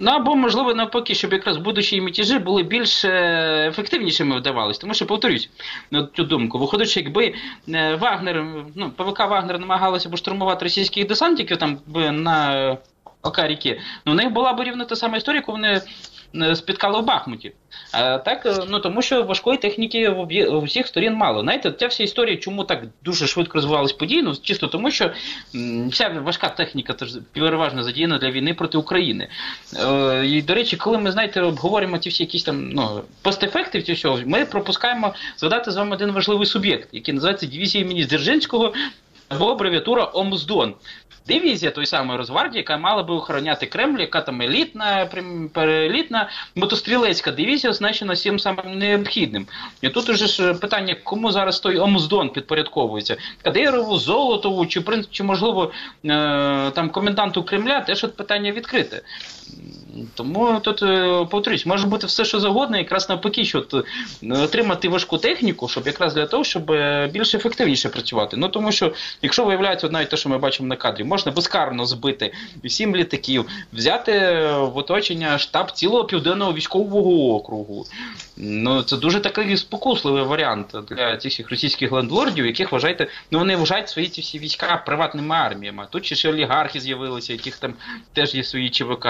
Ну 0.00 0.10
або, 0.10 0.36
можливо, 0.36 0.74
навпаки, 0.74 1.14
щоб 1.14 1.32
якраз 1.32 1.56
будучі 1.56 2.00
мятежі 2.00 2.38
були 2.38 2.62
більш 2.62 3.04
ефективнішими 3.04 4.38
вдавалися. 4.38 4.80
Тому 4.80 4.94
що, 4.94 5.06
повторюсь, 5.06 5.50
на 5.90 6.08
цю 6.16 6.24
думку, 6.24 6.58
виходячи, 6.58 7.00
якби 7.00 7.34
е, 7.68 7.94
Вагнер, 7.94 8.44
ну, 8.74 8.90
ПВК 8.90 9.18
Вагнер 9.18 9.58
намагалася 9.58 10.08
б 10.08 10.16
штурмувати 10.16 10.64
російських 10.64 11.06
десантиків 11.06 11.56
там 11.56 11.78
би 11.86 12.10
на 12.10 12.76
Ока 13.22 13.48
ріки. 13.48 13.80
Ну, 14.06 14.12
у 14.12 14.14
них 14.14 14.30
була 14.30 14.52
б 14.52 14.62
рівно 14.62 14.84
та 14.84 14.96
сама 14.96 15.16
історія, 15.16 15.40
яку 15.40 15.52
вони 15.52 15.80
е, 16.35 16.55
спіткали 16.55 17.01
в 17.01 17.05
Бахмуті. 17.05 17.51
А 17.91 18.17
так, 18.17 18.45
е, 18.45 18.55
ну 18.69 18.79
тому 18.79 19.01
що 19.01 19.23
важкої 19.23 19.57
техніки 19.57 20.09
в 20.09 20.19
об'є- 20.19 20.47
у 20.47 20.61
всіх 20.61 20.87
сторін 20.87 21.13
мало. 21.13 21.41
Знаєте, 21.41 21.71
ця 21.71 21.87
вся 21.87 22.03
історія, 22.03 22.37
чому 22.37 22.63
так 22.63 22.83
дуже 23.03 23.27
швидко 23.27 23.53
розвивались 23.53 23.93
події, 23.93 24.21
ну 24.21 24.35
чисто 24.41 24.67
тому, 24.67 24.91
що 24.91 25.11
вся 25.89 26.09
важка 26.09 26.49
техніка 26.49 26.93
теж 26.93 27.17
переважно 27.33 27.83
задіяна 27.83 28.17
для 28.17 28.31
війни 28.31 28.53
проти 28.53 28.77
України. 28.77 29.27
Е, 29.75 30.25
і, 30.25 30.41
до 30.41 30.53
речі, 30.53 30.77
коли 30.77 30.97
ми 30.97 31.11
знаєте, 31.11 31.41
обговорюємо 31.41 31.97
ті 31.97 32.09
всі 32.09 32.23
якісь 32.23 32.43
там 32.43 32.69
ну, 32.69 33.01
постефекти 33.21 33.79
всього, 33.79 34.19
ми 34.25 34.45
пропускаємо 34.45 35.13
згадати 35.37 35.71
з 35.71 35.75
вами 35.75 35.95
один 35.95 36.11
важливий 36.11 36.45
суб'єкт, 36.45 36.89
який 36.91 37.13
називається 37.13 37.47
дивізія 37.47 37.83
імені 37.83 38.05
Дзержинського 38.05 38.73
або 39.35 39.51
абревіатура 39.51 40.03
ОМСДОН. 40.03 40.73
Дивізія 41.27 41.71
той 41.71 41.85
самої 41.85 42.17
Росгвардії, 42.17 42.57
яка 42.57 42.77
мала 42.77 43.03
би 43.03 43.13
охороняти 43.13 43.65
Кремль, 43.65 43.99
яка 43.99 44.21
там 44.21 44.41
елітна, 44.41 45.09
перелітна, 45.53 46.29
мотострілецька 46.55 47.31
дивізія, 47.31 47.71
оснащена 47.71 48.13
всім 48.13 48.39
самим 48.39 48.77
необхідним. 48.77 49.47
І 49.81 49.89
тут 49.89 50.09
уже 50.09 50.27
ж 50.27 50.53
питання, 50.53 50.95
кому 51.03 51.31
зараз 51.31 51.59
той 51.59 51.77
ОМСДОН 51.77 52.29
підпорядковується? 52.29 53.17
Кадирову, 53.41 53.97
Золотову, 53.97 54.65
чи, 54.65 54.83
чи 55.11 55.23
можливо 55.23 55.71
е, 56.05 56.71
там 56.71 56.89
коменданту 56.89 57.43
Кремля, 57.43 57.81
теж 57.81 58.03
от 58.03 58.15
питання 58.15 58.51
відкрите. 58.51 59.01
Тому 60.15 60.59
тут, 60.59 60.83
е, 60.83 61.25
повторюсь, 61.31 61.65
може 61.65 61.87
бути 61.87 62.07
все, 62.07 62.25
що 62.25 62.39
завгодно, 62.39 62.77
якраз 62.77 63.09
навпаки, 63.09 63.45
що 63.45 63.65
е, 63.73 63.83
отримати 64.33 64.89
важку 64.89 65.17
техніку, 65.17 65.67
щоб 65.67 65.87
якраз 65.87 66.13
для 66.13 66.25
того, 66.25 66.43
щоб 66.43 66.71
більш 67.11 67.35
ефективніше 67.35 67.89
працювати. 67.89 68.37
Ну 68.37 68.49
тому 68.49 68.71
що, 68.71 68.93
якщо 69.23 69.45
виявляється, 69.45 69.89
навіть 69.89 70.09
те, 70.09 70.17
що 70.17 70.29
ми 70.29 70.37
бачимо 70.37 70.69
на 70.69 70.75
кадрі, 70.75 71.03
можна 71.03 71.31
безкарно 71.31 71.85
збити 71.85 72.33
сім 72.67 72.95
літаків, 72.95 73.45
взяти 73.73 74.11
е, 74.11 74.57
в 74.57 74.77
оточення 74.77 75.37
штаб 75.37 75.71
цілого 75.71 76.05
південного 76.05 76.53
військового 76.53 77.35
округу. 77.35 77.85
Ну 78.37 78.83
це 78.83 78.97
дуже 78.97 79.19
такий 79.19 79.57
спокусливий 79.57 80.23
варіант 80.23 80.75
для 80.89 81.17
цих 81.17 81.31
всіх 81.31 81.49
російських 81.49 81.91
лендлордів, 81.91 82.45
яких 82.45 82.71
вважаєте, 82.71 83.07
ну 83.31 83.39
вони 83.39 83.55
вважають 83.55 83.89
свої 83.89 84.07
ці 84.07 84.21
всі 84.21 84.39
війська 84.39 84.83
приватними 84.85 85.35
арміями. 85.35 85.87
Тут 85.89 86.05
ще 86.05 86.15
ж 86.15 86.29
олігархи 86.29 86.79
з'явилися, 86.79 87.33
яких 87.33 87.57
там 87.57 87.73
теж 88.13 88.35
є 88.35 88.43
свої 88.43 88.69
ЧВК. 88.69 89.07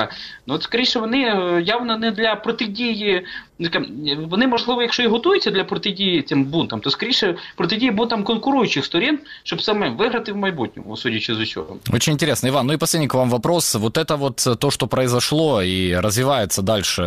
Ну 0.47 0.53
от 0.53 0.63
скоріше 0.63 0.99
вони 0.99 1.23
е, 1.23 1.61
явно 1.65 1.97
не 1.97 2.11
для 2.11 2.35
протидії. 2.35 3.25
ну, 3.58 3.66
скажімо, 3.66 4.26
Вони, 4.30 4.46
можливо, 4.46 4.82
якщо 4.82 5.02
і 5.02 5.06
готуються 5.06 5.50
для 5.50 5.64
протидії 5.64 6.22
цим 6.22 6.44
бунтам, 6.44 6.80
то 6.80 6.90
скоріше 6.90 7.36
протидії 7.56 7.90
бунтам 7.90 8.24
конкуруючих 8.24 8.84
сторін, 8.84 9.18
щоб 9.42 9.62
саме 9.62 9.88
виграти 9.88 10.32
в 10.32 10.36
майбутньому, 10.36 10.96
судячи 10.96 11.34
з 11.34 11.40
усього. 11.40 11.76
Очень 11.92 12.12
интересно. 12.12 12.48
Иван, 12.48 12.66
ну 12.66 12.72
и 12.72 12.76
последний 12.76 13.08
к 13.08 13.18
вам 13.18 13.30
вопрос. 13.30 13.74
Вот 13.74 13.98
это 13.98 14.16
вот 14.16 14.46
э, 14.46 14.56
то, 14.56 14.70
что 14.70 14.86
произошло 14.86 15.62
и 15.62 16.00
развивается 16.00 16.62
дальше 16.62 17.02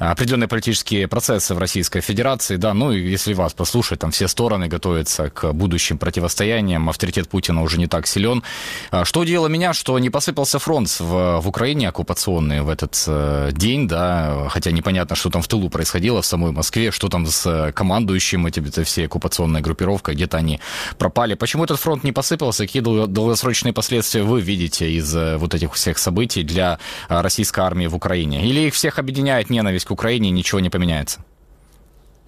э, 0.00 0.12
определенные 0.12 0.48
политические 0.48 1.06
процессы 1.06 1.54
в 1.54 1.58
Российской 1.58 2.00
Федерации, 2.00 2.56
да, 2.56 2.74
ну 2.74 2.92
и 2.92 3.12
если 3.12 3.34
вас 3.34 3.52
послушать, 3.52 3.98
там 3.98 4.10
все 4.10 4.28
стороны 4.28 4.68
готовятся 4.68 5.30
к 5.30 5.52
будущим 5.52 5.98
противостояниям, 5.98 6.88
авторитет 6.88 7.28
Путина 7.28 7.62
уже 7.62 7.78
не 7.78 7.86
так 7.86 8.06
силен. 8.06 8.42
А 8.90 9.04
Что 9.04 9.20
удивило 9.20 9.48
меня, 9.48 9.72
что 9.72 9.98
не 9.98 10.10
посыпался 10.10 10.58
фронт 10.58 11.00
в, 11.00 11.40
в 11.40 11.48
Украине 11.48 11.88
оккупационный 11.88 12.62
в 12.62 12.68
этот 12.68 13.04
э, 13.08 13.50
день, 13.52 13.88
да, 13.88 14.48
хотя 14.48 14.70
непонятно, 14.70 15.16
что 15.16 15.30
там 15.30 15.42
в 15.42 15.48
тылу 15.54 15.70
происходило 15.70 16.22
в 16.22 16.26
самой 16.26 16.52
Москве, 16.52 16.90
что 16.90 17.08
там 17.08 17.26
с 17.26 17.46
э, 17.46 17.72
командующим 17.72 18.46
этими 18.46 18.68
это 18.68 18.84
всей 18.84 19.06
оккупационной 19.06 19.60
группировкой, 19.60 20.14
где-то 20.14 20.36
они 20.38 20.60
пропали. 20.98 21.34
Почему 21.34 21.64
этот 21.64 21.78
фронт 21.78 22.04
не 22.04 22.12
посыпался? 22.12 22.66
Какие 22.66 22.82
дол- 22.82 23.06
долгосрочные 23.06 23.72
последствия 23.72 24.22
вы 24.22 24.40
видите 24.40 24.90
из 24.90 25.14
э, 25.14 25.36
вот 25.36 25.54
этих 25.54 25.74
всех 25.74 25.98
событий 25.98 26.42
для 26.42 26.78
э, 27.08 27.20
российской 27.20 27.60
армии 27.60 27.86
в 27.86 27.94
Украине? 27.94 28.46
Или 28.48 28.60
их 28.60 28.74
всех 28.74 28.98
объединяет 28.98 29.50
ненависть 29.50 29.86
к 29.86 29.90
Украине 29.90 30.28
и 30.28 30.32
ничего 30.32 30.60
не 30.60 30.70
поменяется? 30.70 31.24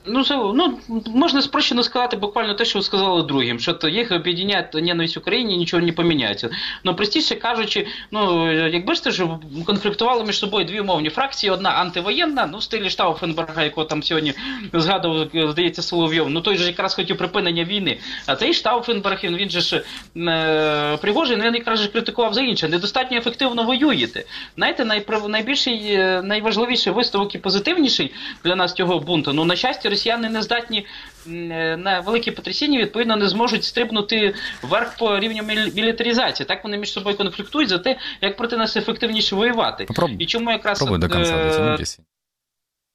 Ну, 0.07 0.23
ну, 0.53 0.79
можна 1.07 1.41
спрощено 1.41 1.83
сказати 1.83 2.17
буквально 2.17 2.53
те, 2.53 2.65
що 2.65 2.79
ви 2.79 2.83
сказали 2.83 3.23
другим, 3.23 3.59
що 3.59 3.73
то 3.73 3.89
їх 3.89 4.11
об'єднає 4.11 4.69
ненависть 4.73 5.17
Україні, 5.17 5.57
нічого 5.57 5.83
не 5.83 5.91
поміняється. 5.91 6.49
Ну, 6.83 6.95
простіше 6.95 7.35
кажучи, 7.35 7.87
ну, 8.11 8.51
якби 8.67 8.95
ж 8.95 9.03
це 9.03 9.11
ж 9.11 9.27
конфліктували 9.65 10.23
між 10.23 10.39
собою 10.39 10.65
дві 10.65 10.79
умовні 10.79 11.09
фракції, 11.09 11.51
одна 11.51 11.69
антивоєнна, 11.69 12.49
ну, 12.51 12.57
в 12.57 12.63
стилі 12.63 12.89
Штауфенберга, 12.89 13.63
якого 13.63 13.85
там 13.85 14.03
сьогодні 14.03 14.33
згадував, 14.73 15.27
здається, 15.51 15.81
Соловйов, 15.81 16.29
ну, 16.29 16.41
той 16.41 16.57
же 16.57 16.67
якраз 16.67 16.95
хотів 16.95 17.17
припинення 17.17 17.63
війни. 17.63 17.97
А 18.25 18.35
цей 18.35 18.53
Штауфенберг, 18.53 19.19
він, 19.23 19.35
він 19.35 19.49
же 19.49 19.61
ж 19.61 19.83
е, 20.17 20.97
Пригожин, 20.97 21.41
він 21.41 21.55
якраз 21.55 21.79
же 21.79 21.87
критикував 21.87 22.33
за 22.33 22.41
інше. 22.41 22.67
Недостатньо 22.67 23.17
ефективно 23.17 23.63
воюєте. 23.63 24.23
Знаєте, 24.55 24.85
найбільший, 25.27 25.93
е, 25.93 26.21
найважливіший 26.21 26.93
виставок 26.93 27.35
і 27.35 27.37
позитивніший 27.37 28.11
для 28.43 28.55
нас 28.55 28.73
цього 28.73 28.99
бунту, 28.99 29.33
ну, 29.33 29.45
на 29.45 29.55
щастя, 29.55 29.89
росіяни 29.97 30.29
не 30.29 30.41
здатні 30.41 30.85
е, 31.27 31.77
на 31.77 31.99
великі 31.99 32.31
потрясіння, 32.31 32.79
відповідно, 32.79 33.15
не 33.15 33.27
зможуть 33.27 33.63
стрибнути 33.63 34.33
вверх 34.61 34.97
по 34.97 35.19
рівню 35.19 35.43
мілітарізації. 35.43 35.83
мілітаризації. 35.83 36.47
Так 36.47 36.63
вони 36.63 36.77
між 36.77 36.91
собою 36.91 37.17
конфліктують 37.17 37.69
за 37.69 37.79
те, 37.79 37.97
як 38.21 38.37
проти 38.37 38.57
нас 38.57 38.77
ефективніше 38.77 39.35
воювати. 39.35 39.85
І 40.19 40.25
чому 40.25 40.51
якраз 40.51 40.79
Попробуй 40.79 40.99
до 40.99 41.09
конца 41.09 41.35
е, 41.35 41.49
дотянитесь. 41.49 41.99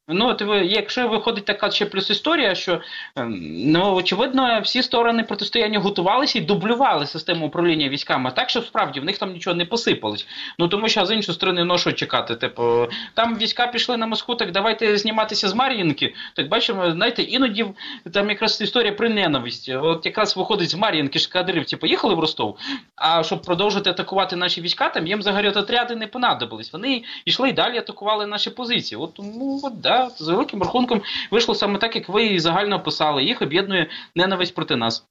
Ну, 0.09 0.28
от 0.28 0.42
ви, 0.42 0.59
якщо 0.59 1.09
виходить 1.09 1.44
така 1.44 1.70
ще 1.70 1.86
плюс 1.86 2.11
історія, 2.11 2.55
що 2.55 2.80
ем, 3.16 3.40
ну 3.72 3.94
очевидно 3.94 4.61
всі 4.61 4.82
сторони 4.82 5.22
протистояння 5.22 5.78
готувалися 5.78 6.38
і 6.38 6.42
дублювали 6.42 7.07
систему 7.07 7.46
управління 7.46 7.88
військами, 7.88 8.30
так 8.30 8.50
що 8.50 8.62
справді 8.62 9.00
в 9.00 9.05
них 9.05 9.18
там 9.18 9.32
нічого 9.32 9.57
не 9.57 9.64
посипалось. 9.64 10.26
Ну 10.59 10.68
тому 10.68 10.88
що 10.88 11.07
з 11.07 11.14
іншої 11.14 11.34
сторони, 11.34 11.64
ну 11.64 11.78
що 11.78 11.92
чекати? 11.92 12.36
Типу, 12.36 12.88
там 13.14 13.38
війська 13.38 13.66
пішли 13.66 13.96
на 13.96 14.07
Москву, 14.07 14.34
так 14.34 14.53
давайте 14.53 14.98
зніматися 14.98 15.48
з 15.48 15.55
Мар'їнки. 15.55 16.14
Так 16.36 16.48
бачимо, 16.48 16.90
знаєте, 16.90 17.22
іноді 17.22 17.66
там 18.12 18.30
якраз 18.30 18.61
історія 18.61 18.92
про 18.92 19.09
ненависть. 19.09 19.68
От 19.68 20.07
якраз 20.07 20.36
виходить 20.36 20.70
з 20.70 20.74
Мар'їнки 20.74 21.18
ж 21.18 21.28
кадирівці 21.28 21.76
поїхали 21.76 22.14
в 22.14 22.20
Ростов. 22.20 22.59
А 22.96 23.22
щоб 23.22 23.42
продовжити 23.42 23.90
атакувати 23.90 24.36
наші 24.36 24.61
війська, 24.61 24.88
там 24.88 25.07
їм 25.07 25.18
взагалі 25.18 25.48
отряди 25.48 25.96
не 25.96 26.07
понадобились. 26.07 26.72
Вони 26.72 27.05
йшли 27.24 27.48
і 27.48 27.53
далі 27.53 27.78
атакували 27.78 28.26
наші 28.26 28.50
позиції. 28.50 29.00
От 29.00 29.14
тому 29.14 29.61
от, 29.64 29.80
да, 29.80 29.91
з 30.18 30.28
великим 30.28 30.62
рахунком 30.62 31.03
вийшло 31.30 31.55
саме 31.55 31.78
так, 31.78 31.97
як 31.97 32.09
ви 32.09 32.24
і 32.24 32.38
загально 32.38 32.76
описали. 32.76 33.24
Їх 33.24 33.43
об'єднує 33.43 33.90
ненависть 34.16 34.55
проти 34.55 34.76
нас. 34.76 35.07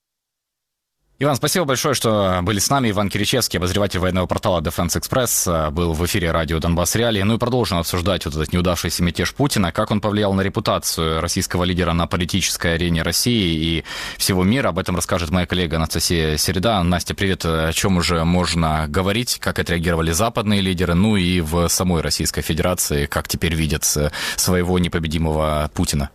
Иван, 1.23 1.35
спасибо 1.35 1.65
большое, 1.65 1.93
что 1.93 2.39
были 2.41 2.57
с 2.57 2.67
нами. 2.71 2.89
Иван 2.89 3.07
Киричевский, 3.07 3.59
обозреватель 3.59 3.99
военного 3.99 4.25
портала 4.25 4.59
Defense 4.59 4.99
Express, 4.99 5.67
э, 5.67 5.69
был 5.69 5.93
в 5.93 6.03
эфире 6.07 6.31
радио 6.31 6.57
Донбасс 6.57 6.95
Реалии. 6.95 7.21
Ну 7.21 7.35
и 7.35 7.37
продолжим 7.37 7.77
обсуждать 7.77 8.25
вот 8.25 8.33
этот 8.33 8.51
неудавшийся 8.51 9.03
мятеж 9.03 9.31
Путина, 9.35 9.71
как 9.71 9.91
он 9.91 10.01
повлиял 10.01 10.33
на 10.33 10.41
репутацию 10.41 11.21
российского 11.21 11.63
лидера 11.63 11.93
на 11.93 12.07
политической 12.07 12.73
арене 12.73 13.03
России 13.03 13.53
и 13.53 13.83
всего 14.17 14.43
мира. 14.43 14.69
Об 14.69 14.79
этом 14.79 14.95
расскажет 14.95 15.29
моя 15.29 15.45
коллега 15.45 15.75
Анастасия 15.75 16.37
Середа. 16.37 16.81
Настя, 16.81 17.13
привет. 17.13 17.45
О 17.45 17.71
чем 17.71 17.97
уже 17.97 18.23
можно 18.23 18.87
говорить? 18.87 19.37
Как 19.39 19.59
отреагировали 19.59 20.13
западные 20.13 20.61
лидеры? 20.61 20.95
Ну 20.95 21.17
и 21.17 21.39
в 21.41 21.67
самой 21.67 22.01
Российской 22.01 22.41
Федерации, 22.41 23.05
как 23.05 23.27
теперь 23.27 23.53
видят 23.53 23.83
э, 23.95 24.09
своего 24.37 24.79
непобедимого 24.79 25.69
Путина? 25.75 26.09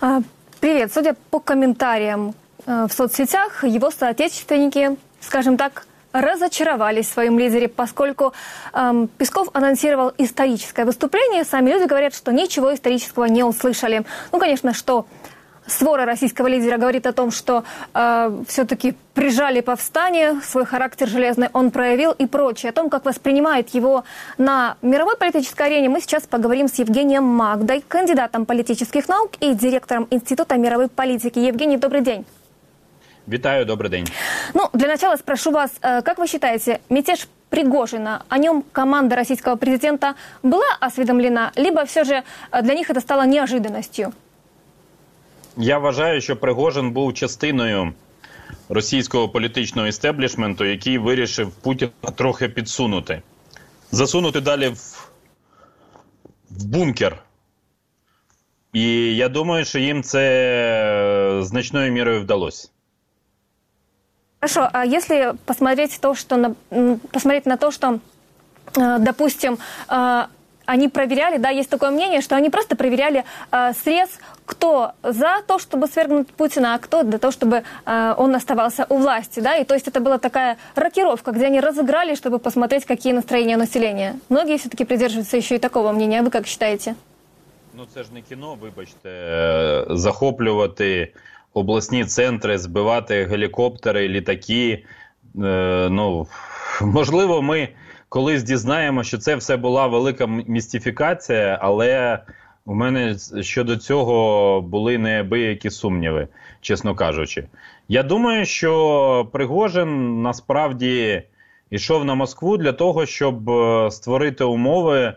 А, 0.00 0.22
Привет. 0.60 0.92
Судя 0.92 1.14
по 1.30 1.40
комментариям 1.40 2.34
в 2.70 2.92
соцсетях, 2.92 3.64
его 3.64 3.90
соотечественники, 3.90 4.96
скажем 5.20 5.56
так, 5.56 5.86
разочаровались 6.12 7.06
в 7.08 7.12
своем 7.12 7.38
лидере, 7.38 7.68
поскольку 7.68 8.32
эм, 8.72 9.08
Песков 9.08 9.48
анонсировал 9.52 10.12
историческое 10.18 10.84
выступление. 10.84 11.44
Сами 11.44 11.70
люди 11.70 11.84
говорят, 11.84 12.14
что 12.14 12.32
ничего 12.32 12.74
исторического 12.74 13.26
не 13.26 13.44
услышали. 13.44 14.04
Ну, 14.32 14.38
конечно, 14.38 14.74
что 14.74 15.06
свора 15.66 16.04
российского 16.04 16.48
лидера 16.48 16.78
говорит 16.78 17.06
о 17.06 17.12
том, 17.12 17.30
что 17.30 17.62
э, 17.94 18.42
все-таки 18.48 18.94
прижали 19.14 19.60
повстание, 19.60 20.40
свой 20.42 20.64
характер 20.64 21.06
железный 21.06 21.48
он 21.52 21.70
проявил 21.70 22.12
и 22.12 22.26
прочее. 22.26 22.70
О 22.70 22.72
том, 22.72 22.90
как 22.90 23.04
воспринимает 23.04 23.68
его 23.68 24.04
на 24.36 24.76
мировой 24.82 25.16
политической 25.16 25.66
арене, 25.66 25.88
мы 25.88 26.00
сейчас 26.00 26.24
поговорим 26.24 26.66
с 26.66 26.74
Евгением 26.74 27.24
Магдой, 27.24 27.84
кандидатом 27.86 28.46
политических 28.46 29.08
наук 29.08 29.32
и 29.38 29.54
директором 29.54 30.08
Института 30.10 30.56
мировой 30.56 30.88
политики. 30.88 31.38
Евгений, 31.38 31.76
добрый 31.76 32.00
день. 32.00 32.26
Вітаю, 33.27 33.65
добрий 33.65 33.91
день. 33.91 34.07
Ну, 34.53 34.69
для 34.73 34.87
начала 34.87 35.17
спрошу 35.17 35.51
вас, 35.51 35.71
э, 35.81 36.01
как 36.01 36.17
вы 36.19 36.27
считаете, 36.27 36.79
мятеж 36.89 37.27
Пригожина, 37.49 38.23
о 38.29 38.37
нем 38.37 38.63
команда 38.71 39.15
российского 39.15 39.55
президента 39.55 40.15
была 40.43 40.77
осведомлена, 40.79 41.51
либо 41.55 41.85
все 41.85 42.03
же 42.03 42.23
э, 42.51 42.61
для 42.61 42.73
них 42.73 42.89
это 42.89 43.01
стало 43.01 43.25
неожиданностью? 43.25 44.13
Я 45.57 45.77
вважаю, 45.77 46.21
що 46.21 46.35
Пригожин 46.35 46.91
був 46.91 47.13
частиною 47.13 47.93
російського 48.69 49.29
політичного 49.29 49.87
істеблішменту, 49.87 50.65
який 50.65 50.97
вирішив 50.97 51.51
Путіна 51.51 51.91
трохи 52.15 52.49
підсунути, 52.49 53.21
засунути 53.91 54.41
далі 54.41 54.67
в, 54.67 55.09
в 56.49 56.65
бункер. 56.65 57.17
І 58.73 59.15
я 59.15 59.29
думаю, 59.29 59.65
що 59.65 59.79
їм 59.79 60.03
це 60.03 61.39
значною 61.41 61.91
мірою 61.91 62.21
вдалося. 62.21 62.69
Хорошо, 64.40 64.70
а 64.72 64.86
если 64.86 65.34
посмотреть, 65.44 66.00
то, 66.00 66.14
что 66.14 66.36
на, 66.36 66.54
посмотреть 67.12 67.44
на 67.44 67.58
то, 67.58 67.70
что 67.70 67.98
э, 68.74 68.98
допустим, 68.98 69.58
э, 69.90 70.22
они 70.64 70.88
проверяли, 70.88 71.36
да, 71.36 71.50
есть 71.50 71.68
такое 71.68 71.90
мнение, 71.90 72.22
что 72.22 72.36
они 72.36 72.48
просто 72.48 72.74
проверяли 72.74 73.24
э, 73.52 73.74
срез, 73.84 74.08
кто 74.46 74.92
за 75.02 75.42
то, 75.46 75.58
чтобы 75.58 75.88
свергнуть 75.88 76.28
Путина, 76.28 76.74
а 76.74 76.78
кто 76.78 77.02
для 77.02 77.18
того, 77.18 77.32
чтобы 77.32 77.64
он 77.84 78.34
оставался 78.34 78.86
у 78.88 78.96
власти, 78.96 79.40
да, 79.40 79.56
и 79.56 79.64
то 79.64 79.74
есть 79.74 79.88
это 79.88 80.00
была 80.00 80.16
такая 80.16 80.56
рокировка, 80.74 81.32
где 81.32 81.46
они 81.46 81.60
разыграли, 81.60 82.14
чтобы 82.14 82.38
посмотреть, 82.38 82.86
какие 82.86 83.12
настроения 83.12 83.58
населения. 83.58 84.18
Многие 84.30 84.56
все-таки 84.56 84.84
придерживаются 84.84 85.36
еще 85.36 85.56
и 85.56 85.58
такого 85.58 85.92
мнения. 85.92 86.20
А 86.20 86.22
вы 86.22 86.30
как 86.30 86.46
считаете? 86.46 86.94
Ну 87.74 87.86
це 87.94 88.02
ж 88.02 88.08
не 88.14 88.22
кіно, 88.22 88.58
вибачте, 88.60 89.84
захоплювати 89.90 91.12
обласні 91.54 92.04
центри, 92.04 92.58
збивати 92.58 93.24
гелікоптери, 93.24 94.08
літаки. 94.08 94.84
Е, 95.44 95.88
Ну, 95.90 96.26
можливо, 96.80 97.42
ми 97.42 97.68
колись 98.08 98.42
дізнаємо, 98.42 99.02
що 99.04 99.18
це 99.18 99.36
все 99.36 99.56
була 99.56 99.86
велика 99.86 100.26
містифікація, 100.26 101.58
але 101.62 102.18
у 102.66 102.74
мене 102.74 103.16
щодо 103.40 103.76
цього 103.76 104.60
були 104.60 104.98
неабиякі 104.98 105.70
сумніви, 105.70 106.28
чесно 106.60 106.94
кажучи. 106.94 107.48
Я 107.88 108.02
думаю, 108.02 108.44
що 108.44 109.28
Пригожин 109.32 110.22
насправді 110.22 111.22
йшов 111.70 112.04
на 112.04 112.14
Москву 112.14 112.56
для 112.56 112.72
того, 112.72 113.06
щоб 113.06 113.50
е, 113.50 113.90
створити 113.90 114.44
умови, 114.44 115.14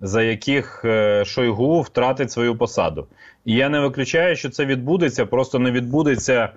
за 0.00 0.22
яких 0.22 0.82
е, 0.84 1.24
Шойгу 1.24 1.80
втратить 1.80 2.32
свою 2.32 2.56
посаду. 2.56 3.06
І 3.44 3.54
я 3.54 3.68
не 3.68 3.80
виключаю, 3.80 4.36
що 4.36 4.50
це 4.50 4.64
відбудеться, 4.66 5.26
просто 5.26 5.58
не 5.58 5.70
відбудеться 5.70 6.48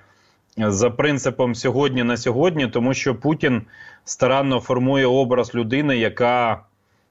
за 0.58 0.90
принципом 0.90 1.56
сьогодні 1.56 2.04
на 2.04 2.18
сьогодні, 2.18 2.68
тому 2.68 2.94
що 2.94 3.16
Путін 3.16 3.62
старанно 4.06 4.60
формує 4.60 5.06
образ 5.06 5.56
людини, 5.56 5.98
яка 5.98 6.62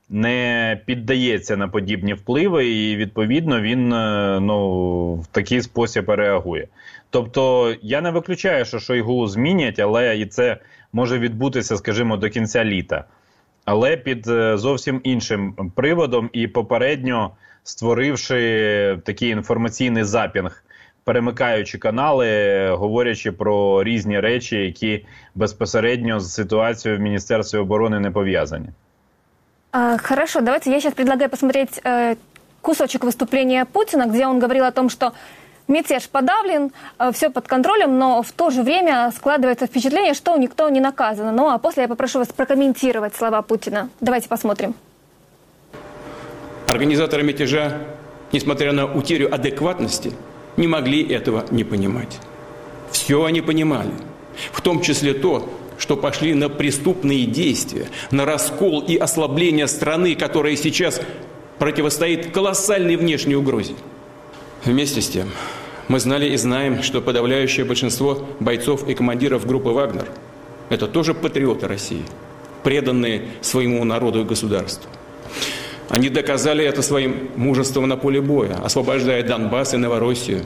не 0.08 0.80
піддається 0.86 1.56
на 1.56 1.68
подібні 1.68 2.14
впливи, 2.14 2.68
і 2.68 2.96
відповідно 2.96 3.60
він 3.60 3.92
е, 3.92 4.38
ну, 4.40 5.14
в 5.14 5.26
такий 5.26 5.62
спосіб 5.62 6.10
реагує. 6.10 6.68
Тобто 7.10 7.74
я 7.82 8.00
не 8.00 8.10
виключаю, 8.10 8.64
що 8.64 8.78
Шойгу 8.78 9.26
змінять, 9.26 9.78
але 9.78 10.18
і 10.18 10.26
це 10.26 10.56
може 10.92 11.18
відбутися, 11.18 11.76
скажімо, 11.76 12.16
до 12.16 12.30
кінця 12.30 12.64
літа. 12.64 13.04
Але 13.66 13.96
під 13.96 14.28
е, 14.28 14.56
зовсім 14.56 15.00
іншим 15.04 15.54
приводом 15.74 16.30
і 16.32 16.46
попередньо 16.46 17.30
створивши 17.64 18.98
такий 19.04 19.30
інформаційний 19.30 20.04
запінг, 20.04 20.64
перемикаючи 21.04 21.78
канали, 21.78 22.68
говорячи 22.70 23.32
про 23.32 23.84
різні 23.84 24.20
речі, 24.20 24.56
які 24.56 25.06
безпосередньо 25.34 26.20
з 26.20 26.32
ситуацією 26.32 26.98
в 26.98 27.02
Міністерстві 27.02 27.58
оборони 27.58 28.00
не 28.00 28.10
пов'язані. 28.10 28.68
Хорошо, 30.02 30.40
давайте 30.40 30.70
я 30.70 30.76
сейчас 30.76 30.94
предлагаю 30.94 31.28
посмотреть 31.28 31.80
э, 31.84 32.16
кусочек 32.62 33.04
выступления 33.04 33.64
Путина, 33.64 34.06
где 34.06 34.26
он 34.26 34.40
говорил 34.40 34.64
о 34.64 34.70
том, 34.70 34.88
что 34.88 35.12
мятеж 35.68 36.08
подавлен, 36.08 36.72
все 37.12 37.30
под 37.30 37.48
контролем, 37.48 37.98
но 37.98 38.22
в 38.22 38.32
то 38.32 38.50
же 38.50 38.62
время 38.62 39.12
складывается 39.16 39.66
впечатление, 39.66 40.14
что 40.14 40.36
никто 40.36 40.68
не 40.68 40.80
наказан. 40.80 41.34
Ну 41.34 41.48
а 41.48 41.58
после 41.58 41.84
я 41.84 41.88
попрошу 41.88 42.18
вас 42.18 42.28
прокомментировать 42.28 43.14
слова 43.14 43.42
Путина. 43.42 43.88
Давайте 44.00 44.28
посмотрим. 44.28 44.74
Организаторы 46.68 47.22
мятежа, 47.22 47.78
несмотря 48.32 48.72
на 48.72 48.86
утерю 48.86 49.32
адекватности, 49.32 50.12
не 50.56 50.66
могли 50.66 51.06
этого 51.06 51.44
не 51.50 51.64
понимать. 51.64 52.18
Все 52.90 53.24
они 53.24 53.40
понимали, 53.40 53.90
в 54.52 54.60
том 54.60 54.80
числе 54.80 55.14
то, 55.14 55.48
что 55.78 55.96
пошли 55.96 56.34
на 56.34 56.48
преступные 56.48 57.26
действия, 57.26 57.88
на 58.10 58.24
раскол 58.24 58.80
и 58.80 58.96
ослабление 58.96 59.66
страны, 59.66 60.14
которая 60.14 60.56
сейчас 60.56 61.00
противостоит 61.58 62.32
колоссальной 62.32 62.96
внешней 62.96 63.36
угрозе. 63.36 63.74
Вместе 64.64 65.00
с 65.00 65.08
тем, 65.08 65.30
мы 65.88 66.00
знали 66.00 66.28
и 66.28 66.36
знаем, 66.36 66.82
что 66.82 67.00
подавляющее 67.00 67.64
большинство 67.64 68.26
бойцов 68.40 68.88
и 68.88 68.94
командиров 68.94 69.46
группы 69.46 69.68
«Вагнер»– 69.70 70.08
это 70.68 70.88
тоже 70.88 71.14
патриоты 71.14 71.68
России, 71.68 72.02
преданные 72.64 73.28
своему 73.42 73.84
народу 73.84 74.22
и 74.22 74.24
государству. 74.24 74.90
Они 75.88 76.08
доказали 76.08 76.64
это 76.64 76.82
своим 76.82 77.30
мужеством 77.36 77.86
на 77.86 77.96
поле 77.96 78.20
боя, 78.20 78.56
освобождая 78.64 79.22
Донбасс 79.22 79.74
и 79.74 79.76
Новороссию. 79.76 80.44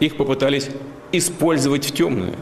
Их 0.00 0.16
попытались 0.16 0.68
использовать 1.12 1.86
в 1.86 1.94
темную. 1.94 2.34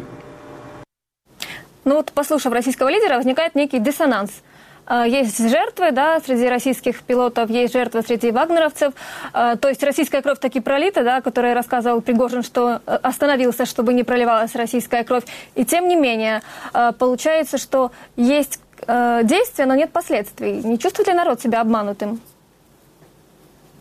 Ну 1.85 1.97
вот, 1.97 2.11
послушав 2.13 2.53
российского 2.53 2.89
лидера, 2.89 3.17
возникает 3.17 3.55
некий 3.55 3.79
диссонанс. 3.79 4.43
Э, 4.90 5.06
Есть 5.08 5.50
жертвы, 5.50 5.92
да, 5.92 6.20
среди 6.20 6.50
российских 6.50 7.02
пилотов, 7.04 7.50
есть 7.50 7.74
жертвы 7.74 8.02
среди 8.02 8.32
вагнеровцев. 8.32 8.94
Э, 9.34 9.56
То 9.58 9.70
есть 9.70 9.84
российская 9.84 10.22
кровь 10.22 10.40
таки 10.40 10.60
пролита, 10.62 11.04
да, 11.04 11.22
который 11.22 11.54
рассказывал 11.54 12.02
Пригожин, 12.02 12.44
что 12.44 12.80
э, 12.86 13.00
остановился, 13.04 13.66
чтобы 13.66 13.94
не 13.94 14.04
проливалась 14.04 14.56
российская 14.56 15.04
кровь. 15.04 15.24
И 15.56 15.66
тем 15.66 15.88
не 15.88 15.96
менее, 15.96 16.42
э, 16.74 16.92
получается, 16.98 17.58
что 17.58 17.92
есть 18.16 18.60
э, 18.88 19.22
действия, 19.24 19.66
но 19.66 19.76
нет 19.76 19.92
последствий. 19.92 20.64
Не 20.64 20.78
чувствует 20.78 21.08
ли 21.08 21.14
народ 21.14 21.42
себя 21.42 21.62
обманутым? 21.62 22.20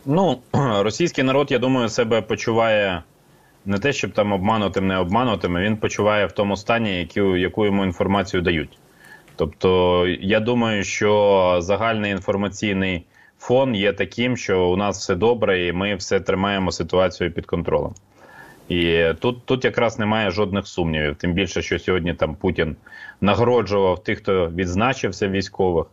Ну, 0.08 0.40
російський 0.52 1.24
народ, 1.24 1.50
я 1.50 1.58
думаю, 1.58 1.88
себе 1.88 2.20
почуває 2.22 3.02
не 3.64 3.78
те, 3.78 3.92
щоб 3.92 4.12
там 4.12 4.32
обманутим, 4.32 4.86
не 4.86 4.98
обманутим, 4.98 5.56
а 5.56 5.60
він 5.60 5.76
почуває 5.76 6.26
в 6.26 6.32
тому 6.32 6.56
стані, 6.56 6.98
яку, 6.98 7.36
яку 7.36 7.66
йому 7.66 7.84
інформацію 7.84 8.42
дають. 8.42 8.78
Тобто, 9.35 10.07
я 10.07 10.39
думаю, 10.39 10.83
що 10.83 11.57
загальний 11.61 12.11
інформаційний 12.11 13.05
фон 13.39 13.75
є 13.75 13.93
таким, 13.93 14.37
що 14.37 14.67
у 14.67 14.77
нас 14.77 14.99
все 14.99 15.15
добре, 15.15 15.67
і 15.67 15.73
ми 15.73 15.95
все 15.95 16.19
тримаємо 16.19 16.71
ситуацію 16.71 17.31
під 17.31 17.45
контролем. 17.45 17.93
І 18.69 19.05
тут, 19.19 19.45
тут 19.45 19.65
якраз 19.65 19.99
немає 19.99 20.31
жодних 20.31 20.67
сумнівів. 20.67 21.15
Тим 21.15 21.33
більше, 21.33 21.61
що 21.61 21.79
сьогодні 21.79 22.13
там 22.13 22.35
Путін 22.35 22.75
нагороджував 23.21 24.03
тих, 24.03 24.17
хто 24.17 24.49
відзначився 24.49 25.27
військових. 25.27 25.85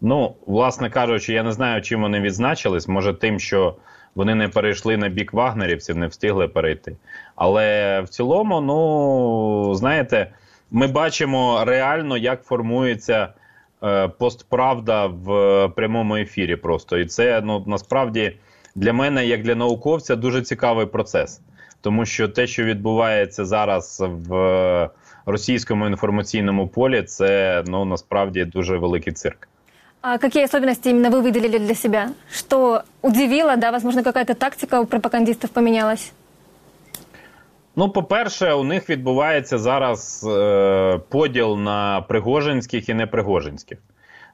Ну, 0.00 0.34
власне 0.46 0.90
кажучи, 0.90 1.32
я 1.32 1.42
не 1.42 1.52
знаю, 1.52 1.82
чим 1.82 2.02
вони 2.02 2.20
відзначились. 2.20 2.88
Може, 2.88 3.14
тим, 3.14 3.40
що 3.40 3.76
вони 4.14 4.34
не 4.34 4.48
перейшли 4.48 4.96
на 4.96 5.08
бік 5.08 5.32
вагнерівців, 5.32 5.96
не 5.96 6.06
встигли 6.06 6.48
перейти. 6.48 6.96
Але 7.36 8.00
в 8.00 8.08
цілому, 8.08 8.60
ну 8.60 9.74
знаєте, 9.74 10.32
ми 10.72 10.86
бачимо 10.86 11.64
реально, 11.66 12.16
як 12.16 12.42
формується 12.42 13.28
е, 13.82 14.08
постправда 14.08 15.06
в 15.06 15.68
прямому 15.68 16.16
ефірі. 16.16 16.56
Просто 16.56 16.98
і 16.98 17.06
це 17.06 17.40
ну 17.44 17.64
насправді 17.66 18.36
для 18.74 18.92
мене, 18.92 19.26
як 19.26 19.42
для 19.42 19.54
науковця, 19.54 20.16
дуже 20.16 20.42
цікавий 20.42 20.86
процес, 20.86 21.40
тому 21.80 22.06
що 22.06 22.28
те, 22.28 22.46
що 22.46 22.64
відбувається 22.64 23.44
зараз 23.44 24.04
в 24.08 24.90
російському 25.26 25.86
інформаційному 25.86 26.68
полі, 26.68 27.02
це 27.02 27.62
ну 27.66 27.84
насправді 27.84 28.44
дуже 28.44 28.76
великий 28.76 29.12
цирк. 29.12 29.48
А 30.00 30.18
какие 30.18 30.44
особенности 30.44 30.88
именно 30.88 31.10
вы 31.10 31.22
выделили 31.22 31.58
для 31.58 31.74
себя? 31.76 32.10
Что 32.28 32.82
удивило, 33.02 33.56
да, 33.56 33.70
возможно, 33.70 34.02
какая-то 34.02 34.34
тактика 34.34 34.80
у 34.80 34.86
пропагандистов 34.86 35.50
поменялась? 35.50 36.12
Ну, 37.76 37.88
по-перше, 37.88 38.52
у 38.52 38.64
них 38.64 38.90
відбувається 38.90 39.58
зараз 39.58 40.26
е, 40.28 41.00
поділ 41.08 41.58
на 41.58 42.00
пригожинських 42.00 42.88
і 42.88 42.94
непригожинських. 42.94 43.78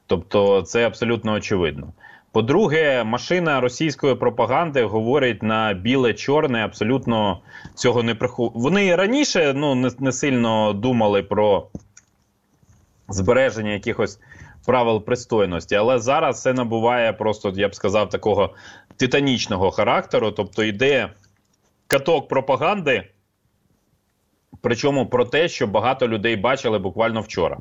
Тобто, 0.07 0.62
це 0.62 0.86
абсолютно 0.86 1.32
очевидно. 1.32 1.93
По-друге, 2.32 3.05
машина 3.05 3.61
російської 3.61 4.14
пропаганди 4.14 4.84
говорить 4.84 5.43
на 5.43 5.74
біле-чорне, 5.74 6.64
абсолютно 6.64 7.41
цього 7.74 8.03
не 8.03 8.14
приху. 8.14 8.53
Вони 8.55 8.97
раніше 8.97 9.53
ну, 9.57 9.74
не, 9.74 9.91
не 9.99 10.12
сильно 10.12 10.72
думали 10.72 11.22
про 11.22 11.66
збереження 13.09 13.70
якихось 13.70 14.20
правил 14.66 15.05
пристойності, 15.05 15.74
але 15.74 15.99
зараз 15.99 16.43
це 16.43 16.53
набуває 16.53 17.12
просто, 17.12 17.53
я 17.57 17.68
б 17.68 17.74
сказав, 17.74 18.09
такого 18.09 18.55
титанічного 18.97 19.70
характеру. 19.70 20.30
Тобто 20.30 20.64
йде 20.64 21.09
каток 21.86 22.28
пропаганди, 22.28 23.05
причому 24.62 25.06
про 25.06 25.26
те, 25.26 25.48
що 25.48 25.68
багато 25.68 26.08
людей 26.08 26.36
бачили 26.36 26.80
буквально 26.80 27.22
вчора. 27.22 27.58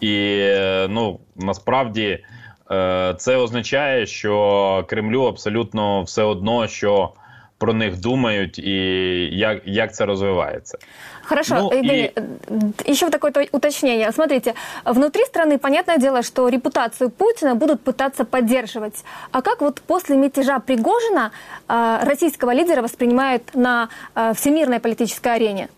І 0.00 0.14
е, 0.40 0.86
ну 0.90 1.20
насправді 1.36 2.24
е, 2.70 3.14
це 3.18 3.36
означає, 3.36 4.06
що 4.06 4.84
Кремлю 4.88 5.22
абсолютно 5.22 6.02
все 6.02 6.22
одно, 6.22 6.66
що 6.68 7.12
про 7.58 7.72
них 7.74 8.00
думають, 8.00 8.58
і 8.58 8.72
як, 9.32 9.62
як 9.64 9.94
це 9.94 10.06
розвивається. 10.06 10.78
Хорошо, 11.22 11.54
Ну, 11.54 11.70
Евгений, 11.72 12.00
и- 12.04 12.12
э, 12.46 12.90
еще 12.90 13.10
такое 13.10 13.30
то- 13.30 13.44
уточнение. 13.52 14.12
Смотрите, 14.12 14.54
внутри 14.84 15.22
страны, 15.24 15.58
понятное 15.58 15.98
дело, 15.98 16.22
что 16.22 16.48
репутацию 16.50 17.10
Путина 17.10 17.54
будут 17.54 17.84
пытаться 17.84 18.24
поддерживать. 18.24 19.04
А 19.32 19.40
как 19.42 19.60
вот 19.60 19.80
после 19.86 20.16
мятежа 20.16 20.58
Пригожина 20.58 21.30
э, 21.68 22.04
российского 22.04 22.54
лидера 22.54 22.82
воспринимают 22.82 23.42
на 23.54 23.88
э, 24.14 24.32
всемирной 24.34 24.78
политической 24.78 25.34
арене? 25.34 25.68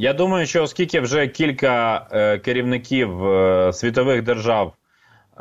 Я 0.00 0.12
думаю, 0.12 0.46
що 0.46 0.62
оскільки 0.62 1.00
вже 1.00 1.28
кілька 1.28 2.06
е, 2.12 2.38
керівників 2.38 3.24
е, 3.24 3.72
світових 3.72 4.22
держав 4.22 4.72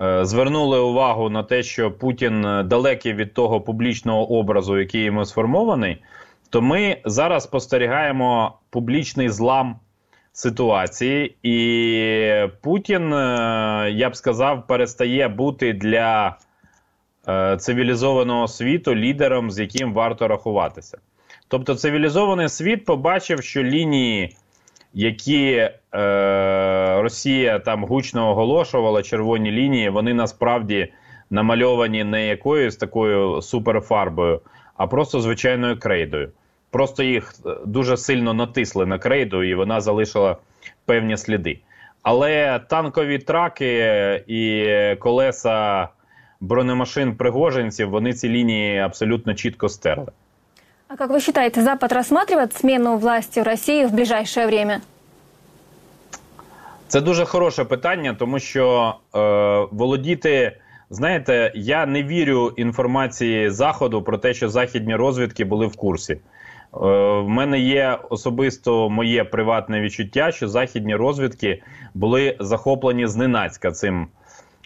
е, 0.01 0.26
звернули 0.26 0.80
увагу 0.80 1.30
на 1.30 1.43
те, 1.43 1.64
що 1.64 1.91
Путін 1.91 2.41
далекий 2.66 3.14
від 3.14 3.34
того 3.34 3.62
публічного 3.62 4.32
образу, 4.32 4.80
який 4.80 5.03
йому 5.03 5.26
сформований, 5.26 6.03
то 6.49 6.62
ми 6.62 6.97
зараз 7.05 7.43
спостерігаємо 7.43 8.60
публічний 8.70 9.30
злам 9.30 9.76
ситуації, 10.34 11.36
і 11.43 12.47
Путін, 12.62 13.12
я 13.91 14.10
б 14.10 14.16
сказав, 14.16 14.68
перестає 14.68 15.28
бути 15.28 15.74
для 15.74 16.38
цивілізованого 17.60 18.47
світу 18.47 18.95
лідером, 18.95 19.51
з 19.51 19.60
яким 19.60 19.93
варто 19.93 20.28
рахуватися. 20.28 20.97
Тобто, 21.47 21.76
цивілізований 21.76 22.49
світ 22.49 22.86
побачив, 22.86 23.43
що 23.43 23.64
лінії, 23.64 24.36
які 24.94 25.52
е, 25.52 25.72
Росія 27.02 27.60
там 27.60 27.84
гучно 27.84 28.32
оголошувала, 28.32 29.04
червоні 29.04 29.52
лінії, 29.52 29.90
вони 29.90 30.14
насправді 30.14 30.94
намальовані 31.30 32.04
не 32.04 32.28
якоюсь 32.28 32.76
такою 32.76 33.42
суперфарбою, 33.42 34.42
а 34.78 34.88
просто 34.88 35.22
звичайною 35.22 35.80
крейдою. 35.80 36.32
Просто 36.70 37.04
їх 37.04 37.34
е, 37.46 37.56
дуже 37.66 37.98
сильно 37.98 38.34
натисли 38.34 38.86
на 38.86 39.00
крейду, 39.00 39.44
і 39.44 39.56
вона 39.56 39.82
залишила 39.82 40.38
певні 40.86 41.18
сліди. 41.18 41.60
Але 42.04 42.60
танкові 42.60 43.18
траки 43.18 44.24
і 44.28 44.66
колеса 45.00 45.88
бронемашин 46.40 47.16
пригожинців 47.16 47.90
вони 47.90 48.14
ці 48.14 48.30
лінії 48.30 48.80
абсолютно 48.80 49.34
чітко 49.34 49.70
стерли. 49.70 50.12
А 50.92 50.98
как 50.98 51.12
вы 51.12 51.20
считаете, 51.20 51.62
Запад 51.62 51.92
рассматривает 51.92 52.58
смену 52.58 52.98
власти 52.98 53.40
в 53.40 53.44
России 53.44 53.86
в 53.86 53.94
ближайшее 53.94 54.48
время? 54.48 54.82
Це 56.88 57.02
дуже 57.02 57.26
хороше 57.26 57.64
питання, 57.64 58.14
тому 58.20 58.40
що 58.40 58.96
е, 59.16 59.20
володіти, 59.72 60.58
знаєте, 60.90 61.52
я 61.56 61.86
не 61.86 62.04
вірю 62.04 62.54
інформації 62.58 63.50
Заходу 63.50 64.02
про 64.02 64.18
те, 64.18 64.34
що 64.34 64.50
західні 64.50 64.96
розвідки 64.96 65.46
були 65.46 65.68
в 65.68 65.76
курсі. 65.76 66.14
Е, 66.14 66.20
в 67.20 67.30
мене 67.30 67.60
є 67.60 68.00
особисто 68.10 68.90
моє 68.90 69.24
приватне 69.24 69.82
відчуття, 69.82 70.32
що 70.32 70.48
західні 70.48 70.96
розвідки 70.96 71.64
були 71.94 72.36
захоплені 72.40 73.08
зненацька 73.08 73.72
цим 73.72 74.08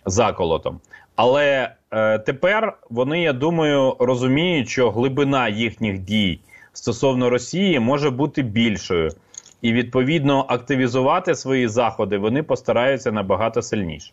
заколотом. 0.05 0.79
Але 1.16 1.70
е, 1.90 2.18
тепер 2.18 2.78
вони, 2.90 3.22
я 3.22 3.32
думаю, 3.32 3.96
розуміють, 3.98 4.68
що 4.68 4.90
глибина 4.90 5.48
їхніх 5.48 5.98
дій 5.98 6.40
стосовно 6.72 7.30
Росії 7.30 7.80
може 7.80 8.10
бути 8.10 8.42
більшою, 8.42 9.10
і 9.62 9.72
відповідно 9.72 10.44
активізувати 10.48 11.34
свої 11.34 11.68
заходи 11.68 12.18
вони 12.18 12.42
постараються 12.42 13.12
набагато 13.12 13.62
сильніше. 13.62 14.12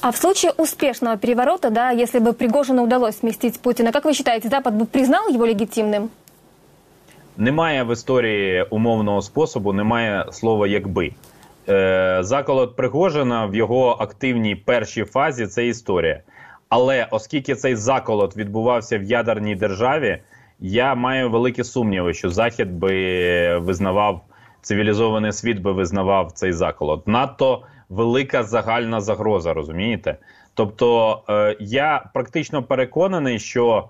А 0.00 0.10
в 0.10 0.16
случае 0.16 0.52
успешного 0.58 1.16
переворота, 1.16 1.70
да, 1.70 1.90
если 1.90 2.20
бы 2.20 2.32
Пригожину 2.32 2.82
удалось 2.82 3.18
сместить 3.18 3.60
Путина, 3.60 3.92
как 3.92 4.04
вы 4.04 4.12
считаете, 4.12 4.48
Запад 4.48 4.74
бы 4.74 4.84
признал 4.84 5.28
его 5.28 5.46
легитимным? 5.46 6.08
Немає 7.36 7.82
в 7.82 7.92
історії 7.92 8.62
умовного 8.70 9.22
способу, 9.22 9.72
немає 9.72 10.26
слова 10.32 10.66
якби. 10.66 11.10
Е, 11.67 12.17
заколот 12.21 12.75
Пригожина 12.75 13.45
в 13.45 13.55
його 13.55 13.89
активній 13.99 14.55
першій 14.55 15.03
фазі 15.03 15.47
це 15.47 15.67
історія. 15.67 16.21
Але 16.69 17.07
оскільки 17.11 17.55
цей 17.55 17.75
заколот 17.75 18.37
відбувався 18.37 18.97
в 18.97 19.03
ядерній 19.03 19.55
державі, 19.55 20.21
я 20.59 20.95
маю 20.95 21.29
великі 21.29 21.63
сумніви, 21.63 22.13
що 22.13 22.29
Захід 22.29 22.71
би 22.71 23.57
визнавав 23.57 24.21
цивілізований 24.61 25.31
світ 25.31 25.59
би 25.59 25.71
визнавав 25.71 26.31
цей 26.31 26.53
заколот. 26.53 27.07
Надто 27.07 27.61
велика 27.89 28.43
загальна 28.43 29.01
загроза, 29.01 29.53
розумієте? 29.53 30.17
Тобто 30.53 31.19
е, 31.29 31.57
я 31.59 32.05
практично 32.13 32.63
переконаний, 32.63 33.39
що 33.39 33.89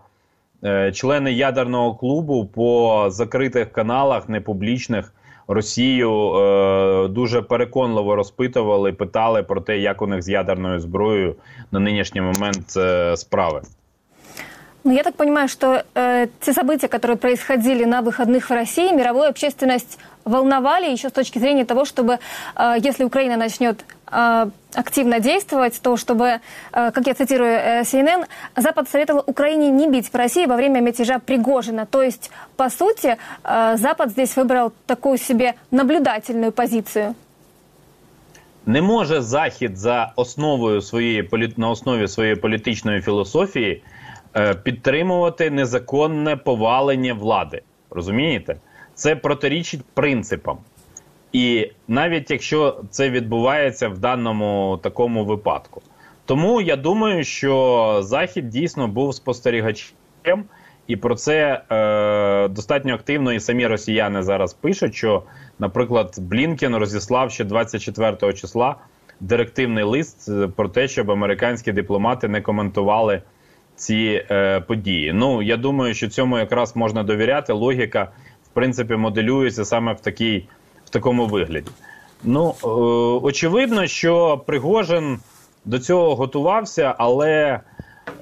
е, 0.63 0.91
члени 0.91 1.31
ядерного 1.31 1.95
клубу 1.95 2.45
по 2.45 3.05
закритих 3.09 3.71
каналах, 3.71 4.29
непублічних, 4.29 5.13
Росію 5.48 6.34
е, 6.34 7.08
дуже 7.08 7.42
переконливо 7.42 8.16
розпитували, 8.16 8.92
питали 8.92 9.42
про 9.42 9.60
те, 9.60 9.78
як 9.78 10.02
у 10.02 10.06
них 10.06 10.22
з 10.22 10.28
ядерною 10.28 10.80
зброєю 10.80 11.34
на 11.72 11.80
нинішній 11.80 12.20
момент 12.20 12.76
е, 12.76 13.16
справи. 13.16 13.62
Ну, 14.86 14.92
я 14.92 15.02
так 15.02 15.14
понимаю, 15.16 15.48
что 15.48 15.82
э, 15.94 16.28
те 16.40 16.52
события, 16.52 16.88
которые 16.88 17.16
происходили 17.16 17.84
на 17.84 18.02
выходных 18.02 18.50
в 18.50 18.50
России, 18.50 18.92
мировую 18.92 19.30
общественность 19.30 19.98
волновали 20.26 20.92
еще 20.92 21.08
с 21.08 21.12
точки 21.12 21.38
зрения 21.38 21.64
того, 21.64 21.86
чтобы, 21.86 22.18
э, 22.56 22.76
если 22.78 23.04
Украина 23.04 23.38
начнет 23.38 23.82
э, 23.82 23.97
активно 24.74 25.20
действовать, 25.20 25.80
то 25.82 25.96
чтобы, 25.96 26.24
э, 26.24 26.38
как 26.72 27.06
я 27.06 27.14
цитирую 27.14 27.50
э, 27.50 27.82
CNN, 27.82 28.26
Запад 28.56 28.88
советовал 28.88 29.24
Украине 29.26 29.70
не 29.70 29.88
бить 29.88 30.10
по 30.10 30.18
России 30.18 30.46
во 30.46 30.56
время 30.56 30.80
мятежа 30.80 31.18
Пригожина. 31.18 31.86
То 31.86 32.02
есть, 32.02 32.30
по 32.56 32.70
сути, 32.70 33.16
э, 33.44 33.76
Запад 33.76 34.10
здесь 34.10 34.36
выбрал 34.36 34.72
такую 34.86 35.18
себе 35.18 35.54
наблюдательную 35.70 36.52
позицию. 36.52 37.14
Не 38.66 38.82
може 38.82 39.20
Захід 39.20 39.76
за 39.76 40.12
основою 40.16 40.80
своєї 40.82 41.22
полі... 41.22 41.52
на 41.56 41.70
основі 41.70 42.08
своєї 42.08 42.36
політичної 42.36 43.00
філософії 43.00 43.82
е, 44.36 44.54
підтримувати 44.54 45.50
незаконне 45.50 46.36
повалення 46.36 47.14
влади. 47.14 47.62
Розумієте? 47.90 48.56
Це 48.94 49.16
протирічить 49.16 49.82
принципам. 49.94 50.58
І 51.31 51.71
навіть 51.87 52.31
якщо 52.31 52.81
це 52.89 53.09
відбувається 53.09 53.89
в 53.89 53.97
даному 53.97 54.79
такому 54.83 55.25
випадку. 55.25 55.81
Тому 56.25 56.61
я 56.61 56.75
думаю, 56.75 57.23
що 57.23 57.99
Захід 58.03 58.49
дійсно 58.49 58.87
був 58.87 59.15
спостерігачем, 59.15 60.43
і 60.87 60.95
про 60.95 61.15
це 61.15 61.61
е, 61.71 62.47
достатньо 62.47 62.93
активно 62.93 63.33
і 63.33 63.39
самі 63.39 63.67
росіяни 63.67 64.23
зараз 64.23 64.53
пишуть, 64.53 64.95
що, 64.95 65.23
наприклад, 65.59 66.15
Блінкен 66.19 66.75
розіслав 66.75 67.31
ще 67.31 67.43
24 67.43 68.33
числа 68.33 68.75
директивний 69.19 69.83
лист 69.83 70.29
е, 70.29 70.47
про 70.47 70.69
те, 70.69 70.87
щоб 70.87 71.11
американські 71.11 71.71
дипломати 71.71 72.27
не 72.27 72.41
коментували 72.41 73.21
ці 73.75 74.25
е, 74.31 74.59
події. 74.59 75.13
Ну 75.13 75.41
я 75.41 75.57
думаю, 75.57 75.93
що 75.93 76.07
цьому 76.07 76.37
якраз 76.37 76.75
можна 76.75 77.03
довіряти. 77.03 77.53
Логіка, 77.53 78.11
в 78.43 78.47
принципі, 78.53 78.95
моделюється 78.95 79.65
саме 79.65 79.93
в 79.93 79.99
такій, 79.99 80.47
в 80.88 80.90
такому 80.90 81.26
вигляді. 81.26 81.70
Ну 82.24 82.54
е, 82.64 82.66
очевидно, 83.26 83.86
що 83.86 84.42
Пригожин 84.46 85.18
до 85.64 85.78
цього 85.78 86.14
готувався, 86.16 86.94
але 86.98 87.60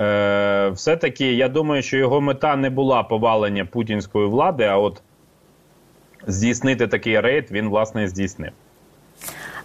е, 0.01 0.69
все-таки 0.75 1.33
я 1.33 1.49
думаю, 1.49 1.83
що 1.83 1.97
його 1.97 2.21
мета 2.21 2.57
не 2.57 2.71
була 2.71 3.03
повалення 3.03 3.65
путінської 3.65 4.27
влади, 4.27 4.65
а 4.65 4.79
от 4.79 5.03
здійснити 6.27 6.87
такий 6.87 7.21
рейд 7.21 7.49
він 7.51 7.69
власне 7.69 8.05
і 8.05 8.09
здійснив. 8.09 8.53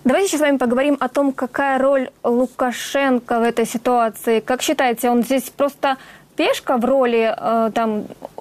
Давайте 0.03 0.27
сейчас 0.27 0.39
с 0.39 0.43
вами 0.43 0.57
поговорим 0.57 0.97
о 1.01 1.09
том, 1.09 1.33
какая 1.33 1.77
роль 1.77 2.07
Лукашенко 2.23 3.39
в 3.39 3.43
этой 3.43 3.65
ситуации. 3.65 4.39
Как 4.39 4.61
считаете, 4.61 5.09
он 5.09 5.23
здесь 5.23 5.49
просто 5.49 5.97
пешка 6.37 6.77
в 6.77 6.85
роли, 6.85 7.35
э, 7.37 7.71
там, 7.73 8.05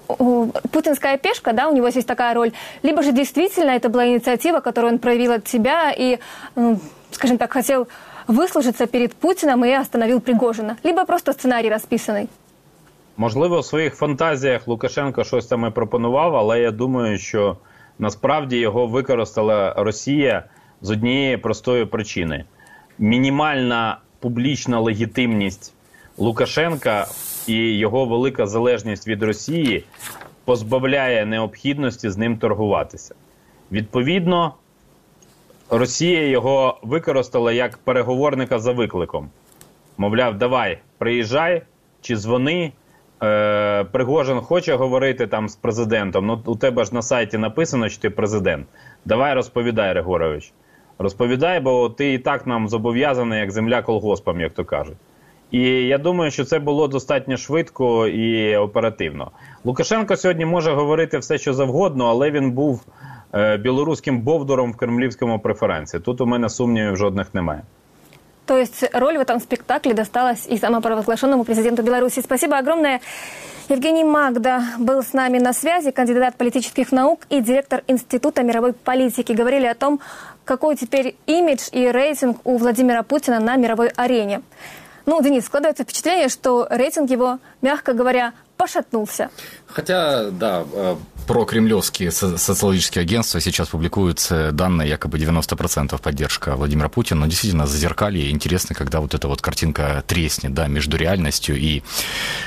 путинская 0.71 1.17
пешка, 1.17 1.53
да, 1.53 1.67
у 1.67 1.75
него 1.75 1.87
есть 1.87 2.07
такая 2.07 2.33
роль, 2.33 2.51
либо 2.83 3.03
же 3.03 3.11
действительно 3.11 3.71
это 3.71 3.89
была 3.89 4.07
инициатива, 4.07 4.59
которую 4.59 4.93
он 4.93 4.99
проявил 4.99 5.33
от 5.33 5.47
себя 5.47 5.91
и, 5.91 6.19
э, 6.55 6.75
скажем 7.11 7.37
так, 7.37 7.51
хотел 7.53 7.87
выслужиться 8.27 8.87
перед 8.87 9.13
Путиным 9.13 9.65
и 9.65 9.71
остановил 9.71 10.19
Пригожина, 10.21 10.77
либо 10.83 11.05
просто 11.05 11.33
сценарий 11.33 11.69
расписанный. 11.69 12.29
Можливо, 13.17 13.59
в 13.59 13.65
своїх 13.65 13.95
фантазіях 13.95 14.67
Лукашенко 14.67 15.23
щось 15.23 15.45
там 15.45 15.65
і 15.65 15.69
пропонував, 15.69 16.35
але 16.35 16.59
я 16.59 16.71
думаю, 16.71 17.17
що 17.17 17.57
насправді 17.99 18.57
його 18.57 18.87
використала 18.87 19.73
Росія 19.77 20.43
з 20.81 20.89
однієї 20.91 21.37
простої 21.37 21.85
причини: 21.85 22.45
мінімальна 22.99 23.97
публічна 24.19 24.79
легітимність 24.79 25.73
Лукашенка 26.17 27.07
і 27.46 27.78
його 27.78 28.06
велика 28.06 28.46
залежність 28.46 29.08
від 29.08 29.22
Росії 29.22 29.84
позбавляє 30.44 31.26
необхідності 31.26 32.10
з 32.10 32.16
ним 32.16 32.36
торгуватися. 32.38 33.14
Відповідно, 33.72 34.54
Росія 35.70 36.28
його 36.28 36.78
використала 36.82 37.52
як 37.52 37.78
переговорника 37.78 38.58
за 38.58 38.72
викликом. 38.72 39.30
Мовляв, 39.98 40.38
давай, 40.38 40.78
приїжджай 40.98 41.62
чи 42.00 42.16
дзвони. 42.16 42.72
Е, 43.22 43.84
Пригожин 43.84 44.40
хоче 44.40 44.74
говорити 44.74 45.26
там 45.26 45.48
з 45.48 45.56
президентом. 45.56 46.26
Ну 46.26 46.42
у 46.44 46.56
тебе 46.56 46.84
ж 46.84 46.94
на 46.94 47.02
сайті 47.02 47.38
написано, 47.38 47.88
що 47.88 48.02
ти 48.02 48.10
президент. 48.10 48.66
Давай 49.04 49.34
розповідай, 49.34 49.90
Григорович. 49.90 50.52
Розповідай, 50.98 51.60
бо 51.60 51.88
ти 51.88 52.12
і 52.12 52.18
так 52.18 52.46
нам 52.46 52.68
зобов'язаний 52.68 53.40
як 53.40 53.50
земля 53.50 53.82
колгоспам, 53.82 54.40
як 54.40 54.52
то 54.52 54.64
кажуть. 54.64 54.96
І 55.52 55.60
я 55.86 55.98
думаю, 55.98 56.30
що 56.30 56.44
це 56.44 56.58
було 56.58 56.88
достатньо 56.88 57.36
швидко 57.36 58.08
і 58.08 58.56
оперативно. 58.56 59.30
Лукашенко 59.64 60.16
сьогодні 60.16 60.44
може 60.44 60.72
говорити 60.72 61.18
все, 61.18 61.38
що 61.38 61.54
завгодно, 61.54 62.06
але 62.06 62.30
він 62.30 62.50
був 62.50 62.82
е, 63.34 63.56
білоруським 63.56 64.20
бовдуром 64.20 64.72
в 64.72 64.76
кремлівському 64.76 65.38
преференсі. 65.38 66.00
Тут 66.00 66.20
у 66.20 66.26
мене 66.26 66.48
сумнівів 66.48 66.96
жодних 66.96 67.34
немає. 67.34 67.62
То 68.44 68.56
есть 68.56 68.90
роль 68.92 69.18
в 69.18 69.20
этом 69.20 69.40
спектакле 69.40 69.94
досталась 69.94 70.48
и 70.50 70.58
самопровозглашенному 70.58 71.44
президенту 71.44 71.82
Беларуси. 71.82 72.22
Спасибо 72.22 72.58
огромное. 72.58 73.00
Евгений 73.68 74.04
Магда 74.04 74.62
был 74.78 74.98
с 74.98 75.14
нами 75.14 75.38
на 75.38 75.52
связи, 75.52 75.90
кандидат 75.92 76.34
политических 76.36 76.92
наук 76.92 77.20
и 77.30 77.40
директор 77.40 77.82
Института 77.86 78.42
мировой 78.42 78.72
политики. 78.72 79.32
Говорили 79.32 79.66
о 79.66 79.74
том, 79.74 80.00
какой 80.44 80.76
теперь 80.76 81.14
имидж 81.26 81.68
и 81.72 81.92
рейтинг 81.92 82.36
у 82.44 82.56
Владимира 82.56 83.02
Путина 83.02 83.38
на 83.38 83.56
мировой 83.56 83.88
арене. 83.96 84.40
Ну, 85.04 85.20
Денис, 85.22 85.44
складывается 85.44 85.84
впечатление, 85.84 86.28
что 86.28 86.66
рейтинг 86.70 87.10
его, 87.10 87.38
мягко 87.60 87.92
говоря, 87.92 88.32
пошатнулся. 88.62 89.28
Хотя, 89.66 90.30
да, 90.30 90.64
э, 90.72 90.96
про 91.26 91.44
кремлевские 91.44 92.12
со- 92.12 92.38
социологические 92.38 93.02
агентства 93.02 93.40
сейчас 93.40 93.68
публикуются 93.68 94.52
данные 94.52 94.88
якобы 94.88 95.18
90% 95.18 96.00
поддержка 96.00 96.54
Владимира 96.54 96.88
Путина, 96.88 97.20
но 97.20 97.26
действительно 97.26 97.66
зазеркалье 97.66 98.30
интересно, 98.30 98.76
когда 98.76 99.00
вот 99.00 99.14
эта 99.14 99.26
вот 99.26 99.42
картинка 99.42 100.04
треснет, 100.06 100.54
да, 100.54 100.68
между 100.68 100.96
реальностью 100.96 101.56
и 101.56 101.82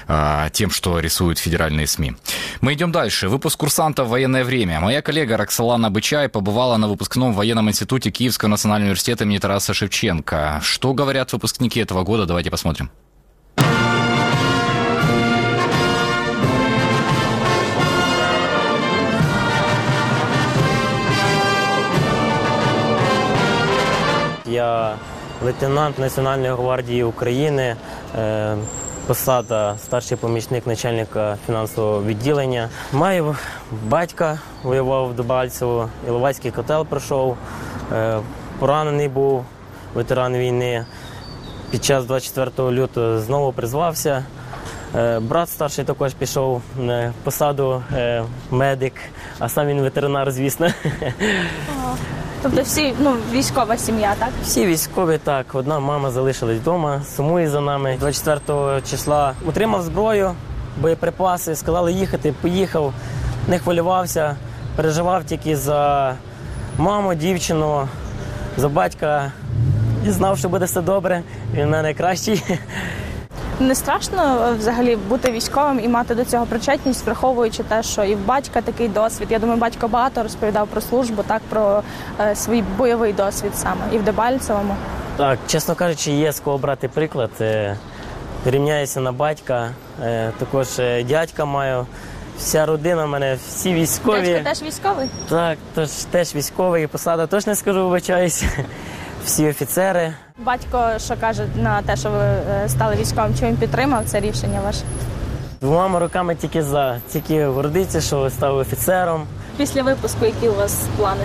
а, 0.08 0.50
тем, 0.52 0.72
что 0.72 1.00
рисуют 1.00 1.38
федеральные 1.38 1.86
СМИ. 1.86 2.16
Мы 2.62 2.74
идем 2.76 2.94
дальше. 2.94 3.28
Выпуск 3.28 3.60
курсанта 3.60 4.06
в 4.06 4.10
военное 4.10 4.46
время. 4.46 4.80
Моя 4.80 5.02
коллега 5.02 5.36
Роксолана 5.36 5.92
Бычай 5.92 6.30
побывала 6.30 6.78
на 6.78 6.88
выпускном 6.88 7.34
военном 7.34 7.70
институте 7.70 8.10
Киевского 8.10 8.48
национального 8.48 8.86
университета 8.88 9.26
имени 9.26 9.40
Тараса 9.40 9.74
Шевченко. 9.74 10.62
Что 10.64 10.94
говорят 10.94 11.34
выпускники 11.34 11.82
этого 11.82 12.04
года? 12.04 12.26
Давайте 12.26 12.52
посмотрим. 12.52 12.90
Лейтенант 25.44 26.00
Національної 26.00 26.54
гвардії 26.54 27.04
України, 27.04 27.76
е, 28.18 28.56
посада 29.08 29.76
старший 29.78 30.18
помічник 30.18 30.68
начальника 30.68 31.38
фінансового 31.46 32.04
відділення. 32.04 32.70
Маю 32.94 33.36
батька, 33.84 34.40
воював 34.64 35.10
в 35.10 35.14
Дебальцево, 35.14 35.90
Іловайський 36.08 36.52
котел 36.52 36.86
пройшов, 36.86 37.38
е, 37.94 38.20
поранений 38.60 39.08
був 39.08 39.46
ветеран 39.94 40.34
війни. 40.34 40.86
Під 41.72 41.86
час 41.86 42.06
24 42.06 42.72
лютого 42.72 43.20
знову 43.20 43.52
призвався. 43.52 44.26
Е, 44.96 45.20
Брат 45.20 45.50
старший 45.50 45.86
також 45.86 46.14
пішов 46.14 46.62
на 46.78 47.14
посаду 47.24 47.84
медик, 48.52 48.94
а 49.40 49.50
сам 49.50 49.68
він 49.68 49.82
ветеринар, 49.82 50.32
звісно. 50.32 50.68
Тобто 52.46 52.62
всі 52.62 52.94
ну, 53.00 53.16
військова 53.32 53.78
сім'я, 53.78 54.16
так? 54.20 54.30
Всі 54.44 54.66
військові 54.66 55.18
так. 55.24 55.46
Одна 55.54 55.80
мама 55.80 56.12
залишилась 56.12 56.58
вдома, 56.58 57.02
сумує 57.16 57.50
за 57.50 57.62
нами. 57.62 57.98
24 58.00 58.82
числа 58.82 59.34
отримав 59.48 59.82
зброю, 59.84 60.32
боєприпаси, 60.82 61.56
сказали 61.56 61.94
їхати, 61.94 62.34
поїхав, 62.42 62.94
не 63.48 63.60
хвилювався, 63.60 64.36
переживав 64.76 65.24
тільки 65.24 65.58
за 65.58 66.14
маму, 66.78 67.14
дівчину, 67.14 67.88
за 68.58 68.70
батька. 68.70 69.32
І 70.08 70.12
знав, 70.12 70.38
що 70.38 70.50
буде 70.50 70.66
все 70.66 70.82
добре. 70.82 71.22
Він 71.54 71.66
в 71.66 71.70
мене 71.70 71.84
найкращий. 71.84 72.44
Не 73.60 73.76
страшно 73.76 74.48
е, 74.50 74.54
взагалі 74.54 74.96
бути 74.96 75.32
військовим 75.32 75.80
і 75.80 75.88
мати 75.88 76.16
до 76.16 76.26
цього 76.26 76.46
причетність, 76.46 77.06
враховуючи 77.06 77.64
те, 77.64 77.84
що 77.84 78.04
і 78.04 78.16
в 78.16 78.26
батька 78.26 78.62
такий 78.62 78.88
досвід. 78.88 79.28
Я 79.32 79.40
думаю, 79.40 79.60
батько 79.60 79.88
багато 79.88 80.24
розповідав 80.24 80.68
про 80.68 80.82
службу, 80.82 81.24
так 81.28 81.42
про 81.50 81.84
е, 82.20 82.36
свій 82.36 82.62
бойовий 82.78 83.14
досвід 83.14 83.52
саме 83.56 83.82
і 83.94 83.98
в 83.98 84.04
Дебальцевому. 84.04 84.76
Так, 85.18 85.40
чесно 85.48 85.76
кажучи, 85.76 86.12
є 86.12 86.32
з 86.32 86.40
кого 86.40 86.58
брати 86.58 86.88
приклад. 86.88 87.32
Е, 87.42 87.78
Рівняюся 88.46 89.00
на 89.00 89.12
батька, 89.12 89.70
е, 90.04 90.32
також 90.40 90.68
дядька 91.08 91.46
маю. 91.46 91.86
Вся 92.38 92.66
родина 92.66 93.06
в 93.06 93.10
мене, 93.10 93.38
всі 93.48 93.74
військові. 93.74 94.26
Дядько 94.26 94.50
теж 94.50 94.62
військовий? 94.62 95.10
Так, 95.30 95.58
тож 95.76 95.90
теж 95.90 96.36
військовий, 96.36 96.88
посада 96.88 97.28
теж 97.28 97.48
не 97.48 97.56
скажу, 97.56 97.84
вибачаюсь. 97.84 98.44
Всі 99.26 99.50
офіцери. 99.50 100.14
Батько, 100.38 100.90
що 100.98 101.16
каже 101.22 101.48
на 101.56 101.82
те, 101.82 101.96
що 101.96 102.10
ви 102.10 102.18
е, 102.18 102.64
стали 102.68 102.96
військовим, 102.96 103.36
чи 103.40 103.46
він 103.46 103.56
підтримав 103.58 104.04
це 104.06 104.20
рішення 104.20 104.62
ваше? 104.62 104.82
Двома 105.62 106.00
руками 106.00 106.36
тільки 106.36 106.64
за, 106.64 106.98
тільки 107.12 107.46
гордиться, 107.46 108.02
що 108.02 108.30
став 108.30 108.58
офіцером. 108.58 109.28
Після 109.58 109.84
випуску, 109.84 110.26
які 110.26 110.50
у 110.50 110.56
вас 110.56 110.84
плани? 110.98 111.24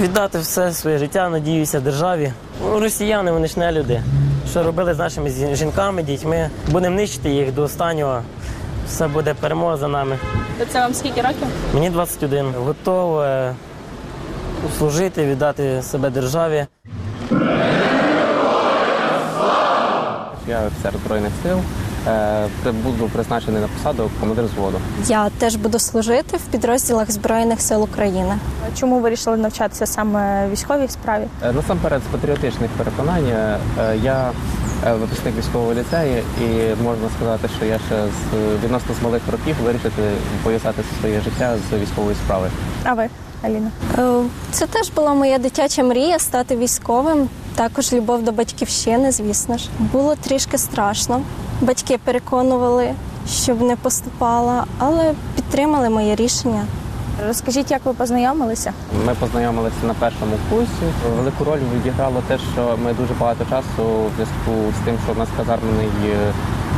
Віддати 0.00 0.38
все 0.38 0.72
своє 0.72 0.98
життя, 0.98 1.28
надіюся, 1.28 1.80
державі. 1.80 2.32
Ну, 2.64 2.80
Росіяни, 2.80 3.32
вони 3.32 3.46
ж 3.46 3.58
не 3.58 3.72
люди. 3.72 4.02
Що 4.50 4.62
робили 4.62 4.94
з 4.94 4.98
нашими 4.98 5.30
жінками, 5.54 6.02
дітьми. 6.02 6.50
Будемо 6.68 6.96
нищити 6.96 7.30
їх 7.30 7.54
до 7.54 7.62
останнього. 7.62 8.22
Все 8.86 9.08
буде 9.08 9.34
перемога 9.34 9.76
за 9.76 9.88
нами. 9.88 10.18
Це 10.72 10.80
вам 10.80 10.94
скільки 10.94 11.20
років? 11.22 11.46
Мені 11.74 11.90
21. 11.90 12.54
Готов 12.64 13.20
е, 13.20 13.54
служити, 14.78 15.26
віддати 15.26 15.82
себе 15.82 16.10
державі. 16.10 16.66
Я 20.50 20.66
офіцер 20.66 20.92
Збройних 21.04 21.32
сил. 21.42 21.58
Е, 22.08 22.48
Буду 22.84 23.08
призначений 23.12 23.60
на 23.60 23.68
посаду 23.68 24.10
командир 24.20 24.44
взводу. 24.44 24.80
Я 25.06 25.28
теж 25.38 25.56
буду 25.56 25.78
служити 25.78 26.36
в 26.36 26.40
підрозділах 26.40 27.10
Збройних 27.10 27.60
сил 27.60 27.82
України. 27.82 28.34
Чому 28.78 28.94
ви 28.94 29.00
вирішили 29.00 29.36
навчатися 29.36 29.86
саме 29.86 30.48
військовій 30.48 30.88
справі? 30.88 31.24
Е, 31.44 31.52
Насамперед, 31.52 32.02
з 32.08 32.12
патріотичних 32.12 32.70
переконань 32.70 33.26
е, 33.26 33.58
я 34.02 34.30
випускник 35.00 35.38
військового 35.38 35.74
ліцею, 35.74 36.22
і 36.40 36.82
можна 36.82 37.08
сказати, 37.16 37.48
що 37.56 37.66
я 37.66 37.78
ще 37.86 37.96
з 38.06 38.64
відносно 38.64 38.94
з 39.00 39.04
малих 39.04 39.22
років 39.32 39.56
вирішити 39.64 40.02
пов'язати 40.44 40.82
своє 41.00 41.20
життя 41.20 41.56
з 41.70 41.76
військовою 41.82 42.14
справою. 42.24 42.50
А 42.84 42.92
ви, 42.94 43.08
Аліна? 43.42 43.70
Це 44.50 44.66
теж 44.66 44.90
була 44.90 45.14
моя 45.14 45.38
дитяча 45.38 45.82
мрія 45.82 46.18
стати 46.18 46.56
військовим. 46.56 47.28
Також 47.54 47.92
любов 47.92 48.22
до 48.22 48.32
батьківщини, 48.32 49.12
звісно 49.12 49.58
ж. 49.58 49.68
Було 49.78 50.14
трішки 50.16 50.58
страшно. 50.58 51.22
Батьки 51.60 51.98
переконували, 52.04 52.94
щоб 53.30 53.62
не 53.62 53.76
поступала, 53.76 54.64
але 54.78 55.14
підтримали 55.36 55.88
моє 55.88 56.14
рішення. 56.14 56.64
Розкажіть, 57.26 57.70
як 57.70 57.80
ви 57.84 57.92
познайомилися? 57.92 58.72
Ми 59.06 59.14
познайомилися 59.14 59.76
на 59.86 59.94
першому 59.94 60.36
курсі. 60.50 60.84
Велику 61.16 61.44
роль 61.44 61.58
відіграло 61.74 62.22
те, 62.28 62.38
що 62.52 62.78
ми 62.84 62.92
дуже 62.92 63.14
багато 63.20 63.44
часу 63.44 63.82
в 63.82 64.10
зв'язку 64.14 64.72
з 64.80 64.84
тим, 64.84 64.98
що 65.04 65.12
в 65.12 65.18
нас 65.18 65.28
казарменний 65.36 65.88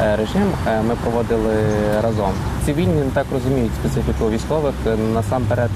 е, 0.00 0.16
режим, 0.16 0.52
е, 0.68 0.82
ми 0.82 0.94
проводили 0.94 1.54
разом. 2.02 2.32
Цивільні 2.66 2.94
не 2.94 3.10
так 3.14 3.26
розуміють 3.32 3.72
специфіку 3.80 4.30
військових. 4.30 4.74
Е, 4.86 4.96
Насамперед 5.14 5.70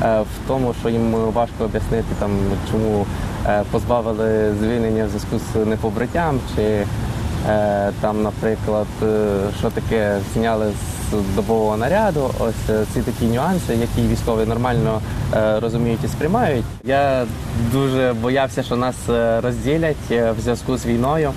в 0.00 0.48
тому, 0.48 0.74
що 0.80 0.88
їм 0.88 1.12
важко 1.12 1.64
об'яснити, 1.64 2.06
там 2.18 2.30
чому 2.70 3.06
е, 3.46 3.62
позбавили 3.70 4.54
звільнення 4.60 5.04
в 5.04 5.08
зв'язку 5.08 5.38
з 5.38 5.66
непобриттям, 5.66 6.40
чи 6.56 6.62
е, 6.62 7.90
там, 8.00 8.22
наприклад, 8.22 8.86
е, 9.02 9.26
що 9.58 9.70
таке 9.70 10.18
зняли 10.34 10.66
з 11.10 11.36
добового 11.36 11.76
наряду. 11.76 12.30
Ось 12.40 12.70
е, 12.70 12.84
ці 12.94 13.00
такі 13.00 13.24
нюанси, 13.24 13.74
які 13.74 14.08
військові 14.08 14.46
нормально 14.46 15.00
е, 15.34 15.60
розуміють 15.60 16.04
і 16.04 16.08
сприймають. 16.08 16.64
Я 16.84 17.26
дуже 17.72 18.14
боявся, 18.22 18.62
що 18.62 18.76
нас 18.76 18.96
е, 19.08 19.40
розділять 19.40 20.10
е, 20.10 20.32
в 20.32 20.40
зв'язку 20.40 20.76
з 20.76 20.86
війною, 20.86 21.32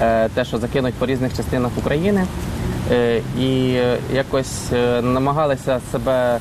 е, 0.00 0.28
те, 0.28 0.44
що 0.44 0.58
закинуть 0.58 0.94
по 0.94 1.06
різних 1.06 1.36
частинах 1.36 1.70
України, 1.78 2.24
Е, 2.92 3.20
і 3.38 3.74
е, 3.74 3.98
якось 4.14 4.72
е, 4.72 5.02
намагалися 5.02 5.80
себе 5.92 6.36
е, 6.36 6.40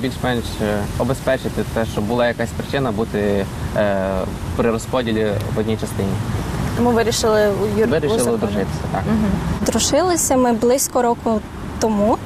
більш-менш 0.00 0.44
е, 0.62 0.78
обезпечити, 0.98 1.64
те, 1.74 1.86
що 1.86 2.00
була 2.00 2.26
якась 2.26 2.50
причина 2.56 2.92
бути 2.92 3.46
е, 3.76 3.96
при 4.56 4.70
розподілі 4.70 5.32
в 5.54 5.58
одній 5.58 5.76
частині. 5.76 6.12
Тому 6.76 6.90
вирішили 6.90 7.48
у 7.48 7.78
юр... 7.80 7.88
Вирішили 7.88 8.30
одружитися, 8.30 8.80
так. 8.92 9.02
Дружилися 9.66 10.36
ми 10.36 10.52
близько 10.52 11.02
року 11.02 11.40
тому, 11.80 12.18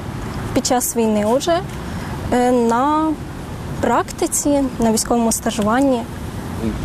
під 0.53 0.65
час 0.65 0.95
війни 0.95 1.25
вже, 1.37 1.59
е, 2.33 2.51
на 2.51 3.13
практиці, 3.81 4.63
на 4.79 4.91
військовому 4.91 5.31
стажуванні. 5.31 6.01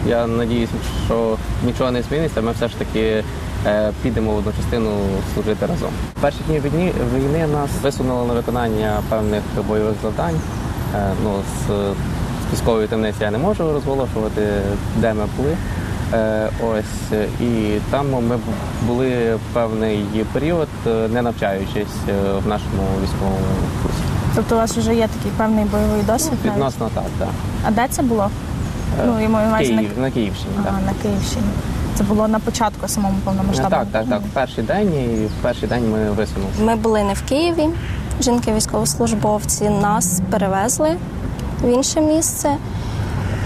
Я 0.06 0.26
надіюся, 0.26 0.72
що 1.06 1.36
нічого 1.64 1.90
не 1.90 2.02
зміниться. 2.02 2.40
Ми 2.40 2.52
все 2.52 2.68
ж 2.68 2.76
таки 2.78 3.00
е, 3.00 3.24
підемо 4.02 4.32
в 4.32 4.36
одну 4.36 4.52
частину 4.52 4.90
служити 5.34 5.66
разом. 5.66 5.90
Перші 6.20 6.38
дні 6.48 6.60
війни, 6.60 6.92
війни 7.16 7.46
нас 7.46 7.70
висунули 7.82 8.26
на 8.26 8.34
виконання 8.34 9.00
певних 9.08 9.42
бойових 9.68 9.94
завдань. 10.02 10.40
Е, 10.96 11.12
ну, 11.24 11.30
з, 11.58 11.66
з 11.68 12.52
військової 12.52 12.88
темниці 12.88 13.16
я 13.20 13.30
не 13.30 13.38
можу 13.38 13.72
розголошувати, 13.72 14.42
де 14.96 15.14
ми 15.14 15.24
були. 15.36 15.56
Е, 16.14 16.48
ось 16.64 17.18
і 17.40 17.78
там 17.90 18.06
ми 18.12 18.38
були 18.86 19.38
певний 19.52 20.04
період, 20.32 20.68
е, 20.86 21.08
не 21.08 21.22
навчаючись 21.22 21.96
е, 22.08 22.12
в 22.44 22.48
нашому 22.48 22.82
військовому 23.02 23.36
курсі. 23.82 23.98
Тобто 24.34 24.54
у 24.54 24.58
вас 24.58 24.76
вже 24.76 24.94
є 24.94 25.08
такий 25.18 25.32
певний 25.36 25.64
бойовий 25.64 26.02
досвід? 26.02 26.38
навіть? 26.44 26.56
Відносно 26.56 26.90
так, 26.94 27.04
так. 27.18 27.28
А 27.66 27.70
де 27.70 27.86
це 27.90 28.02
було? 28.02 28.30
Е, 29.00 29.04
Ну, 29.06 29.20
я 29.22 29.28
маю 29.28 29.50
на 29.50 29.58
Київ, 29.58 29.90
на 29.98 30.10
Київщині. 30.10 30.50
Ага, 30.58 30.78
так. 30.78 30.86
на 30.86 31.02
Київщині. 31.02 31.46
Це 31.95 32.05
було 32.05 32.28
на 32.28 32.38
початку 32.38 32.88
самому 32.88 33.18
повномасштабному. 33.24 33.84
Так, 33.84 34.03
так, 34.03 34.09
так. 34.11 34.20
В 34.20 34.34
перший 34.34 34.64
день 34.64 34.95
і 34.95 35.26
в 35.26 35.43
перший 35.43 35.68
день 35.68 35.90
ми 35.93 36.11
висунули. 36.11 36.51
Ми 36.61 36.76
були 36.76 37.03
не 37.03 37.14
в 37.14 37.22
Києві. 37.22 37.68
Жінки 38.20 38.53
військовослужбовці 38.53 39.70
нас 39.70 40.20
перевезли 40.30 40.97
в 41.62 41.68
інше 41.68 42.01
місце. 42.01 42.57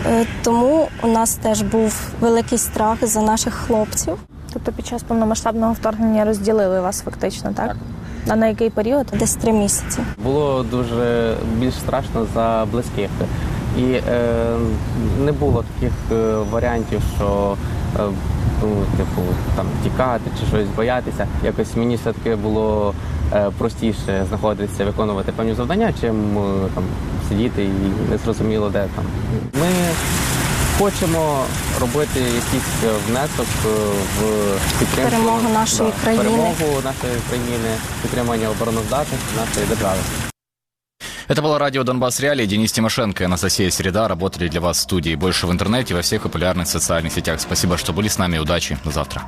Е, 0.07 0.26
Тому 0.42 0.88
у 1.03 1.07
нас 1.07 1.34
теж 1.34 1.62
був 1.62 2.01
великий 2.20 2.59
страх 2.59 3.07
за 3.07 3.22
наших 3.22 3.55
хлопців. 3.55 4.14
Тобто 4.53 4.72
під 4.72 4.86
час 4.86 5.03
повномасштабного 5.03 5.72
вторгнення 5.72 6.24
розділили 6.24 6.80
вас 6.80 7.03
фактично, 7.03 7.53
так? 7.53 7.76
А 8.28 8.36
на 8.36 8.47
який 8.47 8.70
період? 8.70 9.07
Десь 9.18 9.34
три 9.34 9.53
місяці. 9.53 9.99
Було 10.24 10.62
дуже 10.62 11.34
більш 11.59 11.74
страшно 11.74 12.26
за 12.34 12.66
близьких. 12.72 13.11
І 13.78 13.82
е, 13.82 14.03
не 15.24 15.32
було 15.32 15.64
таких 15.74 15.92
е, 16.12 16.36
варіантів, 16.51 17.03
що 17.16 17.57
е, 18.62 18.66
ну, 18.66 18.84
типу, 18.96 19.22
там 19.57 19.66
тікати 19.84 20.30
чи 20.40 20.46
щось 20.46 20.68
боятися. 20.76 21.26
Якось 21.44 21.76
мені 21.76 21.96
все-таки 21.96 22.36
було 22.36 22.94
е, 23.32 23.50
простіше 23.59 24.24
знаходитися, 24.28 24.84
виконувати 24.84 25.32
певні 25.32 25.54
завдання, 25.54 25.92
чим 26.00 26.38
е, 26.38 26.68
там 26.74 26.84
сидіти 27.28 27.64
і 27.64 28.11
не 28.11 28.18
зрозуміло 28.24 28.68
де 28.70 28.86
там. 28.96 29.04
Ми 29.61 29.66
хочемо 30.78 31.44
робити 31.80 32.20
якийсь 32.20 32.84
е, 32.84 32.90
внесок 33.09 33.46
в 34.18 34.22
підтримку 34.78 35.11
Перемогу 35.11 35.48
нашої 35.54 35.92
країни. 36.02 36.24
перемогу 36.24 36.80
нашої 36.84 37.20
країни, 37.28 37.70
підтримання 38.02 38.48
обороноздатності 38.50 39.36
нашої 39.36 39.66
держави. 39.66 39.98
Это 41.27 41.41
было 41.41 41.59
радио 41.59 41.84
«Донбасс 41.84 42.19
Реалии». 42.19 42.45
Денис 42.45 42.71
Тимошенко 42.71 43.23
и 43.23 43.25
Анастасия 43.25 43.69
Среда 43.69 44.07
работали 44.07 44.47
для 44.47 44.61
вас 44.61 44.77
в 44.77 44.82
студии. 44.82 45.15
Больше 45.15 45.47
в 45.47 45.51
интернете, 45.51 45.93
во 45.93 46.01
всех 46.01 46.23
популярных 46.23 46.67
социальных 46.67 47.13
сетях. 47.13 47.39
Спасибо, 47.41 47.77
что 47.77 47.93
были 47.93 48.07
с 48.07 48.17
нами. 48.17 48.38
Удачи. 48.38 48.77
До 48.84 48.91
завтра. 48.91 49.23